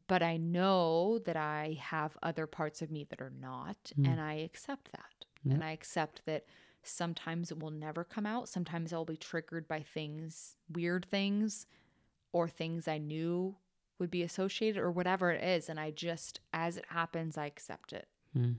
but 0.07 0.21
I 0.21 0.37
know 0.37 1.19
that 1.19 1.35
I 1.37 1.77
have 1.81 2.17
other 2.21 2.45
parts 2.47 2.81
of 2.81 2.91
me 2.91 3.05
that 3.09 3.21
are 3.21 3.29
not 3.39 3.91
Mm. 3.97 4.07
and 4.07 4.21
I 4.21 4.33
accept 4.35 4.91
that. 4.91 5.25
Yeah. 5.43 5.53
And 5.55 5.63
I 5.63 5.71
accept 5.71 6.25
that 6.25 6.45
sometimes 6.83 7.51
it 7.51 7.59
will 7.59 7.71
never 7.71 8.03
come 8.03 8.25
out. 8.25 8.49
Sometimes 8.49 8.93
I'll 8.93 9.05
be 9.05 9.17
triggered 9.17 9.67
by 9.67 9.81
things, 9.81 10.55
weird 10.69 11.05
things 11.05 11.65
or 12.31 12.47
things 12.47 12.87
I 12.87 12.97
knew 12.97 13.57
would 13.99 14.11
be 14.11 14.23
associated 14.23 14.79
or 14.79 14.91
whatever 14.91 15.31
it 15.31 15.43
is 15.43 15.69
and 15.69 15.79
I 15.79 15.91
just 15.91 16.39
as 16.53 16.77
it 16.77 16.85
happens 16.89 17.37
I 17.37 17.45
accept 17.45 17.93
it. 17.93 18.07
Mm. 18.37 18.57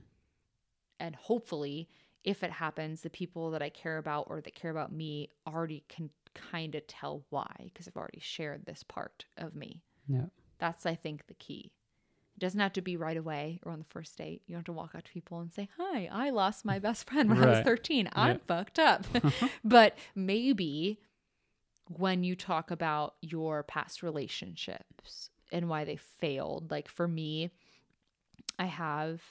And 0.99 1.15
hopefully 1.15 1.89
if 2.23 2.43
it 2.43 2.51
happens 2.51 3.01
the 3.01 3.09
people 3.09 3.51
that 3.51 3.61
I 3.61 3.69
care 3.69 3.97
about 3.97 4.27
or 4.29 4.41
that 4.41 4.53
care 4.55 4.71
about 4.71 4.91
me 4.91 5.29
already 5.47 5.83
can 5.87 6.09
kind 6.33 6.75
of 6.75 6.85
tell 6.87 7.23
why 7.29 7.53
because 7.65 7.87
I've 7.87 7.95
already 7.95 8.19
shared 8.19 8.65
this 8.65 8.83
part 8.83 9.25
of 9.37 9.55
me. 9.55 9.81
Yeah. 10.07 10.25
That's 10.59 10.85
I 10.85 10.95
think 10.95 11.27
the 11.27 11.33
key. 11.33 11.71
It 12.35 12.39
doesn't 12.39 12.59
have 12.59 12.73
to 12.73 12.81
be 12.81 12.95
right 12.95 13.17
away 13.17 13.59
or 13.63 13.71
on 13.71 13.79
the 13.79 13.85
first 13.85 14.17
date. 14.17 14.41
You 14.45 14.53
don't 14.53 14.59
have 14.59 14.65
to 14.65 14.73
walk 14.73 14.95
up 14.95 15.03
to 15.03 15.11
people 15.11 15.39
and 15.39 15.51
say, 15.51 15.69
"Hi, 15.77 16.07
I 16.11 16.29
lost 16.29 16.63
my 16.65 16.79
best 16.79 17.09
friend 17.09 17.29
when 17.29 17.37
I 17.39 17.45
was 17.47 17.57
Right. 17.57 17.65
13. 17.65 18.09
I'm 18.13 18.39
fucked 18.39 18.79
up." 18.79 19.05
but 19.63 19.97
maybe 20.15 20.99
when 21.87 22.23
you 22.23 22.35
talk 22.35 22.71
about 22.71 23.15
your 23.21 23.63
past 23.63 24.03
relationships 24.03 25.29
and 25.51 25.67
why 25.67 25.83
they 25.83 25.95
failed, 25.97 26.69
like 26.71 26.87
for 26.87 27.07
me, 27.07 27.49
I 28.57 28.65
have 28.65 29.21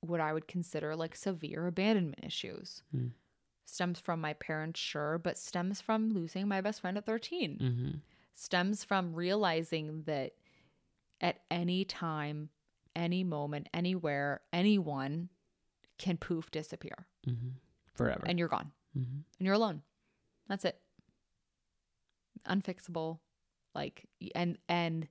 what 0.00 0.20
I 0.20 0.32
would 0.32 0.46
consider 0.46 0.94
like 0.94 1.16
severe 1.16 1.66
abandonment 1.66 2.24
issues. 2.24 2.82
Mm. 2.94 3.10
Stems 3.66 3.98
from 3.98 4.20
my 4.20 4.34
parents, 4.34 4.78
sure, 4.78 5.18
but 5.18 5.38
stems 5.38 5.80
from 5.80 6.10
losing 6.12 6.46
my 6.46 6.60
best 6.60 6.80
friend 6.82 6.96
at 6.98 7.06
13 7.06 7.58
Mm-hmm. 7.60 7.90
stems 8.34 8.84
from 8.84 9.14
realizing 9.14 10.02
that 10.04 10.32
at 11.24 11.40
any 11.50 11.84
time, 11.84 12.50
any 12.94 13.24
moment, 13.24 13.68
anywhere, 13.74 14.42
anyone 14.52 15.30
can 15.98 16.16
poof 16.16 16.50
disappear 16.52 17.06
Mm-hmm. 17.26 17.48
Forever. 17.94 18.24
and 18.26 18.38
you're 18.38 18.48
gone 18.48 18.70
mm-hmm. 18.96 19.20
and 19.38 19.46
you're 19.46 19.54
alone. 19.54 19.82
That's 20.48 20.64
it. 20.64 20.78
Unfixable. 22.48 23.18
Like 23.74 24.06
and 24.34 24.58
and 24.68 25.08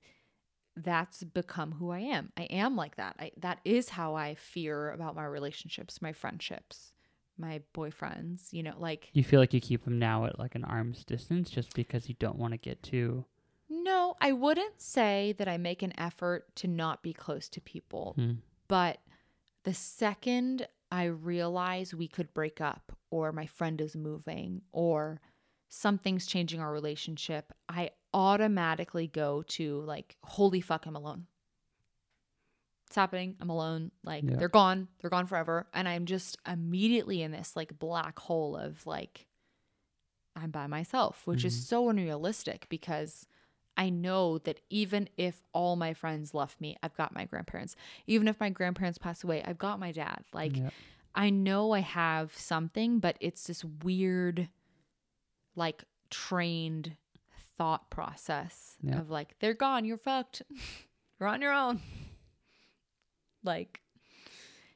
that's 0.76 1.24
become 1.24 1.72
who 1.72 1.90
I 1.90 2.00
am. 2.00 2.32
I 2.36 2.44
am 2.44 2.76
like 2.76 2.96
that. 2.96 3.16
I 3.18 3.32
that 3.38 3.58
is 3.64 3.88
how 3.90 4.14
I 4.14 4.34
fear 4.36 4.90
about 4.90 5.16
my 5.16 5.24
relationships, 5.24 6.00
my 6.00 6.12
friendships, 6.12 6.92
my 7.36 7.62
boyfriends, 7.74 8.52
you 8.52 8.62
know, 8.62 8.74
like 8.78 9.08
You 9.12 9.24
feel 9.24 9.40
like 9.40 9.52
you 9.54 9.60
keep 9.60 9.84
them 9.84 9.98
now 9.98 10.26
at 10.26 10.38
like 10.38 10.54
an 10.54 10.64
arm's 10.64 11.04
distance 11.04 11.50
just 11.50 11.74
because 11.74 12.08
you 12.08 12.14
don't 12.18 12.38
want 12.38 12.52
to 12.52 12.58
get 12.58 12.82
too. 12.82 13.24
No, 13.68 14.03
I 14.20 14.32
wouldn't 14.32 14.80
say 14.80 15.34
that 15.38 15.48
I 15.48 15.56
make 15.58 15.82
an 15.82 15.92
effort 15.98 16.54
to 16.56 16.68
not 16.68 17.02
be 17.02 17.12
close 17.12 17.48
to 17.50 17.60
people. 17.60 18.14
Mm. 18.18 18.38
But 18.68 18.98
the 19.64 19.74
second 19.74 20.66
I 20.90 21.04
realize 21.04 21.94
we 21.94 22.08
could 22.08 22.32
break 22.34 22.60
up, 22.60 22.92
or 23.10 23.32
my 23.32 23.46
friend 23.46 23.80
is 23.80 23.96
moving, 23.96 24.62
or 24.72 25.20
something's 25.68 26.26
changing 26.26 26.60
our 26.60 26.72
relationship, 26.72 27.52
I 27.68 27.90
automatically 28.12 29.08
go 29.08 29.42
to 29.48 29.80
like, 29.80 30.16
holy 30.22 30.60
fuck, 30.60 30.86
I'm 30.86 30.94
alone. 30.96 31.26
It's 32.86 32.96
happening. 32.96 33.34
I'm 33.40 33.50
alone. 33.50 33.90
Like, 34.04 34.22
Yeah. 34.24 34.36
they're 34.36 34.48
gone. 34.48 34.88
They're 35.00 35.10
gone 35.10 35.26
forever. 35.26 35.66
And 35.74 35.88
I'm 35.88 36.04
just 36.06 36.36
immediately 36.46 37.22
in 37.22 37.32
this 37.32 37.56
like 37.56 37.76
black 37.78 38.18
hole 38.20 38.56
of 38.56 38.86
like, 38.86 39.26
I'm 40.36 40.50
by 40.50 40.66
myself, 40.68 41.26
which 41.26 41.44
is 41.44 41.56
Mhm. 41.56 41.62
so 41.66 41.88
unrealistic 41.88 42.66
because 42.68 43.26
I 43.76 43.90
know 43.90 44.38
that 44.38 44.60
even 44.70 45.08
if 45.16 45.42
all 45.52 45.74
my 45.76 45.94
friends 45.94 46.32
left 46.34 46.60
me, 46.60 46.76
I've 46.82 46.96
got 46.96 47.14
my 47.14 47.24
grandparents. 47.24 47.74
Even 48.06 48.28
if 48.28 48.38
my 48.38 48.48
grandparents 48.50 48.98
pass 48.98 49.24
away, 49.24 49.42
I've 49.44 49.58
got 49.58 49.80
my 49.80 49.90
dad. 49.92 50.24
Like 50.32 50.56
Yep. 50.56 50.72
I 51.14 51.30
know 51.30 51.72
I 51.72 51.80
have 51.80 52.36
something, 52.36 52.98
but 52.98 53.16
it's 53.20 53.46
this 53.46 53.64
weird, 53.64 54.48
like 55.56 55.84
trained 56.10 56.96
thought 57.56 57.90
process 57.90 58.76
Yeah. 58.80 58.98
of 58.98 59.10
like, 59.10 59.36
they're 59.40 59.54
gone, 59.54 59.84
you're 59.84 59.96
fucked. 59.98 60.42
you're 61.20 61.28
on 61.28 61.42
your 61.42 61.52
own. 61.52 61.80
Like 63.42 63.80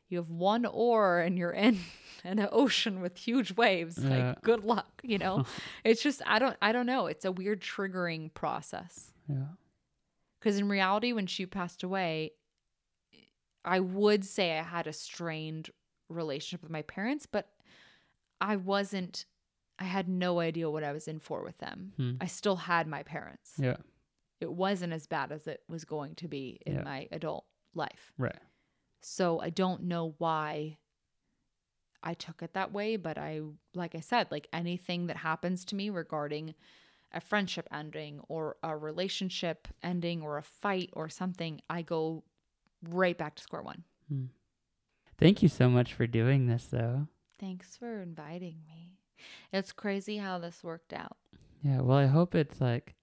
you 0.09 0.19
have 0.19 0.31
one 0.31 0.67
oar 0.67 1.21
and 1.21 1.39
you're 1.39 1.53
in 1.53 1.79
an 2.29 2.49
ocean 2.53 3.01
with 3.01 3.17
huge 3.17 3.53
waves. 3.57 3.99
Yeah. 3.99 4.29
Like 4.29 4.43
good 4.43 4.65
luck, 4.65 5.01
you 5.03 5.19
know? 5.19 5.45
it's 5.85 6.03
just 6.03 6.23
I 6.27 6.39
don't 6.39 6.57
I 6.63 6.73
don't 6.73 6.87
know. 6.87 7.07
It's 7.07 7.25
a 7.25 7.33
weird 7.33 7.61
triggering 7.61 8.33
process. 8.35 9.13
yeah. 9.29 9.47
Because 10.41 10.59
in 10.59 10.69
reality, 10.69 11.13
when 11.13 11.27
she 11.27 11.47
passed 11.47 11.83
away, 11.83 12.31
I 13.65 13.81
would 13.81 14.25
say 14.25 14.57
I 14.57 14.63
had 14.63 14.87
a 14.87 14.93
strained 14.93 15.71
relationship 16.09 16.63
with 16.63 16.71
my 16.71 16.83
parents, 16.83 17.27
but 17.27 17.49
I 18.41 18.55
wasn't, 18.55 19.27
I 19.81 19.85
had 19.85 20.09
no 20.09 20.39
idea 20.39 20.71
what 20.71 20.85
I 20.85 20.93
was 20.93 21.09
in 21.09 21.19
for 21.19 21.43
with 21.43 21.59
them. 21.59 21.93
Hmm. 21.97 22.13
I 22.21 22.27
still 22.27 22.55
had 22.55 22.87
my 22.87 23.03
parents. 23.03 23.55
Yeah. 23.59 23.79
It 24.41 24.53
wasn't 24.53 24.93
as 24.93 25.09
bad 25.09 25.33
as 25.33 25.49
it 25.49 25.61
was 25.69 25.85
going 25.85 26.15
to 26.15 26.29
be 26.29 26.61
in 26.65 26.77
Yeah. 26.77 26.83
my 26.83 27.09
adult 27.11 27.45
life. 27.75 28.13
Right. 28.17 28.39
So 29.03 29.41
I 29.41 29.51
don't 29.51 29.83
know 29.85 30.15
why 30.19 30.79
I 32.03 32.15
took 32.15 32.43
it 32.43 32.55
that 32.55 32.73
way, 32.73 32.97
but 32.97 33.19
I, 33.19 33.41
like 33.75 33.95
I 33.95 34.01
said, 34.01 34.29
like 34.31 34.49
anything 34.53 35.07
that 35.07 35.19
happens 35.19 35.65
to 35.67 35.75
me 35.75 35.91
regarding 35.91 36.55
a 37.13 37.21
friendship 37.21 37.69
ending 37.73 38.21
or 38.29 38.57
a 38.63 38.77
relationship 38.77 39.69
ending 39.83 40.23
or 40.23 40.39
a 40.39 40.43
fight 40.43 40.91
or 40.93 41.09
something, 41.09 41.61
I 41.69 41.83
go 41.83 42.25
right 42.89 43.17
back 43.17 43.35
to 43.37 43.43
square 43.43 43.63
one. 43.63 43.85
Hmm. 44.09 44.27
Thank 45.19 45.43
you 45.43 45.49
so 45.49 45.69
much 45.69 45.95
for 45.95 46.07
doing 46.07 46.47
this, 46.47 46.67
though. 46.67 47.09
Thanks 47.41 47.77
for 47.77 48.03
inviting 48.03 48.59
me. 48.67 48.93
It's 49.53 49.73
crazy 49.73 50.19
how 50.19 50.39
this 50.39 50.63
worked 50.63 50.93
out. 50.93 51.17
Yeah. 51.63 51.81
Well, 51.81 51.99
I 51.99 52.07
hope 52.07 52.35
it's 52.35 52.61
like 52.61 52.95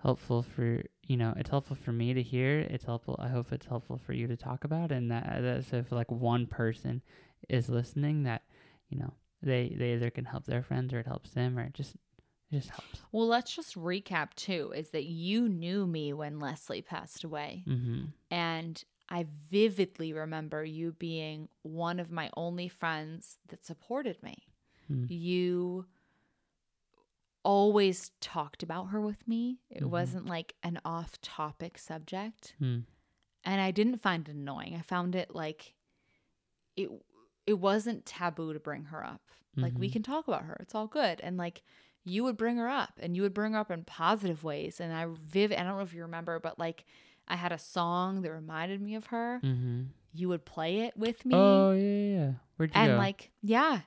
helpful 0.00 0.42
for 0.42 0.82
you 1.08 1.16
know 1.16 1.34
it's 1.36 1.50
helpful 1.50 1.76
for 1.76 1.92
me 1.92 2.14
to 2.14 2.22
hear. 2.22 2.60
It's 2.60 2.84
helpful. 2.84 3.16
I 3.18 3.28
hope 3.28 3.52
it's 3.52 3.66
helpful 3.66 3.98
for 3.98 4.12
you 4.12 4.26
to 4.28 4.36
talk 4.36 4.64
about, 4.64 4.92
and 4.92 5.10
that 5.10 5.42
that 5.42 5.64
so 5.64 5.78
if 5.78 5.90
like 5.90 6.10
one 6.10 6.46
person 6.46 7.02
is 7.48 7.68
listening, 7.68 8.22
that 8.24 8.42
you 8.88 8.98
know 8.98 9.14
they 9.42 9.74
they 9.78 9.92
either 9.94 10.10
can 10.10 10.24
help 10.24 10.46
their 10.46 10.62
friends 10.62 10.92
or 10.92 11.00
it 11.00 11.06
helps 11.06 11.30
them 11.30 11.58
or 11.58 11.62
it 11.64 11.74
just 11.74 11.94
it 12.50 12.56
just 12.58 12.70
helps. 12.70 13.02
Well, 13.12 13.26
let's 13.26 13.54
just 13.54 13.74
recap 13.76 14.34
too 14.34 14.72
is 14.74 14.90
that 14.90 15.04
you 15.04 15.48
knew 15.48 15.86
me 15.86 16.12
when 16.12 16.38
Leslie 16.38 16.82
passed 16.82 17.24
away. 17.24 17.64
Mm-hmm. 17.68 18.04
And 18.30 18.82
I 19.10 19.26
vividly 19.50 20.12
remember 20.12 20.64
you 20.64 20.92
being 20.92 21.48
one 21.62 21.98
of 22.00 22.10
my 22.10 22.30
only 22.36 22.68
friends 22.68 23.38
that 23.48 23.64
supported 23.64 24.22
me. 24.22 24.44
Mm. 24.90 25.06
You 25.10 25.86
always 27.44 28.10
talked 28.20 28.62
about 28.62 28.86
her 28.86 29.00
with 29.00 29.26
me. 29.26 29.60
It 29.70 29.82
Mhm. 29.82 29.90
wasn't 29.90 30.26
like 30.26 30.54
an 30.62 30.80
off 30.84 31.20
topic 31.20 31.78
subject. 31.78 32.54
Mm. 32.60 32.84
And 33.44 33.60
I 33.60 33.70
didn't 33.70 33.98
find 33.98 34.28
it 34.28 34.34
annoying. 34.34 34.74
I 34.74 34.82
found 34.82 35.14
it 35.14 35.34
like 35.34 35.74
it 36.76 36.90
it 37.48 37.58
wasn't 37.58 38.04
taboo 38.06 38.52
to 38.52 38.60
bring 38.60 38.84
her 38.84 39.04
up. 39.04 39.22
Like 39.56 39.76
we 39.76 39.88
Mhm. 39.88 39.92
can 39.94 40.02
talk 40.04 40.28
about 40.28 40.42
her. 40.44 40.56
It's 40.60 40.74
all 40.74 40.86
good. 40.86 41.20
And 41.20 41.36
like 41.36 41.62
you 42.04 42.22
would 42.24 42.36
bring 42.36 42.56
her 42.58 42.68
up 42.68 42.92
and 43.00 43.16
you 43.16 43.22
would 43.22 43.34
bring 43.34 43.54
her 43.54 43.58
up 43.58 43.70
in 43.70 43.84
positive 43.84 44.44
ways. 44.44 44.80
And 44.80 44.92
I 44.92 45.06
vivid 45.20 45.58
I 45.58 45.64
don't 45.64 45.76
know 45.76 45.82
if 45.82 45.92
you 45.94 46.02
remember, 46.02 46.38
but 46.38 46.58
like 46.58 46.84
I 47.26 47.36
had 47.36 47.50
a 47.52 47.58
song 47.58 48.22
that 48.22 48.30
reminded 48.30 48.80
me 48.80 48.94
of 48.94 49.06
her. 49.06 49.40
Mm-hmm. 49.42 49.82
You 50.14 50.28
would 50.28 50.44
play 50.44 50.80
it 50.86 50.96
with 50.96 51.24
me. 51.26 51.34
Oh 51.34 51.72
yeah, 51.72 52.16
yeah. 52.18 52.32
Where'd 52.56 52.70
you 52.70 52.80
and 52.80 52.92
go? 52.92 52.96
like, 52.98 53.30
yeah. 53.42 53.80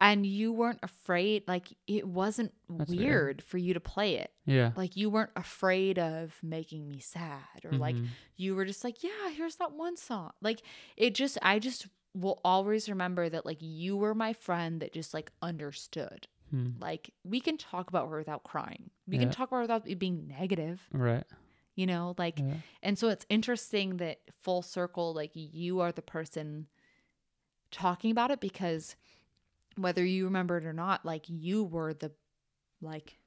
And 0.00 0.26
you 0.26 0.52
weren't 0.52 0.80
afraid, 0.82 1.44
like 1.46 1.68
it 1.86 2.08
wasn't 2.08 2.52
weird, 2.68 2.88
weird. 2.90 3.42
for 3.42 3.58
you 3.58 3.74
to 3.74 3.80
play 3.80 4.16
it. 4.16 4.32
yeah. 4.46 4.72
Like 4.76 4.96
you 4.96 5.10
weren't 5.10 5.30
afraid 5.36 5.98
of 5.98 6.36
making 6.42 6.88
me 6.88 6.98
sad 7.00 7.64
or 7.64 7.72
like 7.72 7.96
Mhm. 7.96 8.08
you 8.36 8.56
were 8.56 8.64
just 8.64 8.82
like, 8.82 9.02
yeah, 9.04 9.28
here's 9.30 9.56
that 9.56 9.72
one 9.72 9.96
song. 9.96 10.32
Like 10.40 10.62
it 10.96 11.14
just 11.14 11.38
I 11.42 11.58
just 11.58 11.86
will 12.14 12.40
always 12.44 12.88
remember 12.88 13.28
that 13.28 13.46
like 13.46 13.58
you 13.60 13.96
were 13.96 14.14
my 14.14 14.32
friend 14.32 14.80
that 14.80 14.92
just 14.92 15.14
like 15.14 15.30
understood. 15.40 16.28
Hmm. 16.50 16.72
Like 16.80 17.10
we 17.24 17.40
can 17.40 17.56
talk 17.56 17.88
about 17.88 18.08
her 18.10 18.18
without 18.18 18.44
crying. 18.44 18.90
We 19.06 19.16
Yeah. 19.16 19.22
can 19.24 19.30
talk 19.32 19.48
about 19.48 19.56
her 19.56 19.62
without 19.62 19.98
being 19.98 20.28
negative, 20.28 20.80
Right. 20.92 21.24
you 21.74 21.86
know? 21.86 22.14
Like 22.18 22.38
Yeah. 22.38 22.56
and 22.82 22.98
so 22.98 23.08
it's 23.08 23.24
interesting 23.30 23.96
that 23.98 24.20
full 24.30 24.60
circle 24.62 25.14
like 25.14 25.30
you 25.34 25.80
are 25.80 25.92
the 25.92 26.02
person 26.02 26.66
talking 27.70 28.10
about 28.10 28.30
it 28.30 28.40
because 28.40 28.96
whether 29.76 30.04
you 30.04 30.24
remember 30.26 30.58
it 30.58 30.64
or 30.66 30.72
not, 30.74 31.04
like 31.06 31.24
you 31.28 31.64
were 31.64 31.94
the 31.94 32.12
like 32.82 33.18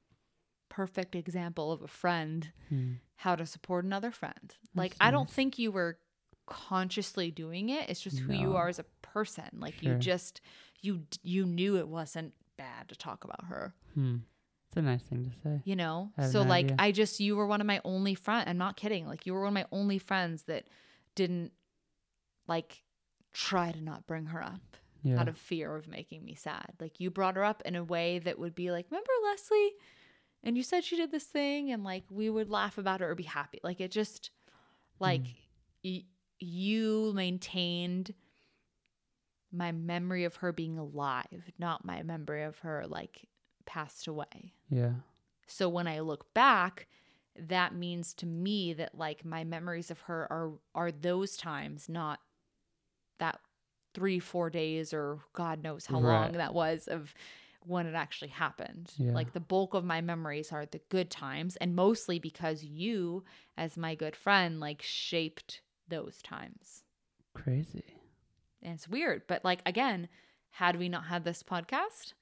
perfect 0.69 1.15
example 1.15 1.71
of 1.71 1.81
a 1.81 1.87
friend 1.87 2.51
Hmm. 2.69 2.93
how 3.15 3.35
to 3.35 3.45
support 3.45 3.85
another 3.85 4.11
friend. 4.11 4.55
Like 4.75 4.91
That's 4.91 5.01
I 5.01 5.11
don't 5.11 5.29
think 5.29 5.57
you 5.57 5.71
were 5.71 5.97
consciously 6.45 7.31
doing 7.31 7.69
it. 7.69 7.89
It's 7.89 8.01
just 8.01 8.19
who 8.19 8.33
you 8.33 8.55
are 8.55 8.67
as 8.67 8.79
a 8.79 8.85
person. 9.01 9.45
Like 9.57 9.81
you 9.83 9.95
just 9.95 10.41
you 10.81 11.03
you 11.23 11.45
knew 11.45 11.77
it 11.77 11.87
wasn't 11.87 12.33
bad 12.57 12.89
to 12.89 12.95
talk 12.95 13.23
about 13.23 13.45
her, 13.45 13.73
Hmm. 13.93 14.17
It's 14.67 14.77
a 14.77 14.81
nice 14.81 15.03
thing 15.03 15.23
to 15.25 15.31
say. 15.43 15.61
you 15.65 15.75
know? 15.75 16.11
So 16.31 16.41
like 16.41 16.65
idea. 16.65 16.75
I 16.79 16.91
just 16.91 17.19
you 17.19 17.35
were 17.35 17.47
one 17.47 17.61
of 17.61 17.67
my 17.67 17.79
only 17.83 18.15
friend. 18.15 18.49
I'm 18.49 18.57
not 18.57 18.75
kidding. 18.77 19.07
Like 19.07 19.25
you 19.25 19.33
were 19.33 19.41
one 19.41 19.49
of 19.49 19.53
my 19.53 19.65
only 19.71 19.99
friends 19.99 20.43
that 20.43 20.65
didn't 21.15 21.51
like 22.47 22.83
try 23.33 23.71
to 23.71 23.81
not 23.81 24.05
bring 24.07 24.27
her 24.27 24.41
up 24.43 24.77
Yeah. 25.03 25.19
out 25.19 25.27
of 25.27 25.37
fear 25.37 25.75
of 25.75 25.87
making 25.87 26.23
me 26.25 26.35
sad. 26.35 26.73
Like 26.79 26.99
you 26.99 27.09
brought 27.11 27.35
her 27.35 27.43
up 27.43 27.61
in 27.65 27.75
a 27.75 27.83
way 27.83 28.19
that 28.19 28.39
would 28.39 28.55
be 28.55 28.71
like, 28.71 28.87
remember 28.89 29.11
Leslie? 29.23 29.71
And 30.43 30.55
you 30.57 30.63
said 30.63 30.83
she 30.83 30.95
did 30.95 31.11
this 31.11 31.23
thing, 31.23 31.71
and 31.71 31.83
like 31.83 32.03
we 32.11 32.29
would 32.29 32.49
laugh 32.49 32.77
about 32.77 33.01
it 33.01 33.05
or 33.05 33.15
be 33.15 33.23
happy. 33.23 33.59
Like 33.63 33.81
it 33.81 33.89
just, 33.91 34.29
like 34.99 35.23
y- 35.83 36.03
you 36.39 37.13
maintained 37.15 38.13
my 39.51 39.71
memory 39.71 40.25
of 40.25 40.35
her 40.37 40.51
being 40.51 40.77
alive, 40.77 41.51
not 41.57 41.85
my 41.85 42.03
memory 42.03 42.43
of 42.43 42.59
her 42.59 42.85
like 42.87 43.27
passed 43.65 44.07
away. 44.07 44.53
yeah. 44.69 44.93
So 45.47 45.69
when 45.69 45.87
I 45.87 45.99
look 45.99 46.33
back, 46.33 46.87
that 47.37 47.75
means 47.75 48.15
to 48.15 48.25
me 48.25 48.73
that 48.73 48.97
like 48.97 49.23
my 49.23 49.43
memories 49.43 49.91
of 49.91 49.99
her 50.01 50.27
are 50.31 50.51
are 50.73 50.91
those 50.91 51.37
times, 51.37 51.87
not 51.87 52.19
that 53.19 53.39
three, 53.93 54.19
four 54.19 54.49
days 54.49 54.93
or 54.93 55.19
God 55.33 55.63
knows 55.63 55.85
how 55.85 55.99
long 55.99 56.33
that 56.33 56.53
was 56.53 56.87
of 56.87 57.13
when 57.61 57.85
it 57.87 57.95
actually 57.95 58.29
happened. 58.29 58.91
Yeah. 58.97 59.11
Like 59.11 59.33
the 59.33 59.39
bulk 59.39 59.73
of 59.73 59.83
my 59.85 60.01
memories 60.01 60.51
are 60.51 60.65
the 60.65 60.81
good 60.89 61.09
times 61.09 61.55
and 61.57 61.75
mostly 61.75 62.19
because 62.19 62.63
you 62.63 63.23
as 63.57 63.77
my 63.77 63.95
good 63.95 64.15
friend 64.15 64.59
like 64.59 64.81
shaped 64.81 65.61
those 65.89 66.21
times. 66.21 66.83
Crazy. 67.33 67.83
And 68.61 68.73
it's 68.73 68.87
weird, 68.87 69.23
but 69.27 69.43
like 69.45 69.61
again, 69.65 70.07
had 70.51 70.77
we 70.77 70.89
not 70.89 71.05
had 71.05 71.23
this 71.23 71.43
podcast, 71.43 72.13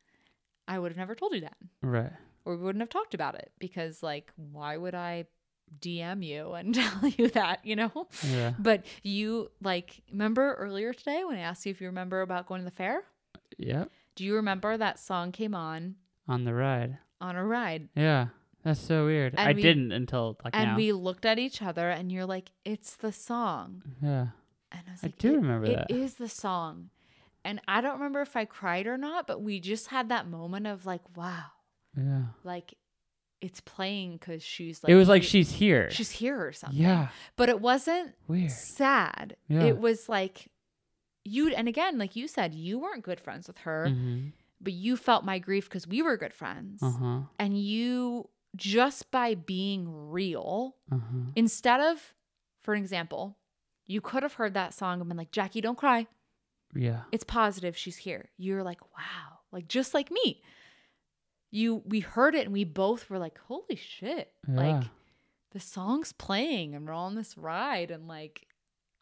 I 0.68 0.80
would 0.80 0.91
have 0.91 0.97
never 0.97 1.16
told 1.16 1.34
you 1.34 1.41
that 1.41 1.57
Right. 1.82 2.11
or 2.45 2.55
we 2.57 2.64
wouldn't 2.64 2.82
have 2.82 2.89
talked 2.89 3.14
about 3.14 3.36
it 3.36 3.51
because 3.59 4.01
like 4.03 4.32
why 4.36 4.76
would 4.78 4.95
i 4.95 5.26
dm 5.80 6.24
you 6.26 6.53
and 6.53 6.74
tell 6.76 7.07
you 7.07 7.28
that 7.30 7.66
you 7.66 7.76
know 7.76 8.07
Yeah. 8.30 8.53
but 8.59 8.86
you 9.03 9.49
like 9.61 10.01
remember 10.11 10.53
earlier 10.55 10.93
today 10.93 11.24
when 11.26 11.36
i 11.38 11.41
asked 11.41 11.66
you 11.66 11.72
if 11.72 11.82
you 11.82 11.88
remember 11.88 12.22
about 12.22 12.47
going 12.47 12.61
to 12.61 12.66
the 12.66 12.72
fair 12.76 13.03
Yep. 13.57 13.89
do 14.16 14.24
you 14.24 14.36
remember 14.36 14.78
that 14.78 14.99
song 14.99 15.32
came 15.32 15.53
on 15.55 15.95
On 16.28 16.43
the 16.45 16.53
ride. 16.53 16.97
on 17.22 17.36
a 17.36 17.45
ride 17.45 17.89
Yeah. 17.95 18.28
That's 18.64 18.80
so 18.80 19.05
weird. 19.05 19.34
And 19.38 19.49
I 19.49 19.53
we- 19.53 19.61
didn't 19.61 19.91
until 19.91 20.38
like 20.43 20.55
and 20.55 20.72
now. 20.72 20.76
we 20.78 20.91
looked 20.93 21.26
at 21.26 21.38
each 21.39 21.61
other 21.61 21.89
and 21.89 22.11
you're 22.11 22.26
like 22.26 22.51
it's 22.66 22.95
the 22.95 23.11
song 23.11 23.82
yeah. 24.01 24.28
and 24.72 24.82
i 24.88 24.91
was 24.91 25.03
I 25.03 25.07
do 25.18 25.34
"It- 25.34 25.36
remember 25.38 25.66
It 25.68 25.76
that." 25.76 25.91
is 25.91 26.16
the 26.16 26.30
song 26.30 26.89
and 27.43 27.59
i 27.68 27.82
don't 27.82 27.93
remember 27.95 28.22
if 28.22 28.36
i 28.38 28.45
cried 28.45 28.88
or 28.88 28.97
not 28.97 29.28
but 29.28 29.41
we 29.41 29.59
just 29.59 29.88
had 29.88 30.09
that 30.09 30.28
moment 30.30 30.66
of 30.68 30.86
like 30.86 31.01
wow 31.18 31.45
Yeah. 31.97 32.24
like 32.43 32.76
it's 33.41 33.59
playing 33.59 34.14
because 34.14 34.41
she's 34.41 34.82
like 34.82 34.89
it 34.91 34.95
was 34.95 35.09
like 35.09 35.24
she's 35.24 35.51
here. 35.51 35.89
she's 35.91 36.11
here 36.11 36.39
or 36.45 36.53
something 36.53 36.80
Yeah. 36.80 37.09
but 37.36 37.49
it 37.49 37.59
wasn't 37.59 38.14
Weird. 38.28 38.51
sad. 38.51 39.36
Yeah. 39.49 39.64
It 39.64 39.78
was 39.80 40.07
like 40.07 40.47
you 41.26 41.49
and 41.53 41.68
again, 41.68 41.97
like 41.97 42.16
you 42.16 42.28
said, 42.30 42.53
you 42.53 42.80
weren't 42.80 43.03
good 43.03 43.20
friends 43.20 43.47
with 43.47 43.57
her, 43.59 43.88
Mm-hmm. 43.89 44.28
but 44.61 44.72
you 44.74 44.95
felt 44.97 45.24
my 45.26 45.39
grief 45.39 45.66
because 45.70 45.86
we 45.88 46.01
were 46.01 46.16
good 46.18 46.34
friends. 46.34 46.82
Uh 46.82 46.91
huh. 46.91 47.20
And 47.39 47.57
you 47.61 48.30
just 48.56 49.10
by 49.12 49.36
being 49.36 49.88
real, 50.12 50.76
huh. 50.91 50.97
instead 51.36 51.80
of, 51.80 52.14
for 52.64 52.76
example, 52.76 53.38
you 53.86 53.99
could 54.01 54.24
have 54.24 54.34
heard 54.36 54.54
that 54.54 54.74
song 54.74 54.99
and 54.99 55.10
been 55.10 55.18
like, 55.18 55.32
Jaki, 55.32 55.62
don't 55.62 55.78
cry. 55.78 56.08
Yeah. 56.76 57.01
It's 57.12 57.24
positive. 57.24 57.76
She's 57.78 57.97
here. 57.97 58.30
You're 58.38 58.64
like, 58.64 58.82
wow. 58.95 59.39
Like 59.51 59.68
just 59.68 59.93
like 59.93 60.10
me. 60.12 60.41
you 61.51 61.84
we 61.86 61.99
heard 61.99 62.34
it 62.36 62.45
and 62.45 62.54
we 62.54 62.64
both 62.64 63.10
were 63.10 63.20
like, 63.20 63.38
holy 63.47 63.76
shit. 63.76 64.32
Yeah. 64.47 64.56
Like 64.56 64.84
the 65.51 65.60
song's 65.60 66.12
playing 66.14 66.74
and 66.74 66.88
we're 66.88 66.93
on 66.93 67.14
this 67.16 67.38
ride 67.38 67.91
and 67.91 68.08
like 68.08 68.47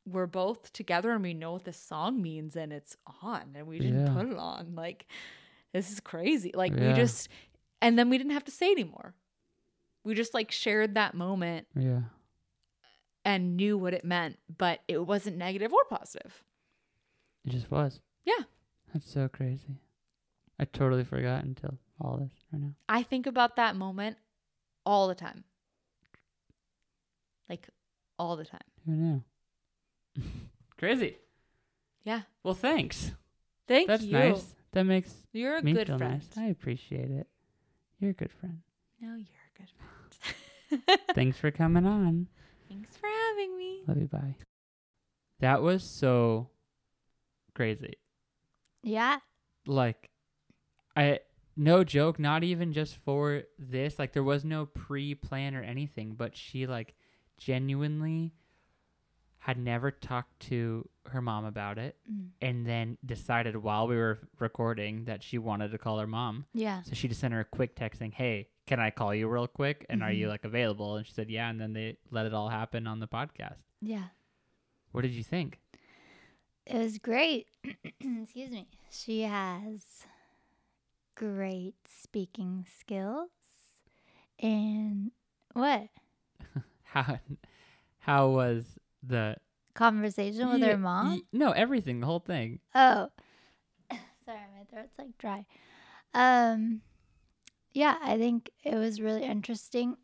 we're 0.05 0.27
both 0.27 0.73
together 0.73 1.11
and 1.11 1.23
we 1.23 1.33
know 1.33 1.53
what 1.53 1.63
this 1.63 1.77
song 1.77 2.21
means 2.21 2.55
and 2.57 2.73
it's 2.73 2.97
on 3.21 3.51
and 3.55 3.67
we 3.67 3.79
didn't 3.79 4.07
Yeah. 4.07 4.13
put 4.13 4.27
it 4.29 4.37
on. 4.37 4.75
Like 4.75 5.05
this 5.73 5.91
is 5.91 5.99
crazy. 6.01 6.51
Like 6.53 6.73
Yeah. 6.75 6.89
we 6.89 6.93
just 6.95 7.29
and 7.81 7.97
then 7.97 8.09
we 8.09 8.17
didn't 8.17 8.33
have 8.33 8.45
to 8.45 8.51
say 8.51 8.71
anymore. 8.71 9.13
We 10.03 10.15
just 10.15 10.33
like 10.33 10.51
shared 10.51 10.95
that 10.95 11.13
moment 11.13 11.67
Yeah. 11.75 12.01
and 13.23 13.55
knew 13.55 13.77
what 13.77 13.93
it 13.93 14.03
meant, 14.03 14.39
but 14.57 14.81
it 14.87 15.05
wasn't 15.05 15.37
negative 15.37 15.71
or 15.73 15.83
positive. 15.85 16.43
It 17.45 17.51
just 17.51 17.69
was. 17.71 17.99
Yeah. 18.25 18.43
That's 18.93 19.09
so 19.11 19.27
crazy. 19.27 19.77
I 20.59 20.65
totally 20.65 21.03
forgot 21.03 21.43
until 21.43 21.77
all 21.99 22.17
this 22.17 22.31
right 22.51 22.61
now. 22.61 22.73
I 22.89 23.03
think 23.03 23.25
about 23.27 23.55
that 23.55 23.75
moment 23.75 24.17
all 24.85 25.07
the 25.07 25.15
time. 25.15 25.43
Like 27.49 27.67
all 28.17 28.35
the 28.35 28.45
time. 28.45 28.59
Who 28.85 28.91
knew? 28.93 29.23
crazy. 30.77 31.17
Yeah. 32.03 32.21
Well, 32.43 32.53
thanks. 32.53 33.11
Thank 33.67 33.87
That's 33.87 34.03
you. 34.03 34.13
nice. 34.13 34.55
That 34.73 34.85
makes 34.85 35.13
You're 35.33 35.57
a 35.57 35.61
good 35.61 35.87
friend. 35.87 35.99
nice. 35.99 36.29
I 36.37 36.45
appreciate 36.45 37.11
it. 37.11 37.27
You're 37.99 38.11
a 38.11 38.13
good 38.15 38.31
friend. 38.31 38.59
No, 38.99 39.09
you're 39.15 39.25
good 39.61 40.79
friend. 40.87 40.99
Thanks 41.15 41.37
for 41.37 41.51
coming 41.51 41.85
on. 41.85 42.27
Thanks 42.69 42.95
for 42.97 43.07
having 43.07 43.57
me. 43.57 43.81
Love 43.87 43.97
you. 43.97 44.07
Bye. 44.07 44.35
That 45.39 45.61
was 45.61 45.83
so 45.83 46.49
crazy. 47.53 47.95
Yeah. 48.83 49.17
Like, 49.65 50.09
I 50.95 51.19
no 51.57 51.83
joke. 51.83 52.19
Not 52.19 52.43
even 52.43 52.71
just 52.73 52.95
for 52.97 53.43
this. 53.59 53.99
Like, 53.99 54.13
there 54.13 54.23
was 54.23 54.45
no 54.45 54.65
pre-plan 54.65 55.55
or 55.55 55.61
anything. 55.61 56.13
But 56.15 56.35
she 56.37 56.65
like 56.67 56.95
genuinely 57.37 58.33
had 59.39 59.57
never 59.57 59.89
talked 59.89 60.39
to 60.39 60.87
her 61.07 61.19
mom 61.21 61.45
about 61.45 61.79
it, 61.79 61.97
Mm. 62.11 62.27
and 62.41 62.65
then 62.65 62.97
decided 63.03 63.55
while 63.57 63.87
we 63.87 63.95
were 63.95 64.19
recording 64.39 65.05
that 65.05 65.23
she 65.23 65.39
wanted 65.39 65.71
to 65.71 65.79
call 65.79 65.97
her 65.97 66.05
mom. 66.05 66.45
Yeah. 66.53 66.83
So 66.83 66.93
she 66.93 67.07
just 67.07 67.19
sent 67.19 67.33
her 67.33 67.39
a 67.39 67.45
quick 67.45 67.75
text 67.75 67.97
saying, 67.99 68.11
"Hey, 68.11 68.49
can 68.67 68.79
I 68.79 68.89
call 68.91 69.13
you 69.15 69.27
real 69.27 69.47
quick? 69.47 69.85
And 69.89 70.01
are 70.03 70.11
you 70.11 70.27
Mhm. 70.27 70.29
like 70.29 70.45
available?" 70.45 70.95
And 70.97 71.05
she 71.05 71.13
said, 71.13 71.29
"Yeah." 71.29 71.49
And 71.49 71.59
then 71.59 71.73
they 71.73 71.97
let 72.09 72.25
it 72.25 72.33
all 72.33 72.49
happen 72.49 72.87
on 72.87 72.99
the 72.99 73.07
podcast. 73.07 73.57
Yeah. 73.81 74.09
What 74.91 75.01
did 75.01 75.11
you 75.11 75.23
think? 75.23 75.59
It 76.65 76.77
was 76.77 76.97
great. 76.99 77.47
Excuse 77.99 78.51
me. 78.51 78.67
She 78.89 79.21
has 79.23 80.05
great 81.15 81.75
speaking 81.87 82.65
skills. 82.79 83.29
And 84.39 85.11
what? 85.53 85.89
How 86.83 87.19
how 87.99 88.29
was 88.29 88.79
the 89.03 89.37
Conversation 89.73 90.49
with 90.49 90.59
Yeah, 90.61 90.71
her 90.71 90.77
mom? 90.77 91.07
y- 91.11 91.21
no, 91.31 91.51
everything, 91.51 91.99
the 92.01 92.05
whole 92.07 92.19
thing. 92.19 92.59
Oh. 92.75 93.09
Sorry, 94.25 94.39
my 94.57 94.65
throat's 94.69 94.97
like 94.99 95.17
dry. 95.17 95.45
Um 96.13 96.81
yeah, 97.71 97.97
I 98.01 98.17
think 98.17 98.49
it 98.63 98.75
was 98.75 99.01
really 99.01 99.23
interesting. 99.23 99.97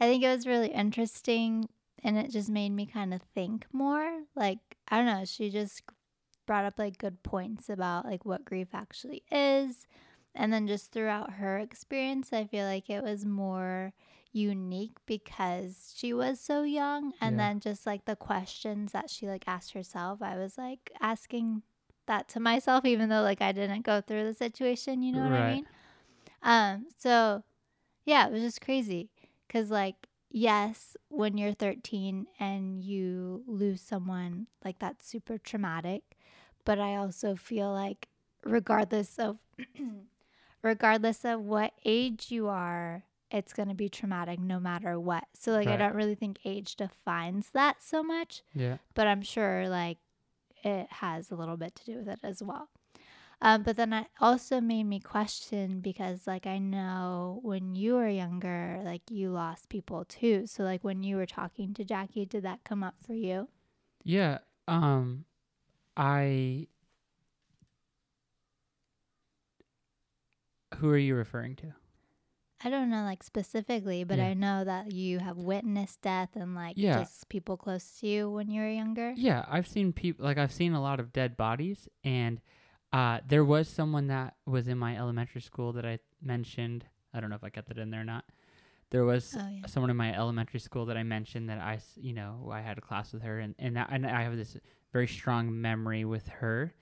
I 0.00 0.06
think 0.06 0.24
it 0.24 0.28
was 0.34 0.46
really 0.46 0.68
interesting 0.68 1.68
and 2.02 2.18
it 2.18 2.30
just 2.30 2.48
made 2.50 2.70
me 2.70 2.86
kind 2.86 3.14
of 3.14 3.22
think 3.34 3.66
more. 3.72 4.22
Like, 4.34 4.58
I 4.88 4.96
don't 4.96 5.06
know, 5.06 5.24
she 5.24 5.50
just 5.50 5.82
brought 6.46 6.64
up 6.64 6.78
like 6.78 6.98
good 6.98 7.22
points 7.22 7.68
about 7.68 8.04
like 8.04 8.24
what 8.24 8.44
grief 8.44 8.68
actually 8.74 9.22
is. 9.30 9.86
And 10.34 10.52
then 10.52 10.66
just 10.66 10.92
throughout 10.92 11.34
her 11.34 11.58
experience, 11.58 12.32
I 12.32 12.44
feel 12.46 12.66
like 12.66 12.88
it 12.88 13.02
was 13.02 13.24
more 13.24 13.92
unique 14.32 14.96
because 15.06 15.92
she 15.94 16.12
was 16.14 16.40
so 16.40 16.62
young 16.62 17.12
and 17.20 17.38
Yeah. 17.38 17.48
then 17.50 17.60
just 17.60 17.86
like 17.86 18.06
the 18.06 18.16
questions 18.16 18.92
that 18.92 19.10
she 19.10 19.28
like 19.28 19.44
asked 19.46 19.74
herself 19.74 20.22
i 20.22 20.38
was 20.38 20.56
like 20.56 20.90
asking 21.02 21.62
that 22.06 22.28
to 22.28 22.40
myself 22.40 22.84
even 22.84 23.08
though 23.08 23.22
like 23.22 23.40
i 23.40 23.52
didn't 23.52 23.82
go 23.82 24.00
through 24.00 24.24
the 24.24 24.34
situation 24.34 25.02
you 25.02 25.12
know 25.12 25.20
what 25.22 25.32
i 25.32 25.52
mean? 25.54 25.66
Um 26.42 26.86
so 26.98 27.44
yeah 28.04 28.26
it 28.26 28.32
was 28.32 28.42
just 28.42 28.60
crazy. 28.60 29.10
Because 29.46 29.70
like 29.70 29.94
yes 30.30 30.96
when 31.08 31.36
you're 31.36 31.52
13 31.52 32.26
and 32.40 32.82
you 32.82 33.42
lose 33.46 33.80
someone 33.80 34.46
like 34.64 34.78
that's 34.78 35.06
super 35.06 35.36
traumatic 35.36 36.02
but 36.64 36.78
i 36.78 36.96
also 36.96 37.36
feel 37.36 37.70
like 37.70 38.08
regardless 38.44 39.18
of 39.18 39.36
regardless 40.62 41.24
of 41.24 41.40
what 41.42 41.72
age 41.84 42.30
you 42.30 42.48
are 42.48 43.04
it's 43.30 43.52
going 43.52 43.68
to 43.68 43.74
be 43.74 43.88
traumatic 43.88 44.38
no 44.38 44.60
matter 44.60 44.98
what. 45.00 45.24
So 45.34 45.52
like 45.52 45.68
i 45.68 45.76
don't 45.76 45.94
really 45.94 46.14
think 46.14 46.38
age 46.44 46.76
defines 46.76 47.50
that 47.52 47.82
so 47.82 48.02
much 48.02 48.42
Yeah. 48.54 48.76
but 48.94 49.06
i'm 49.06 49.22
sure 49.22 49.68
like 49.68 49.98
it 50.62 50.86
has 50.90 51.30
a 51.30 51.34
little 51.34 51.56
bit 51.56 51.74
to 51.74 51.84
do 51.84 51.98
with 51.98 52.08
it 52.08 52.20
as 52.22 52.42
well 52.42 52.68
um, 53.44 53.64
but 53.64 53.76
then 53.76 53.92
it 53.92 54.06
also 54.20 54.60
made 54.60 54.84
me 54.84 55.00
question 55.00 55.80
because 55.80 56.26
like 56.26 56.46
i 56.46 56.58
know 56.58 57.40
when 57.42 57.74
you 57.74 57.94
were 57.94 58.08
younger 58.08 58.80
like 58.84 59.02
you 59.10 59.30
lost 59.30 59.68
people 59.68 60.04
too 60.04 60.46
so 60.46 60.62
like 60.62 60.82
when 60.84 61.02
you 61.02 61.16
were 61.16 61.26
talking 61.26 61.74
to 61.74 61.84
Jaki 61.84 62.28
did 62.28 62.44
that 62.44 62.64
come 62.64 62.82
up 62.82 62.94
for 63.04 63.14
you 63.14 63.48
Yeah. 64.04 64.38
Um 64.68 65.24
I 65.96 66.68
Who 70.78 70.88
are 70.88 70.98
you 70.98 71.14
referring 71.14 71.56
to? 71.56 71.74
I 72.64 72.70
don't 72.70 72.90
know 72.90 73.02
like 73.02 73.22
specifically, 73.22 74.04
but 74.04 74.18
Yeah. 74.18 74.26
I 74.26 74.34
know 74.34 74.64
that 74.64 74.92
you 74.92 75.18
have 75.18 75.36
witnessed 75.38 76.00
death 76.02 76.30
and 76.34 76.54
like 76.54 76.76
Yeah. 76.76 77.00
just 77.00 77.28
people 77.28 77.56
close 77.56 77.98
to 78.00 78.06
you 78.06 78.30
when 78.30 78.48
you 78.50 78.60
were 78.60 78.70
younger. 78.70 79.14
Yeah, 79.16 79.44
I've 79.48 79.66
seen 79.66 79.92
people 79.92 80.24
like 80.24 80.38
I've 80.38 80.52
seen 80.52 80.72
a 80.72 80.80
lot 80.82 81.00
of 81.00 81.12
dead 81.12 81.36
bodies 81.36 81.88
and 82.04 82.40
uh 82.92 83.18
there 83.26 83.44
was 83.44 83.68
someone 83.68 84.06
that 84.08 84.34
was 84.46 84.68
in 84.68 84.78
my 84.78 84.96
elementary 84.96 85.40
school 85.40 85.72
that 85.72 85.84
I 85.86 85.98
mentioned. 86.22 86.84
I 87.12 87.20
don't 87.20 87.30
know 87.30 87.36
if 87.36 87.44
I 87.44 87.50
kept 87.50 87.70
it 87.70 87.78
in 87.78 87.90
there 87.90 88.02
or 88.02 88.04
not. 88.04 88.24
There 88.90 89.04
was 89.04 89.36
Oh 89.36 89.48
yeah. 89.50 89.66
someone 89.66 89.90
in 89.90 89.96
my 89.96 90.14
elementary 90.14 90.60
school 90.60 90.86
that 90.86 90.96
I 90.98 91.02
mentioned 91.02 91.48
that 91.48 91.58
I, 91.58 91.78
you 91.96 92.12
know, 92.12 92.50
I 92.52 92.60
had 92.60 92.76
a 92.78 92.82
class 92.82 93.12
with 93.12 93.22
her, 93.22 93.38
and 93.40 93.54
and, 93.58 93.76
that, 93.76 93.88
and 93.90 94.06
I 94.06 94.22
have 94.22 94.36
this 94.36 94.56
very 94.92 95.08
strong 95.08 95.60
memory 95.60 96.04
with 96.04 96.28
her, 96.28 96.74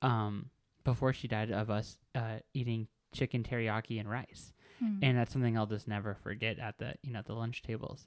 um, 0.00 0.50
before 0.84 1.12
she 1.12 1.26
died 1.26 1.50
of 1.50 1.68
us 1.68 1.98
uh, 2.14 2.36
eating 2.54 2.86
chicken 3.12 3.42
teriyaki 3.42 3.98
and 3.98 4.08
rice, 4.08 4.52
Hmm. 4.78 4.98
and 5.02 5.16
that's 5.16 5.32
something 5.32 5.56
I'll 5.56 5.66
just 5.66 5.88
never 5.88 6.14
forget 6.14 6.58
at 6.58 6.78
the 6.78 6.94
you 7.02 7.12
know 7.12 7.22
the 7.24 7.34
lunch 7.34 7.62
tables. 7.62 8.06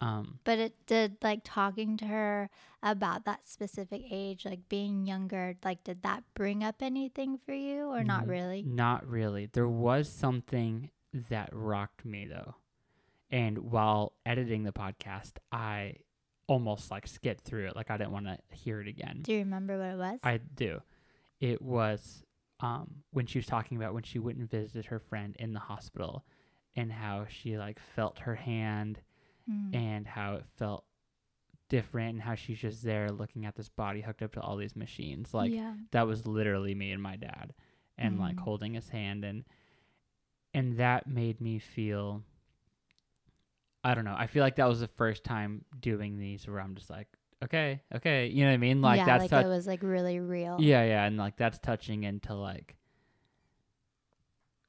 Um, 0.00 0.40
But 0.44 0.58
it 0.58 0.74
did 0.86 1.16
like 1.22 1.40
talking 1.44 1.96
to 1.98 2.04
her 2.06 2.50
about 2.82 3.24
that 3.24 3.46
specific 3.48 4.02
age, 4.10 4.44
like 4.44 4.68
being 4.68 5.06
younger, 5.06 5.56
like 5.64 5.82
did 5.84 6.02
that 6.02 6.24
bring 6.34 6.62
up 6.62 6.76
anything 6.82 7.38
for 7.38 7.54
you 7.54 7.86
or 7.86 8.04
not 8.04 8.26
really? 8.26 8.62
Not 8.62 9.06
really. 9.08 9.46
There 9.46 9.68
was 9.68 10.08
something 10.10 10.90
that 11.30 11.48
rocked 11.52 12.04
me 12.04 12.26
though, 12.26 12.56
and 13.30 13.58
while 13.70 14.12
editing 14.26 14.64
the 14.64 14.72
podcast, 14.72 15.34
I 15.52 15.94
almost 16.48 16.90
like 16.90 17.06
skipped 17.06 17.44
through 17.44 17.68
it, 17.68 17.76
like 17.76 17.90
I 17.90 17.96
didn't 17.96 18.12
want 18.12 18.26
to 18.26 18.38
hear 18.50 18.80
it 18.80 18.88
again. 18.88 19.20
Do 19.22 19.32
you 19.32 19.38
remember 19.38 19.78
what 19.78 19.86
it 19.94 19.96
was? 19.96 20.20
I 20.22 20.38
do. 20.38 20.82
It 21.40 21.62
was 21.62 22.24
um, 22.64 23.02
when 23.10 23.26
she 23.26 23.38
was 23.38 23.46
talking 23.46 23.76
about 23.76 23.92
when 23.94 24.02
she 24.02 24.18
went 24.18 24.38
and 24.38 24.48
visited 24.50 24.86
her 24.86 24.98
friend 24.98 25.36
in 25.38 25.52
the 25.52 25.60
hospital 25.60 26.24
and 26.76 26.90
how 26.92 27.26
she 27.28 27.58
like 27.58 27.78
felt 27.94 28.18
her 28.20 28.34
hand 28.34 29.00
Hmm. 29.46 29.74
and 29.74 30.06
how 30.06 30.36
it 30.36 30.44
felt 30.56 30.84
different 31.68 32.14
and 32.14 32.22
how 32.22 32.34
she's 32.34 32.58
just 32.58 32.82
there 32.82 33.10
looking 33.10 33.44
at 33.44 33.54
this 33.56 33.68
body 33.68 34.00
hooked 34.00 34.22
up 34.22 34.32
to 34.32 34.40
all 34.40 34.56
these 34.56 34.74
machines. 34.76 35.34
Like 35.34 35.52
yeah. 35.52 35.74
that 35.90 36.06
was 36.06 36.26
literally 36.26 36.74
me 36.74 36.90
and 36.92 37.02
my 37.02 37.16
dad 37.16 37.52
and 37.98 38.18
like 38.18 38.36
Mhm. 38.36 38.40
holding 38.40 38.72
his 38.74 38.88
hand 38.88 39.24
and 39.24 39.44
and 40.54 40.78
that 40.78 41.06
made 41.06 41.40
me 41.42 41.58
feel 41.58 42.22
I 43.82 43.94
don't 43.94 44.04
know. 44.06 44.16
I 44.16 44.26
feel 44.26 44.42
like 44.42 44.56
that 44.56 44.68
was 44.68 44.80
the 44.80 44.88
first 44.88 45.24
time 45.24 45.66
doing 45.78 46.16
these 46.18 46.48
where 46.48 46.60
I'm 46.60 46.74
just 46.74 46.88
like, 46.88 47.08
okay, 47.44 47.82
okay, 47.94 48.26
you 48.26 48.44
know 48.44 48.50
what 48.50 48.54
I 48.54 48.58
mean? 48.58 48.82
Like 48.82 48.98
yeah, 48.98 49.04
that's 49.18 49.32
like 49.32 49.44
it 49.44 49.48
was 49.48 49.66
like 49.66 49.82
really 49.82 50.20
real. 50.20 50.56
yeah, 50.60 50.84
yeah, 50.84 51.04
and 51.04 51.16
like 51.16 51.36
that's 51.36 51.58
touching 51.58 52.04
into 52.04 52.34
like 52.34 52.76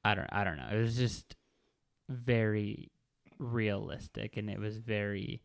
I 0.03 0.15
don't 0.15 0.29
I 0.31 0.43
don't 0.43 0.57
know. 0.57 0.69
It 0.71 0.79
was 0.79 0.95
just 0.95 1.35
very 2.09 2.91
realistic 3.39 4.37
and 4.37 4.49
it 4.49 4.59
was 4.59 4.77
very 4.77 5.41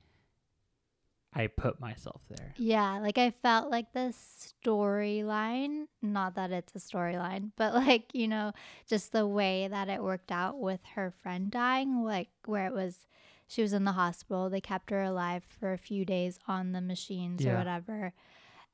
I 1.33 1.47
put 1.47 1.81
myself 1.81 2.23
there. 2.29 2.55
Yeah, 2.59 2.99
like 2.99 3.17
I 3.17 3.31
felt 3.31 3.71
like 3.71 3.93
the 3.93 4.13
storyline, 4.13 5.87
not 6.03 6.35
that 6.35 6.51
it's 6.51 6.75
a 6.75 6.79
storyline, 6.79 7.53
but 7.57 7.73
like, 7.87 8.11
you 8.13 8.27
know, 8.27 8.53
just 8.89 9.13
the 9.13 9.27
way 9.27 9.69
that 9.69 9.89
it 9.89 10.03
worked 10.03 10.33
out 10.33 10.59
with 10.59 10.81
her 10.95 11.15
friend 11.23 11.51
dying, 11.51 12.03
like 12.05 12.29
where 12.47 12.67
it 12.67 12.75
was 12.75 13.07
she 13.51 13.63
was 13.63 13.73
in 13.73 13.85
the 13.85 13.93
hospital, 13.93 14.49
they 14.49 14.61
kept 14.61 14.91
her 14.91 15.03
alive 15.03 15.43
for 15.45 15.73
a 15.73 15.79
few 15.79 16.05
days 16.05 16.39
on 16.47 16.71
the 16.73 16.81
machines 16.81 17.45
or 17.45 17.57
whatever. 17.57 18.13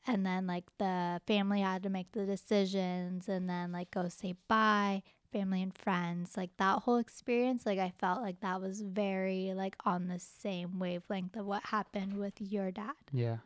and 0.06 0.24
then 0.24 0.46
like 0.46 0.64
the 0.78 1.20
family 1.26 1.60
had 1.62 1.82
to 1.82 1.88
make 1.88 2.12
the 2.12 2.24
decisions 2.26 3.28
and 3.28 3.48
then 3.50 3.72
like 3.72 3.90
go 3.90 4.08
say 4.08 4.34
bye 4.48 5.02
family 5.32 5.60
and 5.62 5.76
friends 5.76 6.36
like 6.36 6.50
that 6.58 6.78
whole 6.84 6.96
experience 6.96 7.66
like 7.66 7.78
i 7.80 7.92
felt 7.98 8.22
like 8.22 8.38
that 8.40 8.60
was 8.60 8.80
very 8.82 9.52
like 9.54 9.74
on 9.84 10.06
the 10.06 10.18
same 10.20 10.78
wavelength 10.78 11.34
of 11.36 11.44
what 11.44 11.62
happened 11.66 12.12
with 12.16 12.34
your 12.40 12.70
dad 12.70 12.94
Yeah. 13.12 13.38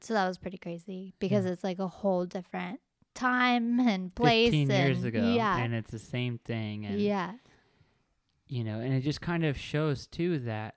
so 0.00 0.14
that 0.14 0.26
was 0.26 0.38
pretty 0.38 0.56
crazy 0.56 1.12
because 1.18 1.44
it's 1.44 1.62
like 1.62 1.78
a 1.78 1.86
whole 1.88 2.24
different 2.24 2.80
time 3.14 3.78
and 3.80 4.14
place 4.14 4.50
15 4.52 4.70
years 4.70 5.04
ago. 5.04 5.22
yeah 5.34 5.58
And 5.58 5.74
it's 5.74 5.90
the 5.90 5.98
same 5.98 6.38
thing. 6.38 6.86
And, 6.86 6.98
yeah 7.00 7.32
you 8.50 8.64
know, 8.64 8.80
and 8.80 8.92
it 8.92 9.02
just 9.02 9.20
kind 9.20 9.44
of 9.44 9.56
shows 9.56 10.08
too 10.08 10.40
that 10.40 10.74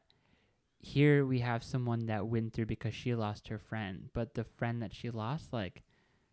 here 0.78 1.26
we 1.26 1.40
have 1.40 1.64
someone 1.64 2.06
that 2.06 2.28
went 2.28 2.54
through 2.54 2.68
because 2.68 2.94
she 2.94 3.16
lost 3.16 3.48
her 3.48 3.58
friend, 3.58 4.10
but 4.14 4.36
the 4.36 4.44
friend 4.44 4.82
that 4.84 4.94
she 4.94 5.10
lost, 5.10 5.52
like 5.52 5.82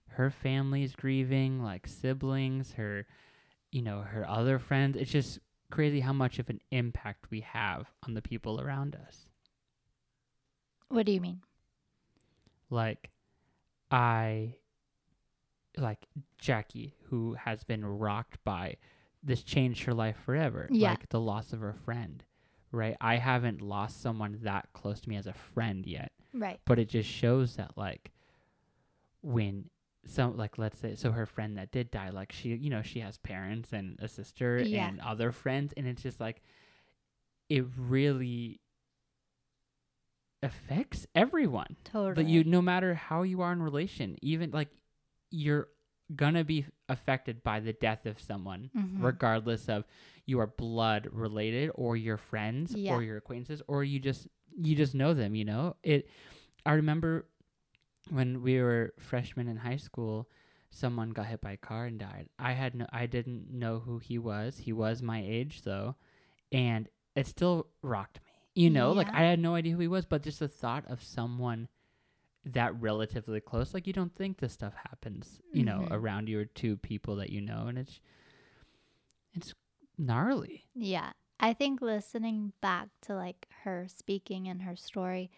her 0.08 0.30
family's 0.30 0.94
grieving, 0.94 1.62
like 1.62 1.86
siblings, 1.86 2.72
her, 2.72 3.06
you 3.72 3.80
know, 3.80 4.02
her 4.02 4.28
other 4.28 4.58
friends. 4.58 4.96
It's 4.98 5.10
just 5.10 5.38
crazy 5.70 6.00
how 6.00 6.12
much 6.12 6.38
of 6.38 6.50
an 6.50 6.60
impact 6.72 7.30
we 7.30 7.40
have 7.40 7.86
on 8.06 8.12
the 8.12 8.22
people 8.22 8.60
around 8.60 8.94
us. 8.94 9.30
what 10.88 11.06
do 11.06 11.12
you 11.12 11.20
mean 11.20 11.40
like 12.68 13.10
I 13.90 14.56
like 15.76 16.06
Jaki 16.42 16.92
who 17.04 17.34
has 17.34 17.64
been 17.64 17.84
rocked 17.84 18.42
by 18.44 18.76
this 19.22 19.42
changed 19.42 19.84
her 19.84 19.94
life 19.94 20.16
forever 20.24 20.66
Yeah. 20.70 20.90
like 20.90 21.08
the 21.10 21.20
loss 21.20 21.52
of 21.52 21.60
her 21.60 21.74
friend 21.74 22.24
right? 22.72 22.96
I 23.00 23.16
haven't 23.16 23.60
lost 23.60 24.00
someone 24.00 24.38
that 24.42 24.68
close 24.74 25.00
to 25.00 25.08
me 25.08 25.16
as 25.16 25.26
a 25.26 25.32
friend 25.32 25.84
yet. 25.84 26.12
Right. 26.32 26.60
But 26.64 26.78
it 26.78 26.88
just 26.88 27.10
shows 27.10 27.56
that 27.56 27.72
like 27.76 28.12
when 29.22 29.64
some 30.06 30.36
like 30.36 30.56
let's 30.56 30.78
say 30.78 30.94
so 30.94 31.10
her 31.10 31.26
friend 31.26 31.58
that 31.58 31.72
did 31.72 31.90
die 31.90 32.10
like 32.10 32.30
she 32.30 32.50
you 32.54 32.70
know 32.70 32.80
she 32.82 33.00
has 33.00 33.18
parents 33.18 33.72
and 33.72 33.98
a 34.00 34.06
sister 34.06 34.58
Yeah. 34.64 34.86
and 34.88 35.00
other 35.00 35.32
friends 35.32 35.74
and 35.76 35.84
it's 35.88 36.00
just 36.02 36.20
like 36.20 36.42
it 37.48 37.64
really 37.76 38.60
affects 40.42 41.06
everyone. 41.14 41.76
Totally 41.84 42.14
but 42.14 42.26
you 42.30 42.44
no 42.44 42.62
matter 42.62 42.94
how 42.94 43.22
you 43.22 43.42
are 43.42 43.52
in 43.52 43.62
relation 43.62 44.16
even 44.22 44.50
like 44.52 44.68
you're 45.30 45.68
gonna 46.16 46.44
be 46.44 46.66
affected 46.88 47.42
by 47.42 47.60
the 47.60 47.72
death 47.72 48.04
of 48.06 48.18
someone 48.20 48.70
Mhm. 48.76 49.02
regardless 49.02 49.68
of 49.68 49.84
you 50.26 50.38
are 50.40 50.46
blood 50.46 51.08
related 51.12 51.70
or 51.74 51.96
your 51.96 52.16
friends 52.16 52.74
Yeah. 52.74 52.94
or 52.94 53.02
your 53.02 53.16
acquaintances 53.18 53.62
or 53.68 53.84
you 53.84 53.98
just 54.00 54.26
you 54.56 54.74
just 54.74 54.94
know 54.94 55.14
them 55.14 55.34
you 55.34 55.44
know? 55.44 55.76
It 55.82 56.08
i 56.66 56.72
remember 56.72 57.26
when 58.10 58.42
we 58.42 58.60
were 58.60 58.92
freshmen 58.98 59.46
in 59.48 59.56
high 59.58 59.76
school 59.76 60.28
someone 60.70 61.10
got 61.10 61.26
hit 61.26 61.40
by 61.40 61.52
a 61.52 61.56
car 61.56 61.86
and 61.86 61.98
died. 61.98 62.28
I 62.38 62.52
had 62.52 62.74
no 62.74 62.86
i 62.92 63.06
didn't 63.06 63.50
know 63.52 63.80
who 63.80 63.98
he 63.98 64.18
was. 64.18 64.58
He 64.58 64.72
was 64.72 65.02
my 65.02 65.22
age 65.24 65.62
though 65.62 65.96
and 66.52 66.88
it 67.14 67.26
still 67.26 67.68
rocked 67.82 68.20
me 68.20 68.62
you 68.62 68.70
know? 68.70 68.90
Like 68.92 69.08
i 69.10 69.22
had 69.22 69.38
no 69.38 69.54
idea 69.54 69.72
who 69.74 69.80
he 69.80 69.88
was 69.88 70.06
but 70.06 70.22
just 70.22 70.40
the 70.40 70.48
thought 70.48 70.84
of 70.86 71.02
someone 71.02 71.68
that 72.44 72.74
relatively 72.80 73.40
close 73.40 73.74
like 73.74 73.86
you 73.86 73.92
don't 73.92 74.14
think 74.16 74.38
this 74.38 74.52
stuff 74.52 74.72
happens 74.90 75.40
you 75.52 75.62
know 75.64 75.86
Mhm. 75.88 75.92
around 75.92 76.28
you 76.28 76.40
or 76.40 76.44
to 76.46 76.76
people 76.78 77.16
that 77.16 77.30
you 77.30 77.40
know 77.40 77.66
and 77.66 77.78
it's 77.78 78.00
it's 79.34 79.54
gnarly 79.98 80.64
Yeah. 80.74 81.12
I 81.38 81.54
think 81.54 81.80
listening 81.80 82.52
back 82.60 82.88
to 83.02 83.14
like 83.14 83.46
her 83.64 83.86
speaking 83.88 84.46
and 84.46 84.62
her 84.62 84.76
story, 84.76 85.30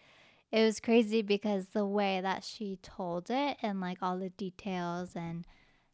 it 0.51 0.63
was 0.63 0.79
crazy 0.81 1.21
because 1.21 1.67
the 1.69 1.85
way 1.85 2.19
that 2.21 2.43
she 2.43 2.77
told 2.81 3.29
it 3.29 3.57
and 3.61 3.79
like 3.79 3.99
all 4.01 4.17
the 4.19 4.29
details 4.29 5.15
and 5.15 5.45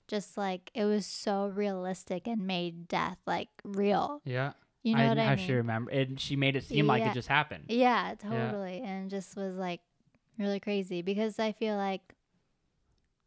just 0.07 0.35
like 0.37 0.71
it 0.73 0.85
was 0.85 1.05
so 1.05 1.47
realistic 1.47 2.27
and 2.27 2.47
made 2.47 2.87
death 2.87 3.19
like 3.27 3.49
real. 3.63 4.21
yeah 4.25 4.53
You 4.81 4.95
know 4.95 5.03
I 5.03 5.07
what 5.09 5.19
I 5.19 5.35
mean? 5.35 5.55
remember 5.57 5.91
and 5.91 6.19
she 6.19 6.35
made 6.35 6.55
it 6.55 6.63
seem 6.63 6.87
like 6.87 7.05
it 7.05 7.13
just 7.13 7.27
happened 7.27 7.65
Yeah, 7.67 8.15
totally. 8.19 8.81
And 8.83 9.09
just 9.11 9.35
was 9.35 9.55
like 9.55 9.81
really 10.39 10.59
crazy 10.59 11.01
because 11.01 11.37
I 11.39 11.51
feel 11.51 11.75
like 11.75 12.15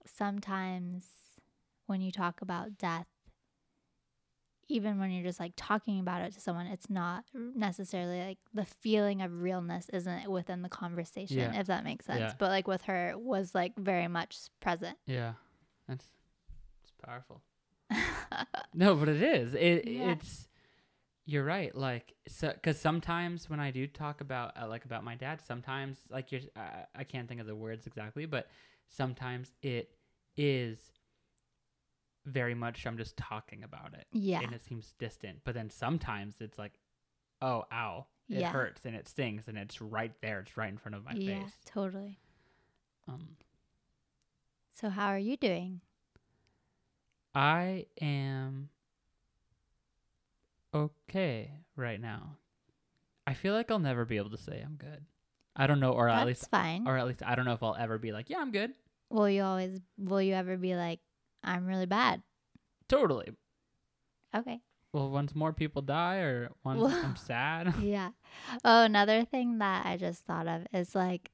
sometimes 0.06 1.06
when 1.86 2.00
you 2.00 2.10
talk 2.10 2.40
about 2.42 2.78
death, 2.78 3.06
even 4.68 4.98
when 4.98 5.10
you're 5.10 5.24
just 5.24 5.38
like 5.40 5.52
talking 5.56 6.00
about 6.00 6.22
it 6.22 6.32
to 6.32 6.40
someone, 6.40 6.66
it's 6.66 6.88
not 6.88 7.24
necessarily 7.34 8.20
like 8.20 8.38
the 8.54 8.64
feeling 8.64 9.20
of 9.20 9.42
realness 9.42 9.88
isn't 9.90 10.30
within 10.30 10.62
the 10.62 10.68
conversation, 10.68 11.36
Yeah. 11.38 11.60
if 11.60 11.66
that 11.66 11.84
makes 11.84 12.06
sense. 12.06 12.20
Yeah. 12.20 12.32
But 12.38 12.48
like 12.48 12.66
with 12.66 12.82
her, 12.82 13.10
it 13.10 13.20
was 13.20 13.54
like 13.54 13.76
very 13.76 14.08
much 14.08 14.38
present. 14.60 14.96
yeah 15.06 15.34
that's 15.88 16.06
it's 16.84 16.92
powerful 17.04 17.42
No, 18.74 18.94
but 18.94 19.08
it 19.08 19.22
is. 19.22 19.54
It 19.54 19.86
Yeah. 19.86 20.12
it's 20.12 20.48
you're 21.24 21.44
right. 21.44 21.74
Like 21.74 22.14
so 22.26 22.52
cuz 22.62 22.78
sometimes 22.80 23.48
when 23.48 23.60
I 23.60 23.70
do 23.70 23.86
talk 23.86 24.20
about 24.20 24.56
uh, 24.60 24.66
like 24.68 24.84
about 24.84 25.04
my 25.04 25.14
dad, 25.14 25.40
sometimes 25.40 25.98
like 26.10 26.32
you're 26.32 26.40
uh, 26.56 26.84
I 26.94 27.04
can't 27.04 27.28
think 27.28 27.40
of 27.40 27.46
the 27.46 27.54
words 27.56 27.86
exactly, 27.86 28.26
but 28.26 28.48
sometimes 28.88 29.54
it 29.62 29.96
is 30.36 30.92
very 32.24 32.54
much 32.54 32.86
I'm 32.86 32.96
just 32.96 33.16
talking 33.16 33.64
about 33.64 33.94
it 33.94 34.06
yeah. 34.12 34.40
and 34.40 34.52
it 34.52 34.64
seems 34.64 34.92
distant. 34.98 35.40
But 35.44 35.54
then 35.54 35.70
sometimes 35.70 36.36
it's 36.40 36.58
like 36.58 36.78
oh, 37.40 37.64
ow. 37.72 38.06
It 38.28 38.38
Yeah. 38.40 38.52
hurts 38.52 38.84
and 38.86 38.94
it 38.94 39.08
stings 39.08 39.48
and 39.48 39.58
it's 39.58 39.80
right 39.80 40.12
there. 40.22 40.40
It's 40.40 40.56
right 40.56 40.70
in 40.70 40.78
front 40.78 40.94
of 40.94 41.04
my 41.04 41.12
yeah, 41.14 41.42
face. 41.42 41.56
totally. 41.64 42.18
Um 43.08 43.36
So 44.74 44.88
how 44.90 45.06
are 45.08 45.18
you 45.18 45.36
doing? 45.36 45.80
I 47.34 47.86
am 48.00 48.68
okay 50.74 51.52
right 51.76 52.00
now. 52.00 52.36
I 53.26 53.34
feel 53.34 53.54
like 53.54 53.70
I'll 53.70 53.78
never 53.78 54.04
be 54.04 54.16
able 54.16 54.30
to 54.30 54.36
say 54.36 54.60
I'm 54.64 54.76
good. 54.76 55.04
I 55.54 55.66
don't 55.66 55.80
know, 55.80 55.92
or 55.92 56.08
at 56.08 56.26
least, 56.26 56.50
fine. 56.50 56.88
or 56.88 56.96
at 56.96 57.06
least 57.06 57.22
I 57.24 57.34
don't 57.34 57.44
know 57.44 57.52
if 57.52 57.62
I'll 57.62 57.76
ever 57.76 57.98
be 57.98 58.10
like, 58.10 58.30
yeah, 58.30 58.38
I'm 58.38 58.52
good. 58.52 58.72
will 59.10 59.28
you 59.28 59.42
always 59.42 59.78
will 59.98 60.22
you 60.22 60.34
ever 60.34 60.56
be 60.56 60.74
like, 60.74 61.00
I'm 61.44 61.66
really 61.66 61.86
bad? 61.86 62.22
Totally. 62.88 63.32
Okay. 64.34 64.60
Well, 64.92 65.10
once 65.10 65.34
more 65.34 65.52
people 65.52 65.82
die, 65.82 66.16
or 66.16 66.50
once 66.64 66.80
Well- 66.80 67.00
I'm 67.04 67.16
sad. 67.16 67.74
yeah. 67.80 68.10
Oh, 68.64 68.84
another 68.84 69.24
thing 69.24 69.58
that 69.58 69.86
I 69.86 69.96
just 69.96 70.24
thought 70.24 70.46
of 70.48 70.66
is 70.72 70.94
like, 70.94 71.30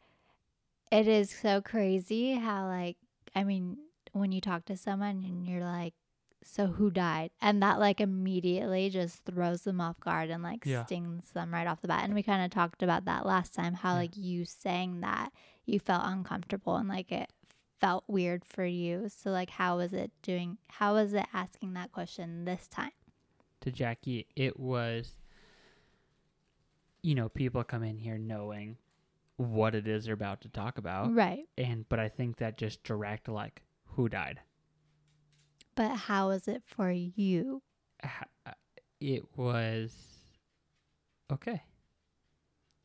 it 0.92 1.06
is 1.08 1.30
so 1.30 1.60
crazy 1.60 2.34
how, 2.34 2.66
like, 2.66 2.96
I 3.34 3.44
mean, 3.44 3.76
when 4.12 4.32
you 4.32 4.40
talk 4.40 4.64
to 4.66 4.76
someone 4.76 5.22
and 5.24 5.46
you're 5.46 5.64
like, 5.64 5.94
so 6.42 6.66
who 6.68 6.90
died? 6.90 7.30
And 7.40 7.62
that, 7.62 7.78
like, 7.78 8.00
immediately 8.00 8.90
just 8.90 9.24
throws 9.24 9.62
them 9.62 9.80
off 9.80 9.98
guard 10.00 10.30
and, 10.30 10.42
like, 10.42 10.64
Yeah. 10.64 10.84
stings 10.86 11.30
them 11.32 11.52
right 11.52 11.66
off 11.66 11.80
the 11.80 11.88
bat. 11.88 12.04
And 12.04 12.14
we 12.14 12.22
kind 12.22 12.44
of 12.44 12.50
talked 12.50 12.82
about 12.82 13.04
that 13.06 13.26
last 13.26 13.54
time 13.54 13.74
how, 13.74 13.92
Yeah. 13.94 13.98
like, 14.00 14.16
you 14.16 14.44
saying 14.44 15.00
that 15.00 15.32
you 15.66 15.78
felt 15.80 16.02
uncomfortable 16.04 16.76
and, 16.76 16.88
like, 16.88 17.10
it 17.12 17.32
felt 17.80 18.04
weird 18.08 18.44
for 18.44 18.64
you. 18.64 19.08
So, 19.08 19.30
like, 19.30 19.50
how 19.50 19.76
was 19.78 19.92
it 19.92 20.10
doing? 20.22 20.58
How 20.68 20.94
was 20.94 21.12
it 21.14 21.26
asking 21.32 21.74
that 21.74 21.92
question 21.92 22.44
this 22.44 22.66
time? 22.68 22.92
to 23.60 23.72
Jaki, 23.72 24.24
it 24.36 24.58
was, 24.60 25.18
you 27.02 27.14
know, 27.14 27.28
people 27.28 27.64
come 27.64 27.82
in 27.82 27.98
here 27.98 28.16
knowing 28.18 28.76
what 29.36 29.74
it 29.74 29.86
is 29.86 30.04
they're 30.04 30.14
about 30.14 30.40
to 30.42 30.48
talk 30.48 30.78
about, 30.78 31.12
Right. 31.14 31.48
and 31.56 31.88
but 31.88 31.98
I 31.98 32.08
think 32.08 32.36
that 32.38 32.56
just 32.56 32.82
direct 32.84 33.28
like 33.28 33.62
who 33.86 34.08
died. 34.08 34.40
But 35.78 35.94
how 35.94 36.30
was 36.30 36.48
it 36.48 36.64
for 36.66 36.90
you? 36.90 37.62
uh, 38.02 38.50
it 39.00 39.22
was 39.36 39.94
okay. 41.32 41.62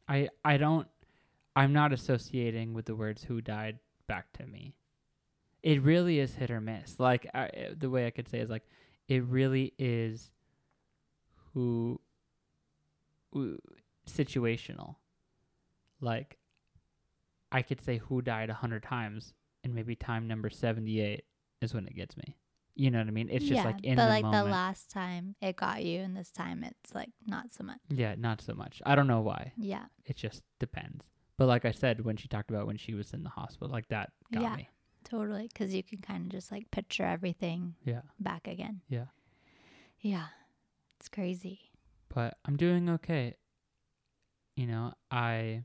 I 0.08 0.30
I 0.46 0.58
don't 0.58 0.88
I'm 1.56 1.74
not 1.74 1.92
associating 1.92 2.76
with 2.76 2.86
the 2.86 2.94
words 2.94 3.24
who 3.24 3.42
died 3.42 3.80
back 4.08 4.32
to 4.34 4.46
me. 4.46 4.76
It 5.64 5.82
really 5.82 6.20
is 6.20 6.36
hit 6.36 6.52
or 6.52 6.62
miss. 6.62 7.00
Like 7.00 7.26
I, 7.34 7.46
uh, 7.46 7.50
the 7.76 7.90
way 7.90 8.06
I 8.06 8.12
could 8.12 8.30
say 8.30 8.38
is 8.38 8.52
like 8.52 8.68
it 9.08 9.24
really 9.24 9.74
is 9.80 10.30
who, 11.56 12.00
who 13.32 13.58
situational. 14.08 14.98
Like 16.00 16.38
I 17.52 17.64
could 17.64 17.82
say 17.82 17.98
who 17.98 18.22
died 18.22 18.52
a 18.52 18.54
hundred 18.54 18.84
times, 18.84 19.34
and 19.64 19.74
maybe 19.74 19.96
time 19.96 20.28
number 20.28 20.52
seventy 20.52 21.02
eight 21.02 21.24
is 21.60 21.74
when 21.74 21.88
it 21.88 21.96
gets 21.96 22.16
me. 22.16 22.38
You 22.76 22.90
know 22.90 22.98
what 23.00 23.08
I 23.08 23.12
mean? 23.12 23.30
It's 23.32 23.46
just 23.46 23.64
like 23.64 23.84
in 23.84 23.96
but 23.98 24.04
the 24.06 24.10
like 24.10 24.24
moment. 24.24 24.46
the 24.46 24.52
last 24.52 24.90
time 24.90 25.36
it 25.42 25.56
got 25.56 25.84
you, 25.84 26.00
and 26.02 26.18
this 26.18 26.32
time 26.32 26.64
it's 26.64 26.94
like 26.96 27.12
not 27.28 27.52
so 27.54 27.64
much. 27.64 27.80
Yeah, 27.90 28.16
not 28.18 28.42
so 28.42 28.54
much. 28.56 28.82
I 28.86 28.96
don't 28.96 29.08
know 29.08 29.22
why. 29.22 29.54
Yeah, 29.58 29.86
It 30.06 30.16
just 30.16 30.42
depends. 30.60 31.06
But 31.38 31.48
like 31.48 31.66
I 31.66 31.72
said, 31.72 32.04
when 32.04 32.18
she 32.18 32.28
talked 32.28 32.50
about 32.50 32.66
when 32.68 32.78
she 32.78 32.94
was 32.94 33.14
in 33.14 33.24
the 33.24 33.30
hospital, 33.30 33.70
like 33.72 33.88
that 33.90 34.12
got 34.32 34.42
Yeah. 34.42 34.56
me. 34.56 34.70
totally. 35.04 35.50
Because 35.54 35.74
you 35.74 35.84
can 35.84 36.00
kind 36.00 36.26
of 36.26 36.30
just 36.32 36.52
like 36.52 36.72
picture 36.72 37.04
everything 37.04 37.76
Yeah. 37.86 38.02
back 38.20 38.48
again. 38.48 38.82
Yeah. 38.88 39.06
Yeah, 40.00 40.28
it's 41.00 41.10
crazy. 41.10 41.72
But 42.10 42.38
I'm 42.46 42.56
doing 42.58 42.90
okay. 42.90 43.36
You 44.56 44.68
know, 44.68 44.94
I 45.12 45.64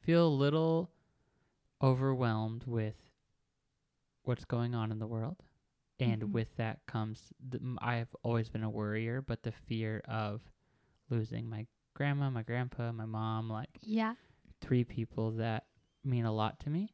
feel 0.00 0.26
a 0.26 0.28
little 0.28 0.90
overwhelmed 1.82 2.64
with 2.66 2.94
what's 4.24 4.44
going 4.44 4.74
on 4.74 4.90
in 4.90 4.98
the 4.98 5.06
world. 5.06 5.42
And 6.00 6.22
Mhm. 6.22 6.32
with 6.32 6.56
that 6.56 6.84
comes, 6.86 7.32
the, 7.48 7.60
I've 7.80 8.14
always 8.22 8.48
been 8.48 8.64
a 8.64 8.70
worrier, 8.70 9.22
but 9.22 9.42
the 9.42 9.52
fear 9.52 10.00
of 10.08 10.40
losing 11.08 11.48
my 11.48 11.66
grandma, 11.94 12.30
my 12.30 12.42
grandpa, 12.42 12.90
my 12.90 13.06
mom, 13.06 13.48
like 13.48 13.78
Yeah. 13.82 14.14
three 14.60 14.82
people 14.84 15.30
that 15.32 15.66
mean 16.02 16.24
a 16.24 16.32
lot 16.32 16.58
to 16.60 16.70
me. 16.70 16.92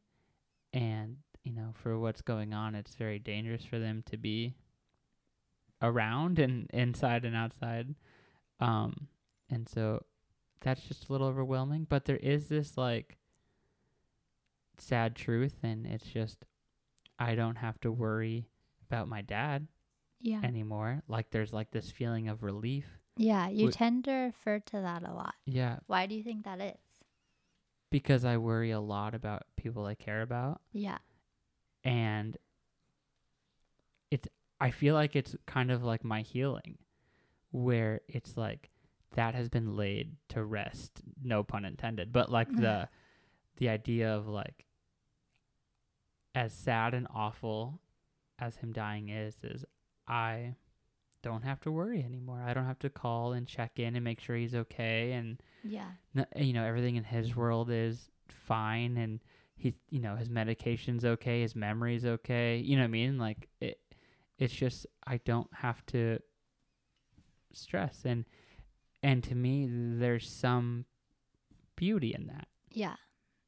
And, 0.73 1.19
you 1.43 1.53
know, 1.53 1.73
for 1.73 1.99
what's 1.99 2.21
going 2.21 2.53
on, 2.53 2.75
it's 2.75 2.95
very 2.95 3.19
dangerous 3.19 3.65
for 3.65 3.79
them 3.79 4.03
to 4.07 4.17
be 4.19 4.55
around 5.83 6.39
and 6.39 6.69
inside 6.73 7.25
and 7.25 7.35
outside. 7.35 7.95
Um, 8.61 9.09
and 9.49 9.69
so 9.69 10.05
that's 10.61 10.83
just 10.83 11.09
a 11.09 11.13
little 11.13 11.27
overwhelming. 11.27 11.87
But 11.89 12.05
there 12.05 12.19
is 12.19 12.49
this 12.49 12.77
like 12.77 13.17
sad 14.79 15.15
truth, 15.17 15.57
and 15.63 15.87
it's 15.87 16.07
just 16.07 16.45
I 17.21 17.35
don't 17.37 17.57
have 17.57 17.79
to 17.83 17.93
worry 17.93 18.49
about 18.89 19.07
my 19.07 19.21
dad 19.23 19.69
Yeah. 20.21 20.41
anymore. 20.43 21.03
Like 21.07 21.31
there's 21.31 21.53
like 21.53 21.71
this 21.71 21.91
feeling 21.91 22.29
of 22.29 22.43
relief. 22.43 22.87
yeah. 23.17 23.49
You 23.49 23.71
tend 23.71 24.05
to 24.05 24.13
refer 24.13 24.59
to 24.61 24.81
that 24.81 25.03
a 25.07 25.13
lot. 25.13 25.35
Yeah, 25.45 25.79
Why 25.87 26.07
do 26.07 26.15
you 26.15 26.23
think 26.25 26.45
that 26.47 26.61
is? 26.61 26.79
because 27.91 28.25
I 28.25 28.37
worry 28.37 28.71
a 28.71 28.81
lot 28.81 29.15
about 29.15 29.43
people 29.57 29.85
I 29.85 29.95
care 29.97 30.23
about. 30.23 30.61
Yeah. 30.73 30.99
and 31.85 32.37
it's 34.11 34.29
I 34.61 34.71
feel 34.71 34.95
like 34.95 35.17
it's 35.17 35.37
kind 35.47 35.71
of 35.71 35.83
like 35.83 36.05
my 36.05 36.23
healing 36.23 36.79
where 37.53 38.01
it's 38.09 38.37
like 38.37 38.71
that 39.15 39.35
has 39.35 39.49
been 39.49 39.77
laid 39.77 40.17
to 40.29 40.45
rest 40.45 41.01
no 41.23 41.43
pun 41.43 41.65
intended 41.65 42.13
but 42.13 42.31
like 42.31 42.49
the 42.55 42.89
the 43.57 43.69
idea 43.69 44.15
of 44.15 44.27
like 44.29 44.67
as 46.35 46.53
sad 46.53 46.95
and 46.95 47.07
awful 47.15 47.81
as 48.39 48.57
him 48.57 48.73
dying 48.73 49.09
is 49.09 49.37
is 49.43 49.65
I 50.07 50.55
don't 51.23 51.43
have 51.43 51.61
to 51.61 51.71
worry 51.71 52.03
anymore. 52.03 52.43
I 52.47 52.55
don't 52.55 52.65
have 52.65 52.79
to 52.81 52.89
call 52.91 53.33
and 53.35 53.47
check 53.47 53.79
in 53.79 53.95
and 53.95 54.03
make 54.05 54.21
sure 54.21 54.37
he's 54.37 54.55
okay 54.55 55.13
and 55.13 55.41
Yeah. 55.63 55.91
you 56.37 56.53
know 56.53 56.65
everything 56.65 56.97
in 56.97 57.05
his 57.05 57.37
world 57.37 57.69
is 57.71 58.11
fine 58.29 58.97
and 58.97 59.21
he 59.57 59.75
you 59.91 60.01
know 60.01 60.17
his 60.17 60.31
medication's 60.31 61.05
okay 61.05 61.43
his 61.43 61.55
memory's 61.55 62.07
okay 62.07 62.57
you 62.57 62.77
know 62.77 62.83
what 62.83 62.89
i 62.89 62.91
mean 62.91 63.19
like 63.19 63.49
it 63.61 63.79
it's 64.39 64.55
just 64.55 64.87
i 65.07 65.19
don't 65.19 65.53
have 65.53 65.85
to 65.87 66.19
stress 67.53 68.03
and 68.05 68.25
and 69.03 69.23
to 69.25 69.35
me 69.35 69.69
there's 69.71 70.29
some 70.31 70.85
beauty 71.77 72.15
in 72.15 72.27
that 72.29 72.49
Yeah. 72.73 72.97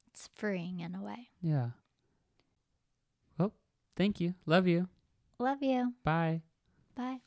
It's 0.09 0.29
freeing 0.35 0.81
in 0.81 0.95
a 0.95 1.03
way. 1.03 1.29
yeah 1.41 1.71
thank 4.03 4.21
you 4.21 4.35
love 4.47 4.67
you 4.67 4.89
Love 5.39 5.63
you. 5.63 5.95
bye 6.05 6.43
Bye. 6.97 7.21